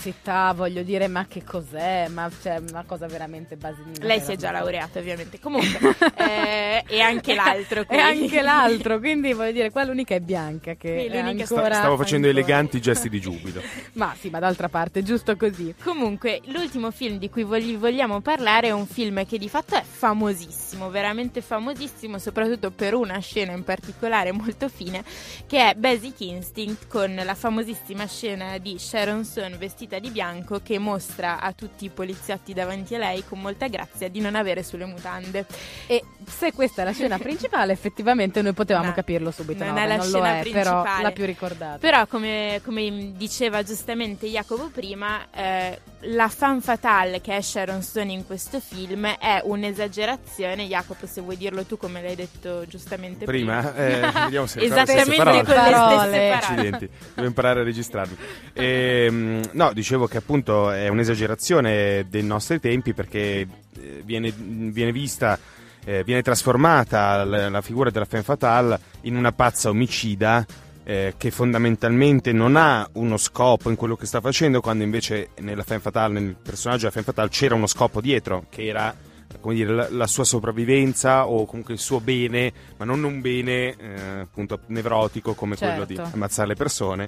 L'università, 0.00 0.54
voglio 0.54 0.82
dire, 0.82 1.08
ma 1.08 1.26
che 1.26 1.44
cos'è? 1.44 2.08
Ma 2.08 2.30
c'è 2.40 2.58
una 2.70 2.84
cosa 2.86 3.06
veramente 3.06 3.56
basilina. 3.56 4.06
Lei 4.06 4.20
si 4.20 4.32
è 4.32 4.36
già 4.36 4.50
laureata, 4.50 4.98
ovviamente. 4.98 5.38
Comunque, 5.38 5.94
eh, 6.16 6.82
e 6.86 7.00
anche 7.00 7.34
l'altro. 7.34 7.84
E 7.90 7.98
anche 7.98 8.40
l'altro, 8.40 8.98
quindi 8.98 9.32
voglio 9.32 9.52
dire, 9.52 9.70
qua 9.70 9.84
l'unica 9.84 10.14
è 10.14 10.20
bianca 10.20 10.74
che 10.74 11.06
Sì, 11.08 11.14
è 11.14 11.18
ancora... 11.18 11.74
Stavo 11.74 11.96
facendo 11.96 12.28
ancora- 12.28 12.44
eleganti 12.44 12.80
gesti 12.80 13.08
di 13.08 13.20
giubilo. 13.20 13.60
Ma 13.94 14.14
sì, 14.18 14.30
ma 14.30 14.38
d'altra 14.38 14.68
parte, 14.68 15.02
giusto 15.02 15.36
così. 15.36 15.74
Comunque, 15.82 16.40
l'ultimo 16.46 16.90
film 16.90 17.18
di 17.18 17.28
cui 17.28 17.42
vogli- 17.42 17.76
vogliamo 17.76 18.20
parlare 18.20 18.68
è 18.68 18.70
un 18.70 18.86
film 18.86 19.26
che 19.26 19.38
di 19.38 19.48
fatto 19.48 19.74
è 19.74 19.82
famosissimo, 19.82 20.88
veramente 20.88 21.40
famosissimo, 21.42 22.18
soprattutto 22.18 22.70
per 22.70 22.94
una 22.94 23.18
scena 23.18 23.52
in 23.52 23.64
particolare 23.64 24.32
molto 24.32 24.68
fine, 24.68 25.02
che 25.46 25.70
è 25.70 25.74
Basic 25.74 26.20
Instinct 26.20 26.86
con 26.86 27.14
la 27.14 27.34
famosissima 27.34 28.06
scena 28.06 28.56
di 28.58 28.78
Sharon 28.78 29.24
Stone 29.24 29.56
vestita 29.56 29.89
di 29.98 30.10
bianco 30.10 30.60
che 30.62 30.78
mostra 30.78 31.40
a 31.40 31.52
tutti 31.52 31.86
i 31.86 31.88
poliziotti 31.88 32.52
davanti 32.52 32.94
a 32.94 32.98
lei 32.98 33.24
con 33.26 33.40
molta 33.40 33.66
grazia 33.68 34.08
di 34.08 34.20
non 34.20 34.34
avere 34.34 34.62
sulle 34.62 34.84
mutande. 34.84 35.46
E 35.86 36.04
se 36.26 36.52
questa 36.52 36.82
è 36.82 36.84
la 36.84 36.92
scena 36.92 37.18
principale, 37.18 37.72
effettivamente 37.72 38.42
noi 38.42 38.52
potevamo 38.52 38.86
No, 38.86 38.92
capirlo 38.92 39.30
subito. 39.30 39.64
non 39.64 39.74
no, 39.74 39.80
è 39.80 39.86
la 39.86 39.96
non 39.96 40.06
scena 40.06 40.38
è, 40.40 40.42
però 40.50 40.70
principale. 40.82 41.02
la 41.02 41.10
più 41.12 41.24
ricordata. 41.24 41.78
Però, 41.78 42.06
come, 42.06 42.60
come 42.64 43.12
diceva 43.16 43.62
giustamente 43.62 44.26
Jacopo 44.28 44.68
prima, 44.68 45.26
eh, 45.32 45.80
la 46.04 46.28
fan 46.28 46.62
fatale 46.62 47.20
che 47.20 47.36
è 47.36 47.40
Sharon 47.42 47.82
Stone 47.82 48.12
in 48.12 48.24
questo 48.24 48.60
film 48.60 49.06
è 49.06 49.40
un'esagerazione. 49.44 50.64
Jacopo, 50.66 51.06
se 51.06 51.20
vuoi 51.20 51.36
dirlo 51.36 51.64
tu, 51.64 51.76
come 51.76 52.00
l'hai 52.00 52.14
detto 52.14 52.64
giustamente 52.66 53.24
prima. 53.26 53.60
Prima, 53.60 53.74
eh, 53.74 54.10
vediamo 54.24 54.46
se 54.46 54.60
Esattamente 54.60 55.16
con 55.16 55.24
le 55.26 55.42
Parole. 55.42 55.68
stesse 55.68 56.00
parole. 56.00 56.32
Accidenti, 56.32 56.88
devo 57.14 57.26
imparare 57.28 57.60
a 57.60 57.64
registrarmi. 57.64 58.16
Ehm, 58.54 59.42
no, 59.52 59.72
dicevo 59.72 60.06
che 60.06 60.16
appunto 60.16 60.70
è 60.70 60.88
un'esagerazione 60.88 62.06
dei 62.08 62.22
nostri 62.22 62.60
tempi 62.60 62.94
perché 62.94 63.46
eh, 63.78 64.02
viene, 64.04 64.32
viene 64.34 64.92
vista, 64.92 65.38
eh, 65.84 66.02
viene 66.04 66.22
trasformata 66.22 67.24
la, 67.24 67.48
la 67.50 67.60
figura 67.60 67.90
della 67.90 68.06
femme 68.06 68.22
fatale 68.22 68.78
in 69.02 69.16
una 69.16 69.32
pazza 69.32 69.68
omicida 69.68 70.46
eh, 70.90 71.14
che 71.16 71.30
fondamentalmente 71.30 72.32
non 72.32 72.56
ha 72.56 72.88
uno 72.94 73.16
scopo 73.16 73.70
in 73.70 73.76
quello 73.76 73.94
che 73.94 74.06
sta 74.06 74.20
facendo, 74.20 74.60
quando 74.60 74.82
invece 74.82 75.28
nella 75.38 75.62
femme 75.62 75.78
fatale, 75.80 76.18
nel 76.18 76.34
personaggio 76.34 76.80
della 76.80 76.90
femme 76.90 77.04
fatale 77.04 77.28
c'era 77.28 77.54
uno 77.54 77.68
scopo 77.68 78.00
dietro, 78.00 78.46
che 78.50 78.66
era 78.66 78.92
come 79.40 79.54
dire, 79.54 79.72
la, 79.72 79.86
la 79.88 80.08
sua 80.08 80.24
sopravvivenza 80.24 81.28
o 81.28 81.46
comunque 81.46 81.74
il 81.74 81.78
suo 81.78 82.00
bene, 82.00 82.52
ma 82.76 82.84
non 82.84 83.04
un 83.04 83.20
bene 83.20 83.76
eh, 83.76 84.18
appunto 84.22 84.58
nevrotico 84.66 85.34
come 85.34 85.54
quello 85.56 85.84
di 85.84 85.94
Certo. 85.94 86.10
ammazzare 86.12 86.48
le 86.48 86.54
persone. 86.56 87.06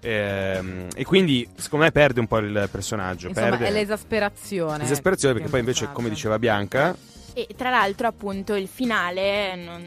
Ehm, 0.00 0.88
e 0.94 1.04
quindi 1.04 1.48
secondo 1.56 1.86
me 1.86 1.90
perde 1.90 2.20
un 2.20 2.26
po' 2.26 2.36
il 2.36 2.68
personaggio. 2.70 3.28
Insomma, 3.28 3.48
perde 3.48 3.68
è 3.68 3.70
l'esasperazione. 3.70 4.82
l'esasperazione 4.82 5.32
perché 5.32 5.48
poi 5.48 5.60
invece, 5.60 5.88
come 5.90 6.10
diceva 6.10 6.38
Bianca, 6.38 6.94
E 7.34 7.48
tra 7.56 7.70
l'altro, 7.70 8.06
appunto, 8.06 8.54
il 8.54 8.68
finale, 8.68 9.54
non, 9.56 9.82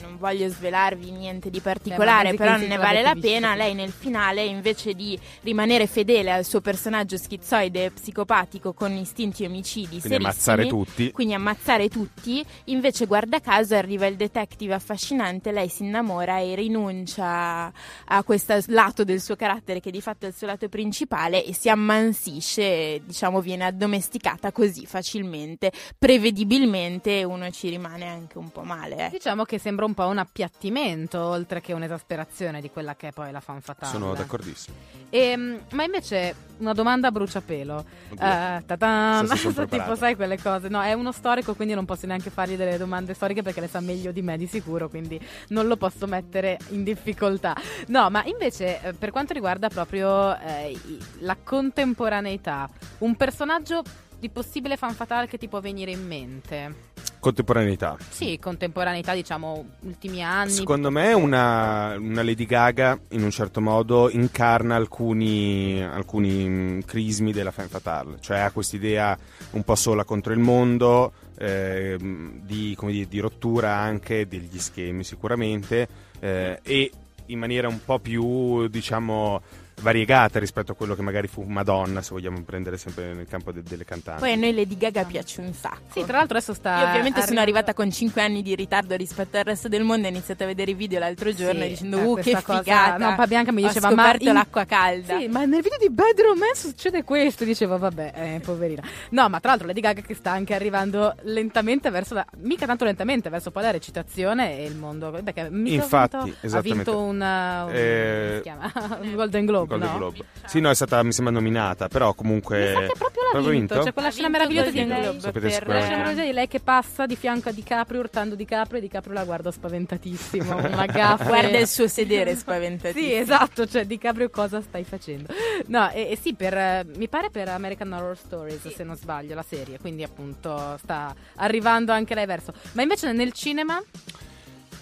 non 0.00 0.16
voglio 0.18 0.48
svelarvi 0.48 1.10
niente 1.10 1.48
di 1.48 1.60
particolare, 1.60 2.34
Basic 2.34 2.38
però 2.38 2.56
ne 2.56 2.76
vale 2.76 3.02
la 3.02 3.14
visto. 3.14 3.28
pena. 3.28 3.54
Lei 3.54 3.74
nel 3.74 3.92
finale, 3.92 4.44
invece 4.44 4.92
di 4.94 5.18
rimanere 5.40 5.86
fedele 5.86 6.30
al 6.32 6.44
suo 6.44 6.60
personaggio 6.60 7.16
schizoide 7.16 7.86
e 7.86 7.90
psicopatico 7.90 8.72
con 8.72 8.92
istinti 8.92 9.44
omicidi 9.44 10.00
quindi 10.00 10.16
ammazzare 10.16 10.66
tutti. 10.66 11.10
quindi 11.12 11.34
ammazzare 11.34 11.88
tutti, 11.88 12.44
invece 12.64 13.06
guarda 13.06 13.40
caso 13.40 13.74
arriva 13.74 14.06
il 14.06 14.16
detective 14.16 14.74
affascinante, 14.74 15.52
lei 15.52 15.68
si 15.68 15.84
innamora 15.84 16.38
e 16.38 16.54
rinuncia 16.54 17.72
a 18.04 18.22
questo 18.24 18.58
lato 18.66 19.04
del 19.04 19.20
suo 19.20 19.36
carattere 19.36 19.80
che 19.80 19.90
di 19.90 20.00
fatto 20.00 20.26
è 20.26 20.28
il 20.28 20.34
suo 20.34 20.46
lato 20.46 20.68
principale 20.68 21.44
e 21.44 21.54
si 21.54 21.68
ammansisce, 21.68 23.02
diciamo 23.04 23.40
viene 23.40 23.64
addomesticata 23.64 24.52
così 24.52 24.86
facilmente, 24.86 25.72
prevedibilmente 25.98 26.80
uno 27.24 27.50
ci 27.50 27.68
rimane 27.68 28.08
anche 28.08 28.38
un 28.38 28.50
po' 28.50 28.62
male. 28.62 29.06
eh. 29.06 29.10
Diciamo 29.10 29.44
che 29.44 29.58
sembra 29.58 29.84
un 29.84 29.94
po' 29.94 30.06
un 30.06 30.18
appiattimento, 30.18 31.20
oltre 31.20 31.60
che 31.60 31.72
un'esasperazione 31.72 32.60
di 32.60 32.70
quella 32.70 32.94
che 32.96 33.08
è 33.08 33.12
poi 33.12 33.30
la 33.30 33.40
fan 33.40 33.60
fatale. 33.60 33.92
Sono 33.92 34.14
d'accordissimo. 34.14 34.76
Ehm, 35.10 35.60
ma 35.72 35.84
invece 35.84 36.34
una 36.58 36.72
domanda 36.72 37.08
a 37.08 37.10
bruciapelo. 37.10 37.84
Oddio. 38.10 38.26
Eh, 38.26 38.62
ta-tan, 38.66 39.26
So 39.26 39.66
tipo 39.68 39.94
sai 39.96 40.14
quelle 40.16 40.38
cose. 40.38 40.68
No, 40.68 40.80
è 40.82 40.92
uno 40.92 41.12
storico, 41.12 41.54
quindi 41.54 41.74
non 41.74 41.84
posso 41.84 42.06
neanche 42.06 42.30
fargli 42.30 42.56
delle 42.56 42.78
domande 42.78 43.14
storiche 43.14 43.42
perché 43.42 43.60
le 43.60 43.68
sa 43.68 43.80
meglio 43.80 44.12
di 44.12 44.22
me 44.22 44.36
di 44.36 44.46
sicuro, 44.46 44.88
quindi 44.88 45.20
non 45.48 45.66
lo 45.66 45.76
posso 45.76 46.06
mettere 46.06 46.58
in 46.68 46.84
difficoltà. 46.84 47.54
No, 47.88 48.08
ma 48.10 48.24
invece 48.24 48.80
eh, 48.82 48.92
per 48.92 49.10
quanto 49.10 49.32
riguarda 49.32 49.68
proprio 49.68 50.36
eh, 50.38 50.78
la 51.20 51.36
contemporaneità, 51.42 52.68
un 52.98 53.16
personaggio 53.16 53.82
di 54.22 54.28
possibile 54.28 54.76
fan 54.76 54.94
fatale 54.94 55.26
che 55.26 55.36
ti 55.36 55.48
può 55.48 55.58
venire 55.58 55.90
in 55.90 56.06
mente? 56.06 56.90
Contemporaneità. 57.18 57.96
Sì, 58.08 58.38
contemporaneità, 58.38 59.14
diciamo, 59.14 59.70
ultimi 59.80 60.22
anni. 60.22 60.52
Secondo 60.52 60.92
me 60.92 61.12
una, 61.12 61.96
una 61.98 62.22
Lady 62.22 62.46
Gaga 62.46 62.96
in 63.10 63.24
un 63.24 63.32
certo 63.32 63.60
modo 63.60 64.08
incarna 64.10 64.76
alcuni, 64.76 65.82
alcuni 65.82 66.48
mm, 66.48 66.80
crismi 66.82 67.32
della 67.32 67.50
femme 67.50 67.66
fatale, 67.66 68.18
cioè 68.20 68.38
ha 68.38 68.52
quest'idea 68.52 69.18
un 69.50 69.64
po' 69.64 69.74
sola 69.74 70.04
contro 70.04 70.32
il 70.32 70.38
mondo, 70.38 71.12
ehm, 71.36 72.42
di, 72.42 72.76
come 72.76 72.92
dire, 72.92 73.08
di 73.08 73.18
rottura 73.18 73.74
anche 73.74 74.28
degli 74.28 74.58
schemi 74.60 75.02
sicuramente 75.02 75.88
eh, 76.20 76.60
e 76.62 76.92
in 77.26 77.38
maniera 77.40 77.66
un 77.66 77.82
po' 77.84 77.98
più 77.98 78.68
diciamo 78.68 79.40
variegata 79.80 80.38
rispetto 80.38 80.72
a 80.72 80.74
quello 80.74 80.94
che 80.94 81.02
magari 81.02 81.26
fu 81.26 81.42
Madonna, 81.42 82.02
se 82.02 82.10
vogliamo 82.12 82.42
prendere 82.42 82.76
sempre 82.76 83.14
nel 83.14 83.26
campo 83.26 83.50
de- 83.52 83.62
delle 83.62 83.84
cantanti. 83.84 84.20
Poi 84.20 84.32
a 84.32 84.36
noi 84.36 84.54
Lady 84.54 84.76
Gaga 84.76 85.04
piace 85.04 85.40
un 85.40 85.52
sacco. 85.52 85.90
Sì, 85.92 86.04
tra 86.04 86.18
l'altro 86.18 86.36
adesso 86.36 86.54
sta. 86.54 86.78
Io 86.80 86.88
ovviamente 86.88 87.20
sono 87.22 87.40
arrivando- 87.40 87.40
arrivata 87.42 87.74
con 87.74 87.90
5 87.90 88.22
anni 88.22 88.42
di 88.42 88.54
ritardo 88.54 88.94
rispetto 88.96 89.36
al 89.38 89.44
resto 89.44 89.68
del 89.68 89.82
mondo 89.82 90.06
e 90.06 90.10
ho 90.10 90.12
iniziato 90.14 90.44
a 90.44 90.46
vedere 90.46 90.70
i 90.70 90.74
video 90.74 90.98
l'altro 91.00 91.32
giorno 91.34 91.62
Sì, 91.62 91.68
dicendo 91.68 91.98
eh, 91.98 92.04
uh 92.04 92.14
che 92.16 92.32
cosa- 92.42 92.62
figata. 92.62 92.96
no, 93.08 93.14
poi 93.16 93.26
Bianca 93.26 93.52
mi 93.52 93.62
diceva, 93.62 93.90
ma 93.90 94.14
in- 94.18 94.32
l'acqua 94.32 94.64
calda. 94.64 95.18
Sì, 95.18 95.26
ma 95.28 95.44
nel 95.44 95.62
video 95.62 95.78
di 95.78 95.90
Bad 95.90 96.20
Romance 96.20 96.68
succede 96.68 97.02
questo. 97.02 97.44
Dicevo, 97.44 97.76
vabbè, 97.78 98.12
eh, 98.14 98.40
poverina. 98.40 98.82
No, 99.10 99.28
ma 99.28 99.40
tra 99.40 99.50
l'altro 99.50 99.66
Lady 99.66 99.80
Gaga 99.80 100.00
che 100.02 100.14
sta 100.14 100.30
anche 100.30 100.54
arrivando 100.54 101.14
lentamente 101.22 101.90
verso 101.90 102.14
la. 102.14 102.24
mica 102.38 102.66
tanto 102.66 102.84
lentamente, 102.84 103.28
verso 103.30 103.50
poi 103.50 103.62
la 103.64 103.70
recitazione 103.70 104.58
e 104.58 104.64
il 104.64 104.76
mondo. 104.76 105.10
Perché 105.10 105.48
mica 105.50 105.80
ha 105.80 105.82
Infatti, 105.84 106.16
vinto- 106.40 106.56
ha 106.56 106.60
vinto 106.60 106.98
un. 106.98 107.20
uh, 107.20 107.66
un- 107.68 107.70
Eh, 107.74 108.22
come 108.22 108.34
si 108.36 108.42
chiama? 108.42 108.72
un 109.02 109.14
Golden 109.14 109.44
Globe. 109.46 109.61
Golden 109.66 109.90
no? 109.90 109.96
Globe. 109.96 110.24
Sì, 110.46 110.60
no, 110.60 110.70
è 110.70 110.74
stata, 110.74 111.02
mi 111.02 111.12
sembra, 111.12 111.32
nominata, 111.32 111.88
però 111.88 112.14
comunque... 112.14 112.58
Mi 112.58 112.72
sa 112.72 112.80
che 112.80 112.98
proprio 112.98 113.22
l'ha 113.22 113.30
Proprio 113.30 113.50
vinto. 113.52 113.80
C'è 113.80 113.92
quella 113.92 114.08
Ha 114.08 114.10
scena 114.10 114.28
vinto 114.28 114.44
meravigliosa 114.44 114.70
di 114.70 114.84
lei. 114.86 115.00
Globe 115.02 115.20
Sapete 115.20 115.48
per- 115.48 115.66
La 115.68 115.80
scena 115.80 115.96
meravigliosa 115.96 116.26
di 116.26 116.32
lei 116.32 116.48
che 116.48 116.60
passa 116.60 117.06
di 117.06 117.16
fianco 117.16 117.48
a 117.48 117.52
DiCaprio, 117.52 118.00
urtando 118.00 118.34
DiCaprio, 118.34 118.78
e 118.78 118.80
DiCaprio 118.82 119.14
la 119.14 119.24
guarda 119.24 119.50
spaventatissimo. 119.50 120.56
Una 120.56 120.86
gaffa. 120.86 121.24
Guarda 121.24 121.58
il 121.58 121.68
suo 121.68 121.88
sedere 121.88 122.34
spaventatissimo. 122.36 123.06
Sì, 123.06 123.14
esatto, 123.14 123.66
cioè 123.66 123.84
DiCaprio 123.86 124.28
cosa 124.30 124.60
stai 124.60 124.84
facendo? 124.84 125.32
No, 125.66 125.90
e, 125.90 126.10
e 126.10 126.16
sì, 126.16 126.34
per, 126.34 126.54
eh, 126.54 126.86
mi 126.96 127.08
pare 127.08 127.30
per 127.30 127.48
American 127.48 127.92
Horror 127.92 128.16
Stories, 128.16 128.68
se 128.68 128.84
non 128.84 128.96
sbaglio, 128.96 129.34
la 129.34 129.44
serie, 129.46 129.78
quindi 129.78 130.02
appunto 130.02 130.76
sta 130.78 131.14
arrivando 131.36 131.92
anche 131.92 132.14
lei 132.14 132.26
verso. 132.26 132.52
Ma 132.72 132.82
invece 132.82 133.12
nel 133.12 133.32
cinema? 133.32 133.82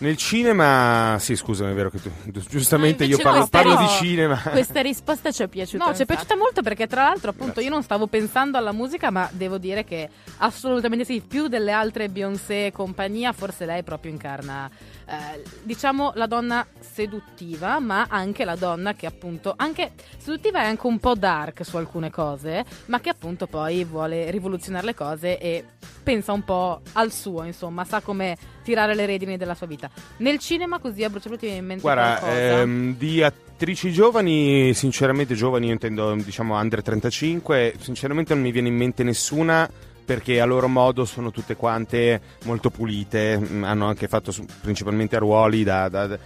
Nel 0.01 0.17
cinema, 0.17 1.17
sì, 1.19 1.37
scusami, 1.37 1.73
è 1.73 1.75
vero 1.75 1.91
che 1.91 2.01
tu, 2.01 2.11
giustamente 2.49 3.05
io 3.05 3.19
parlo, 3.19 3.41
no, 3.41 3.47
parlo 3.49 3.77
di 3.77 3.87
cinema. 3.89 4.41
Questa 4.41 4.81
risposta 4.81 5.31
ci 5.31 5.43
è 5.43 5.49
piaciuta. 5.49 5.85
No, 5.85 5.95
ci 5.95 6.03
è 6.03 6.07
piaciuta 6.07 6.37
molto 6.37 6.63
perché 6.63 6.87
tra 6.87 7.03
l'altro 7.03 7.31
appunto 7.31 7.53
Grazie. 7.53 7.65
io 7.65 7.71
non 7.71 7.83
stavo 7.83 8.07
pensando 8.07 8.57
alla 8.57 8.73
musica, 8.73 9.11
ma 9.11 9.29
devo 9.31 9.59
dire 9.59 9.85
che 9.85 10.09
assolutamente 10.39 11.05
sì, 11.05 11.21
più 11.21 11.49
delle 11.49 11.73
altre 11.73 12.09
Beyoncé 12.09 12.67
e 12.67 12.73
compagnia, 12.73 13.33
forse 13.33 13.67
lei 13.67 13.83
proprio 13.83 14.11
incarna 14.11 14.71
eh, 15.11 15.43
diciamo 15.65 16.13
la 16.15 16.27
donna 16.27 16.65
seduttiva, 16.79 17.81
ma 17.81 18.07
anche 18.09 18.45
la 18.45 18.55
donna 18.55 18.95
che 18.95 19.07
appunto 19.07 19.55
anche 19.57 19.93
seduttiva 20.17 20.61
è 20.63 20.67
anche 20.67 20.87
un 20.87 21.01
po' 21.01 21.15
dark 21.15 21.65
su 21.65 21.77
alcune 21.77 22.11
cose, 22.11 22.65
ma 22.87 23.01
che 23.01 23.09
appunto 23.09 23.47
poi 23.49 23.85
vuole 23.85 24.31
rivoluzionare 24.31 24.87
le 24.87 24.95
cose 24.95 25.39
e 25.39 25.65
pensa 26.03 26.33
un 26.33 26.45
po' 26.45 26.81
al 26.93 27.11
suo, 27.13 27.43
insomma, 27.43 27.85
sa 27.85 28.01
come 28.01 28.37
tirare 28.63 28.95
le 28.95 29.07
redini 29.07 29.37
della 29.37 29.55
sua 29.55 29.67
vita. 29.67 29.91
Nel 30.19 30.39
cinema 30.39 30.79
così 30.79 31.03
a 31.03 31.11
bruciapelo 31.11 31.39
ti 31.41 31.47
viene 31.47 31.61
in 31.61 31.67
mente 31.67 31.83
Guarda, 31.83 32.19
qualcosa? 32.21 32.61
ehm, 32.61 32.97
di 32.97 33.23
attrici 33.23 33.93
giovani, 33.93 34.73
sinceramente 34.75 35.35
giovani, 35.35 35.67
io 35.67 35.73
intendo 35.73 36.15
diciamo 36.15 36.57
under 36.59 36.83
35, 36.83 37.75
sinceramente 37.81 38.33
non 38.35 38.43
mi 38.43 38.53
viene 38.53 38.69
in 38.69 38.77
mente 38.77 39.03
nessuna 39.03 39.69
perché 40.11 40.41
a 40.41 40.45
loro 40.45 40.67
modo 40.67 41.05
sono 41.05 41.31
tutte 41.31 41.55
quante 41.55 42.21
molto 42.43 42.69
pulite, 42.69 43.39
mm, 43.39 43.63
hanno 43.63 43.87
anche 43.87 44.09
fatto 44.09 44.35
principalmente 44.61 45.17
ruoli 45.19 45.63
da, 45.63 45.89
da- 45.89 46.09
da- 46.09 46.19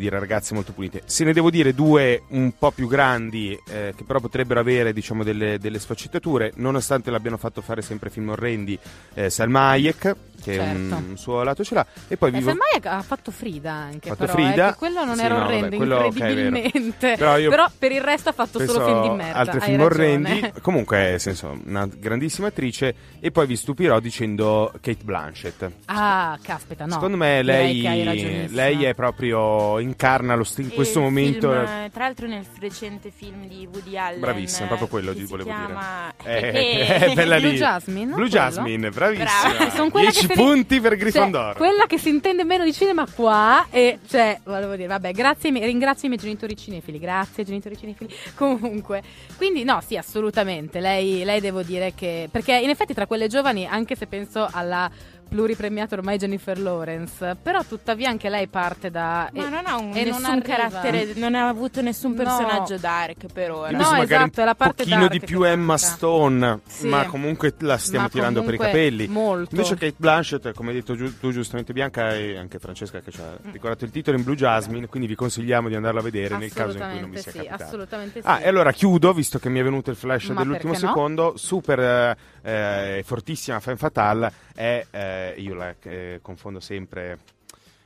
dire, 0.00 0.18
ragazze 0.18 0.54
molto 0.54 0.72
pulite. 0.72 1.02
Se 1.04 1.22
ne 1.22 1.32
devo 1.32 1.48
dire 1.48 1.72
due 1.72 2.22
un 2.30 2.50
po' 2.58 2.72
più 2.72 2.88
grandi, 2.88 3.56
eh, 3.68 3.94
che 3.96 4.02
però 4.02 4.18
potrebbero 4.18 4.58
avere 4.58 4.92
diciamo, 4.92 5.22
delle, 5.22 5.60
delle 5.60 5.78
sfaccettature, 5.78 6.50
nonostante 6.56 7.12
l'abbiano 7.12 7.36
fatto 7.36 7.60
fare 7.62 7.80
sempre 7.80 8.10
film 8.10 8.30
orrendi, 8.30 8.76
eh, 9.14 9.30
Salma 9.30 9.68
Hayek, 9.68 10.16
che 10.42 10.54
Certo. 10.54 10.94
un, 10.94 11.04
un 11.10 11.16
suo 11.16 11.42
lato 11.42 11.64
ce 11.64 11.74
l'ha, 11.74 11.86
e 12.08 12.16
poi 12.16 12.30
Eh, 12.30 12.38
vivo... 12.38 12.50
Hayek 12.50 12.86
ha 12.86 13.02
fatto 13.02 13.30
Frida 13.30 13.72
anche, 13.72 14.10
Ha 14.10 14.14
fatto 14.14 14.32
però, 14.32 14.46
Frida. 14.46 14.68
eh, 14.68 14.70
che 14.72 14.76
quello 14.78 15.04
non 15.04 15.16
Sì, 15.16 15.24
era 15.24 15.34
no, 15.34 15.40
vabbè, 15.40 15.56
orrendo, 15.56 15.76
quello, 15.76 15.96
ok, 15.96 16.04
è 16.06 16.10
vero. 16.10 16.28
incredibilmente. 16.30 17.14
Però 17.16 17.36
io 17.38 17.50
Però 17.50 17.66
per 17.78 17.92
il 17.92 18.00
resto 18.00 18.28
ha 18.28 18.32
fatto 18.32 18.58
solo 18.64 18.84
film 18.84 19.02
di 19.02 19.08
merda. 19.16 19.38
altri 19.38 19.60
film 19.60 19.76
ragione. 19.82 19.84
orrendi 19.84 20.52
comunque 20.62 20.98
nel 20.98 21.20
senso 21.20 21.58
una 21.64 21.86
grandissima 21.86 22.48
attrice 22.48 22.94
e 23.20 23.30
poi 23.30 23.46
vi 23.46 23.56
stupirò 23.56 23.98
dicendo 24.00 24.72
Kate 24.80 25.02
Blanchett 25.02 25.70
Ah, 25.86 26.38
caspita, 26.42 26.84
no. 26.86 26.92
secondo 26.92 27.16
me 27.16 27.42
lei, 27.42 28.48
lei 28.48 28.84
è 28.84 28.94
proprio 28.94 29.78
incarna 29.78 30.34
lo 30.34 30.44
sti- 30.44 30.62
in 30.62 30.72
questo 30.72 31.00
momento 31.00 31.50
film, 31.50 31.62
eh, 31.62 31.90
tra 31.92 32.04
l'altro 32.04 32.26
nel 32.26 32.44
recente 32.60 33.10
film 33.14 33.46
di 33.46 33.66
Woody 33.70 33.96
Allen 33.96 34.20
Bravissima, 34.20 34.66
proprio 34.66 34.88
quello 34.88 35.12
che 35.12 35.24
volevo 35.24 35.48
chiama... 35.48 36.12
dire. 36.22 36.24
Eh, 36.56 37.08
Eh, 37.10 37.14
bella 37.14 37.38
Blue 37.38 37.50
lì. 37.50 37.56
Jasmine, 37.56 38.04
Blue 38.06 38.14
quello? 38.14 38.28
Jasmine, 38.28 38.90
bravissima. 38.90 39.70
Sono 39.70 39.90
quella 39.90 40.10
10 40.10 40.25
che 40.25 40.25
se 40.26 40.34
ne- 40.34 40.42
punti 40.42 40.80
per 40.80 40.90
Cioè, 40.92 40.98
Grifondoro. 41.00 41.54
quella 41.54 41.86
che 41.86 41.98
si 41.98 42.08
intende 42.08 42.44
meno 42.44 42.64
di 42.64 42.72
cinema 42.72 43.06
qua 43.12 43.66
e 43.70 43.98
cioè 44.08 44.38
volevo 44.44 44.74
dire 44.76 44.88
vabbè 44.88 45.12
grazie 45.12 45.50
ringrazio 45.50 46.06
i 46.08 46.10
miei 46.10 46.20
genitori 46.22 46.56
cinefili 46.56 46.98
grazie 46.98 47.44
genitori 47.44 47.76
cinefili 47.76 48.12
comunque 48.36 49.02
quindi 49.36 49.64
no 49.64 49.80
sì 49.86 49.96
assolutamente 49.96 50.80
lei, 50.80 51.24
lei 51.24 51.40
devo 51.40 51.62
dire 51.62 51.92
che 51.94 52.28
perché 52.30 52.56
in 52.56 52.70
effetti 52.70 52.94
tra 52.94 53.06
quelle 53.06 53.28
giovani 53.28 53.66
anche 53.66 53.94
se 53.96 54.06
penso 54.06 54.48
alla 54.50 54.90
pluripremiata 55.28 55.94
ormai 55.96 56.18
Jennifer 56.18 56.58
Lawrence 56.58 57.36
però 57.42 57.62
tuttavia 57.64 58.08
anche 58.08 58.28
lei 58.28 58.46
parte 58.48 58.90
da 58.90 59.28
Ma 59.32 59.46
e- 59.46 59.48
non 59.48 59.62
ha 59.66 59.76
un, 59.76 59.90
e 59.94 60.04
non 60.04 60.20
nessun 60.20 60.24
arriva. 60.24 60.42
carattere, 60.56 61.12
non 61.16 61.34
ha 61.34 61.48
avuto 61.48 61.82
nessun 61.82 62.12
No. 62.12 62.16
personaggio 62.16 62.76
dark 62.78 63.26
per 63.32 63.50
ora. 63.50 63.70
No, 63.70 63.78
magari 63.90 64.04
esatto, 64.24 64.40
è 64.40 64.44
la 64.44 64.54
parte 64.54 64.82
un 64.82 64.88
pochino 64.88 65.08
dark 65.08 65.12
di 65.20 65.26
più 65.26 65.42
Emma. 65.42 65.76
Stone, 65.76 66.60
Sì. 66.66 66.86
ma 66.88 67.04
comunque 67.06 67.54
la 67.58 67.76
stiamo 67.78 68.04
Ma 68.04 68.10
tirando 68.10 68.42
per 68.42 68.54
i 68.54 68.58
capelli. 68.58 69.08
molto. 69.08 69.54
Invece 69.54 69.74
Kate 69.76 69.94
Blanchett, 69.96 70.52
come 70.54 70.70
hai 70.70 70.76
detto 70.76 70.94
giu- 70.96 71.18
tu 71.18 71.30
giustamente 71.32 71.72
Bianca 71.72 72.14
e 72.14 72.36
anche 72.36 72.58
Francesca 72.58 73.00
che 73.00 73.10
ci 73.10 73.20
ha 73.20 73.36
ricordato 73.50 73.84
il 73.84 73.90
titolo 73.90 74.16
in 74.16 74.22
Blue 74.24 74.36
Jasmine, 74.36 74.86
quindi 74.86 75.08
vi 75.08 75.14
consigliamo 75.14 75.68
di 75.68 75.74
andarlo 75.74 76.00
a 76.00 76.02
vedere 76.02 76.36
nel 76.36 76.52
caso 76.52 76.76
in 76.78 76.88
cui 76.90 77.00
non 77.00 77.10
vi 77.10 77.18
sia 77.18 77.30
sì 77.32 77.38
capitato. 77.38 77.62
assolutamente 77.64 78.20
sì 78.22 78.26
Ah, 78.26 78.40
e 78.40 78.48
allora 78.48 78.72
chiudo, 78.72 79.12
visto 79.12 79.38
che 79.38 79.48
mi 79.48 79.60
è 79.60 79.62
venuto 79.62 79.90
il 79.90 79.96
flash 79.96 80.28
Ma 80.28 80.40
dell'ultimo 80.42 80.72
no? 80.72 80.78
secondo, 80.78 81.32
super 81.36 81.78
eh, 81.80 82.16
eh, 82.46 83.02
fortissima 83.04 83.58
Fan 83.60 83.76
Fatale 83.76 84.32
è, 84.54 84.86
eh, 84.90 85.34
io 85.38 85.54
la 85.54 85.74
eh, 85.82 86.20
confondo 86.22 86.60
sempre, 86.60 87.18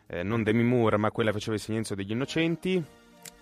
eh, 0.06 0.22
non 0.22 0.42
Demi 0.42 0.62
Moore, 0.62 0.96
ma 0.98 1.10
quella 1.10 1.30
che 1.30 1.38
faceva 1.38 1.56
il 1.56 1.62
silenzio 1.62 1.94
degli 1.94 2.10
innocenti. 2.12 2.82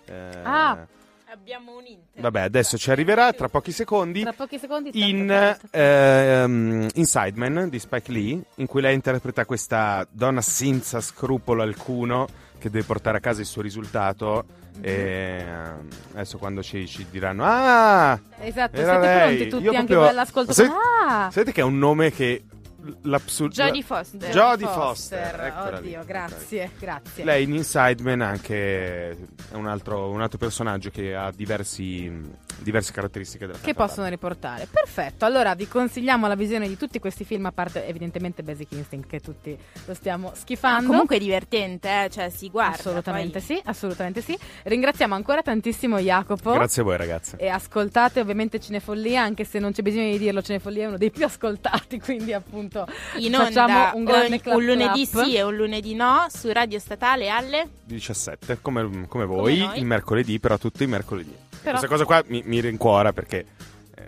Eh, 0.05 0.29
Ah. 0.43 0.87
Abbiamo 1.31 1.77
un 1.77 1.85
Inter. 1.85 2.21
Vabbè, 2.23 2.39
adesso 2.39 2.75
ci 2.75 2.89
arriverà 2.89 3.31
tra 3.33 3.49
pochi 3.49 3.71
secondi. 3.71 4.21
tra 4.23 4.33
pochi 4.33 4.57
secondi 4.57 4.89
In 4.93 5.27
tanto, 5.27 5.67
tanto. 5.69 5.77
ehm, 5.77 6.87
Inside 6.95 7.33
Man 7.35 7.69
di 7.69 7.77
Spike 7.77 8.11
Lee, 8.11 8.41
in 8.55 8.65
cui 8.65 8.81
lei 8.81 8.95
interpreta 8.95 9.45
questa 9.45 10.07
donna 10.09 10.41
senza 10.41 10.99
scrupolo 11.01 11.61
alcuno 11.61 12.27
che 12.57 12.71
deve 12.71 12.83
portare 12.83 13.17
a 13.17 13.19
casa 13.19 13.41
il 13.41 13.45
suo 13.45 13.61
risultato. 13.61 14.43
E 14.81 15.43
ehm, 15.45 15.87
adesso 16.13 16.37
quando 16.37 16.61
ci, 16.63 16.87
ci 16.87 17.05
diranno: 17.09 17.43
Ah, 17.45 18.19
esatto 18.39 18.75
era 18.77 18.99
siete 18.99 19.05
lei." 19.07 19.35
pronti 19.35 19.47
tutti 19.49 19.63
Io 19.63 19.71
anche 19.71 19.85
proprio- 19.93 20.09
all'ascolto 20.09 20.53
Sai- 20.53 20.69
ah 21.07 21.29
Sapete 21.31 21.51
che 21.51 21.61
è 21.61 21.63
un 21.63 21.77
nome 21.77 22.11
che 22.11 22.43
l'absurdo. 23.01 23.53
Jodie 23.53 23.83
Foster. 23.83 24.29
Jodie 24.31 24.67
Foster, 24.67 25.39
eccola 25.41 25.79
lì, 25.79 25.87
oddio 25.87 25.89
eccola 25.89 26.03
grazie 26.05 26.71
grazie 26.79 27.23
Lei 27.25 27.43
in 27.43 27.55
Inside 27.55 28.01
Man 28.03 28.21
anche 28.21 29.09
è 29.11 29.53
un 29.53 29.67
altro, 29.67 30.09
un 30.09 30.21
altro 30.21 30.37
personaggio 30.37 30.89
che 30.89 31.13
ha 31.13 31.29
diversi, 31.31 32.09
diverse 32.59 32.91
caratteristiche 32.91 33.45
della 33.45 33.59
che 33.59 33.73
possono 33.73 34.07
riportare. 34.07 34.67
Perfetto, 34.69 35.25
allora 35.25 35.53
vi 35.55 35.67
consigliamo 35.67 36.27
la 36.27 36.35
visione 36.35 36.67
di 36.67 36.77
tutti 36.77 36.99
questi 36.99 37.23
film, 37.23 37.45
a 37.45 37.51
parte 37.51 37.87
evidentemente 37.87 38.43
Basic 38.43 38.71
Instinct, 38.73 39.07
che 39.09 39.19
tutti 39.19 39.57
lo 39.85 39.93
stiamo 39.93 40.29
Ah, 40.31 40.35
schifando. 40.35 40.87
comunque 40.87 41.15
è 41.15 41.19
divertente, 41.19 42.05
eh, 42.05 42.09
cioè 42.09 42.29
si 42.29 42.49
guarda. 42.49 42.75
assolutamente 42.77 43.39
poi- 43.39 43.55
sì, 43.57 43.61
assolutamente 43.63 44.21
sì. 44.21 44.37
Ringraziamo 44.63 45.15
ancora 45.15 45.41
tantissimo 45.41 45.99
Jacopo. 45.99 46.51
Grazie 46.53 46.81
a 46.81 46.85
voi 46.85 46.97
ragazze. 46.97 47.37
E 47.37 47.47
ascoltate 47.47 48.19
ovviamente 48.19 48.59
Cinefollia, 48.59 49.21
anche 49.21 49.43
se 49.45 49.59
non 49.59 49.71
c'è 49.71 49.81
bisogno 49.81 50.11
di 50.11 50.17
dirlo, 50.17 50.41
Cinefollia 50.41 50.83
è 50.83 50.87
uno 50.87 50.97
dei 50.97 51.11
più 51.11 51.25
ascoltati, 51.25 51.99
quindi 51.99 52.33
appunto 52.33 52.85
In 53.17 53.33
facciamo 53.33 53.77
onda 53.77 53.91
un 53.95 54.03
grande 54.03 54.25
ogni- 54.27 54.41
clap 54.41 54.57
un 54.57 54.65
lunedì 54.65 55.07
clap. 55.07 55.25
sì 55.25 55.35
e 55.35 55.41
un 55.43 55.55
lunedì 55.55 55.95
no 55.95 56.25
su 56.29 56.51
Radio 56.51 56.79
Statale 56.79 57.29
alle 57.29 57.67
17 57.83 58.59
come, 58.61 59.05
come 59.07 59.25
voi 59.25 59.59
Come 59.59 59.77
il 59.77 59.85
mercoledì 59.85 60.39
però 60.39 60.57
tutti 60.57 60.83
i 60.83 60.87
mercoledì 60.87 61.35
Però- 61.61 61.77
questa 61.77 61.87
cosa 61.87 62.05
qua 62.05 62.23
mi, 62.27 62.41
mi 62.45 62.59
rincuora 62.61 63.13
perché 63.13 63.45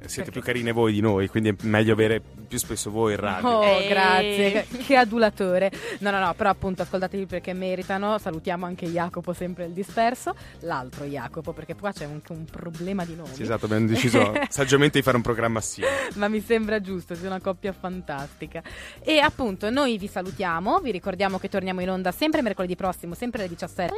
eh, 0.01 0.07
siete 0.07 0.31
più 0.31 0.41
carine 0.41 0.71
voi 0.71 0.93
di 0.93 1.01
noi 1.01 1.27
quindi 1.27 1.49
è 1.49 1.55
meglio 1.63 1.93
avere 1.93 2.21
più 2.47 2.57
spesso 2.57 2.89
voi 2.91 3.13
in 3.13 3.19
radio 3.19 3.47
Oh, 3.49 3.63
Eh. 3.63 3.87
grazie, 3.87 4.67
che 4.85 4.95
adulatore. 4.97 5.71
No, 5.99 6.11
no, 6.11 6.19
no, 6.19 6.33
però 6.33 6.49
appunto 6.49 6.81
ascoltatevi 6.81 7.25
perché 7.25 7.53
meritano. 7.53 8.17
Salutiamo 8.17 8.65
anche 8.65 8.87
Jacopo, 8.87 9.33
sempre 9.33 9.65
il 9.65 9.71
disperso. 9.71 10.35
L'altro 10.61 11.05
Jacopo, 11.05 11.53
perché 11.53 11.75
qua 11.75 11.91
c'è 11.91 12.03
anche 12.05 12.31
un 12.33 12.43
problema 12.45 13.05
di 13.05 13.15
nomi. 13.15 13.33
Sì, 13.33 13.43
esatto 13.43 13.65
abbiamo 13.65 13.87
deciso 13.87 14.33
saggiamente 14.49 14.97
di 14.99 15.03
fare 15.03 15.15
un 15.17 15.23
programma 15.23 15.59
assieme 15.59 16.09
Ma 16.15 16.27
mi 16.27 16.41
sembra 16.41 16.81
giusto, 16.81 17.15
sei 17.15 17.25
una 17.27 17.39
coppia 17.39 17.71
fantastica. 17.73 18.61
E 19.01 19.19
appunto 19.19 19.69
noi 19.69 19.97
vi 19.97 20.07
salutiamo, 20.07 20.79
vi 20.79 20.91
ricordiamo 20.91 21.39
che 21.39 21.47
torniamo 21.49 21.81
in 21.81 21.89
onda 21.89 22.11
sempre 22.11 22.41
mercoledì 22.41 22.75
prossimo, 22.75 23.13
sempre 23.15 23.41
alle 23.41 23.49
17. 23.49 23.93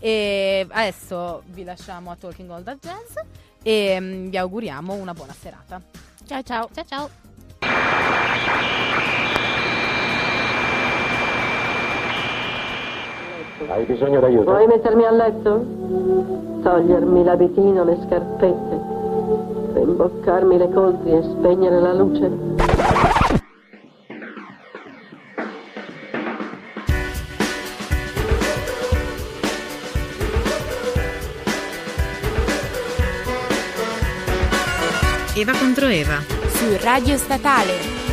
E 0.00 0.66
adesso 0.70 1.42
vi 1.48 1.64
lasciamo 1.64 2.10
a 2.10 2.16
Talking 2.16 2.50
All 2.50 2.62
That 2.64 2.78
Jazz 2.80 3.16
e 3.64 3.98
mm, 3.98 4.28
vi 4.28 4.36
auguriamo 4.36 4.92
una 4.92 5.14
buona 5.14 5.32
serata. 5.32 5.80
Ciao 6.26 6.42
ciao. 6.42 6.68
Ciao 6.72 6.84
ciao. 6.84 7.10
Hai 13.66 13.84
bisogno 13.86 14.20
d'aiuto? 14.20 14.50
Vuoi 14.50 14.66
mettermi 14.66 15.04
a 15.04 15.10
letto? 15.10 15.64
Togliermi 16.62 17.24
l'abitino, 17.24 17.84
le 17.84 17.98
scarpette, 18.06 18.80
rimboccarmi 19.80 20.58
le 20.58 20.70
coltri 20.70 21.12
e 21.12 21.22
spegnere 21.22 21.80
la 21.80 21.92
luce? 21.94 23.23
Eva 35.36 35.52
contro 35.52 35.88
Eva. 35.88 36.22
su 36.52 36.78
Radio 36.80 37.18
Statale. 37.18 38.03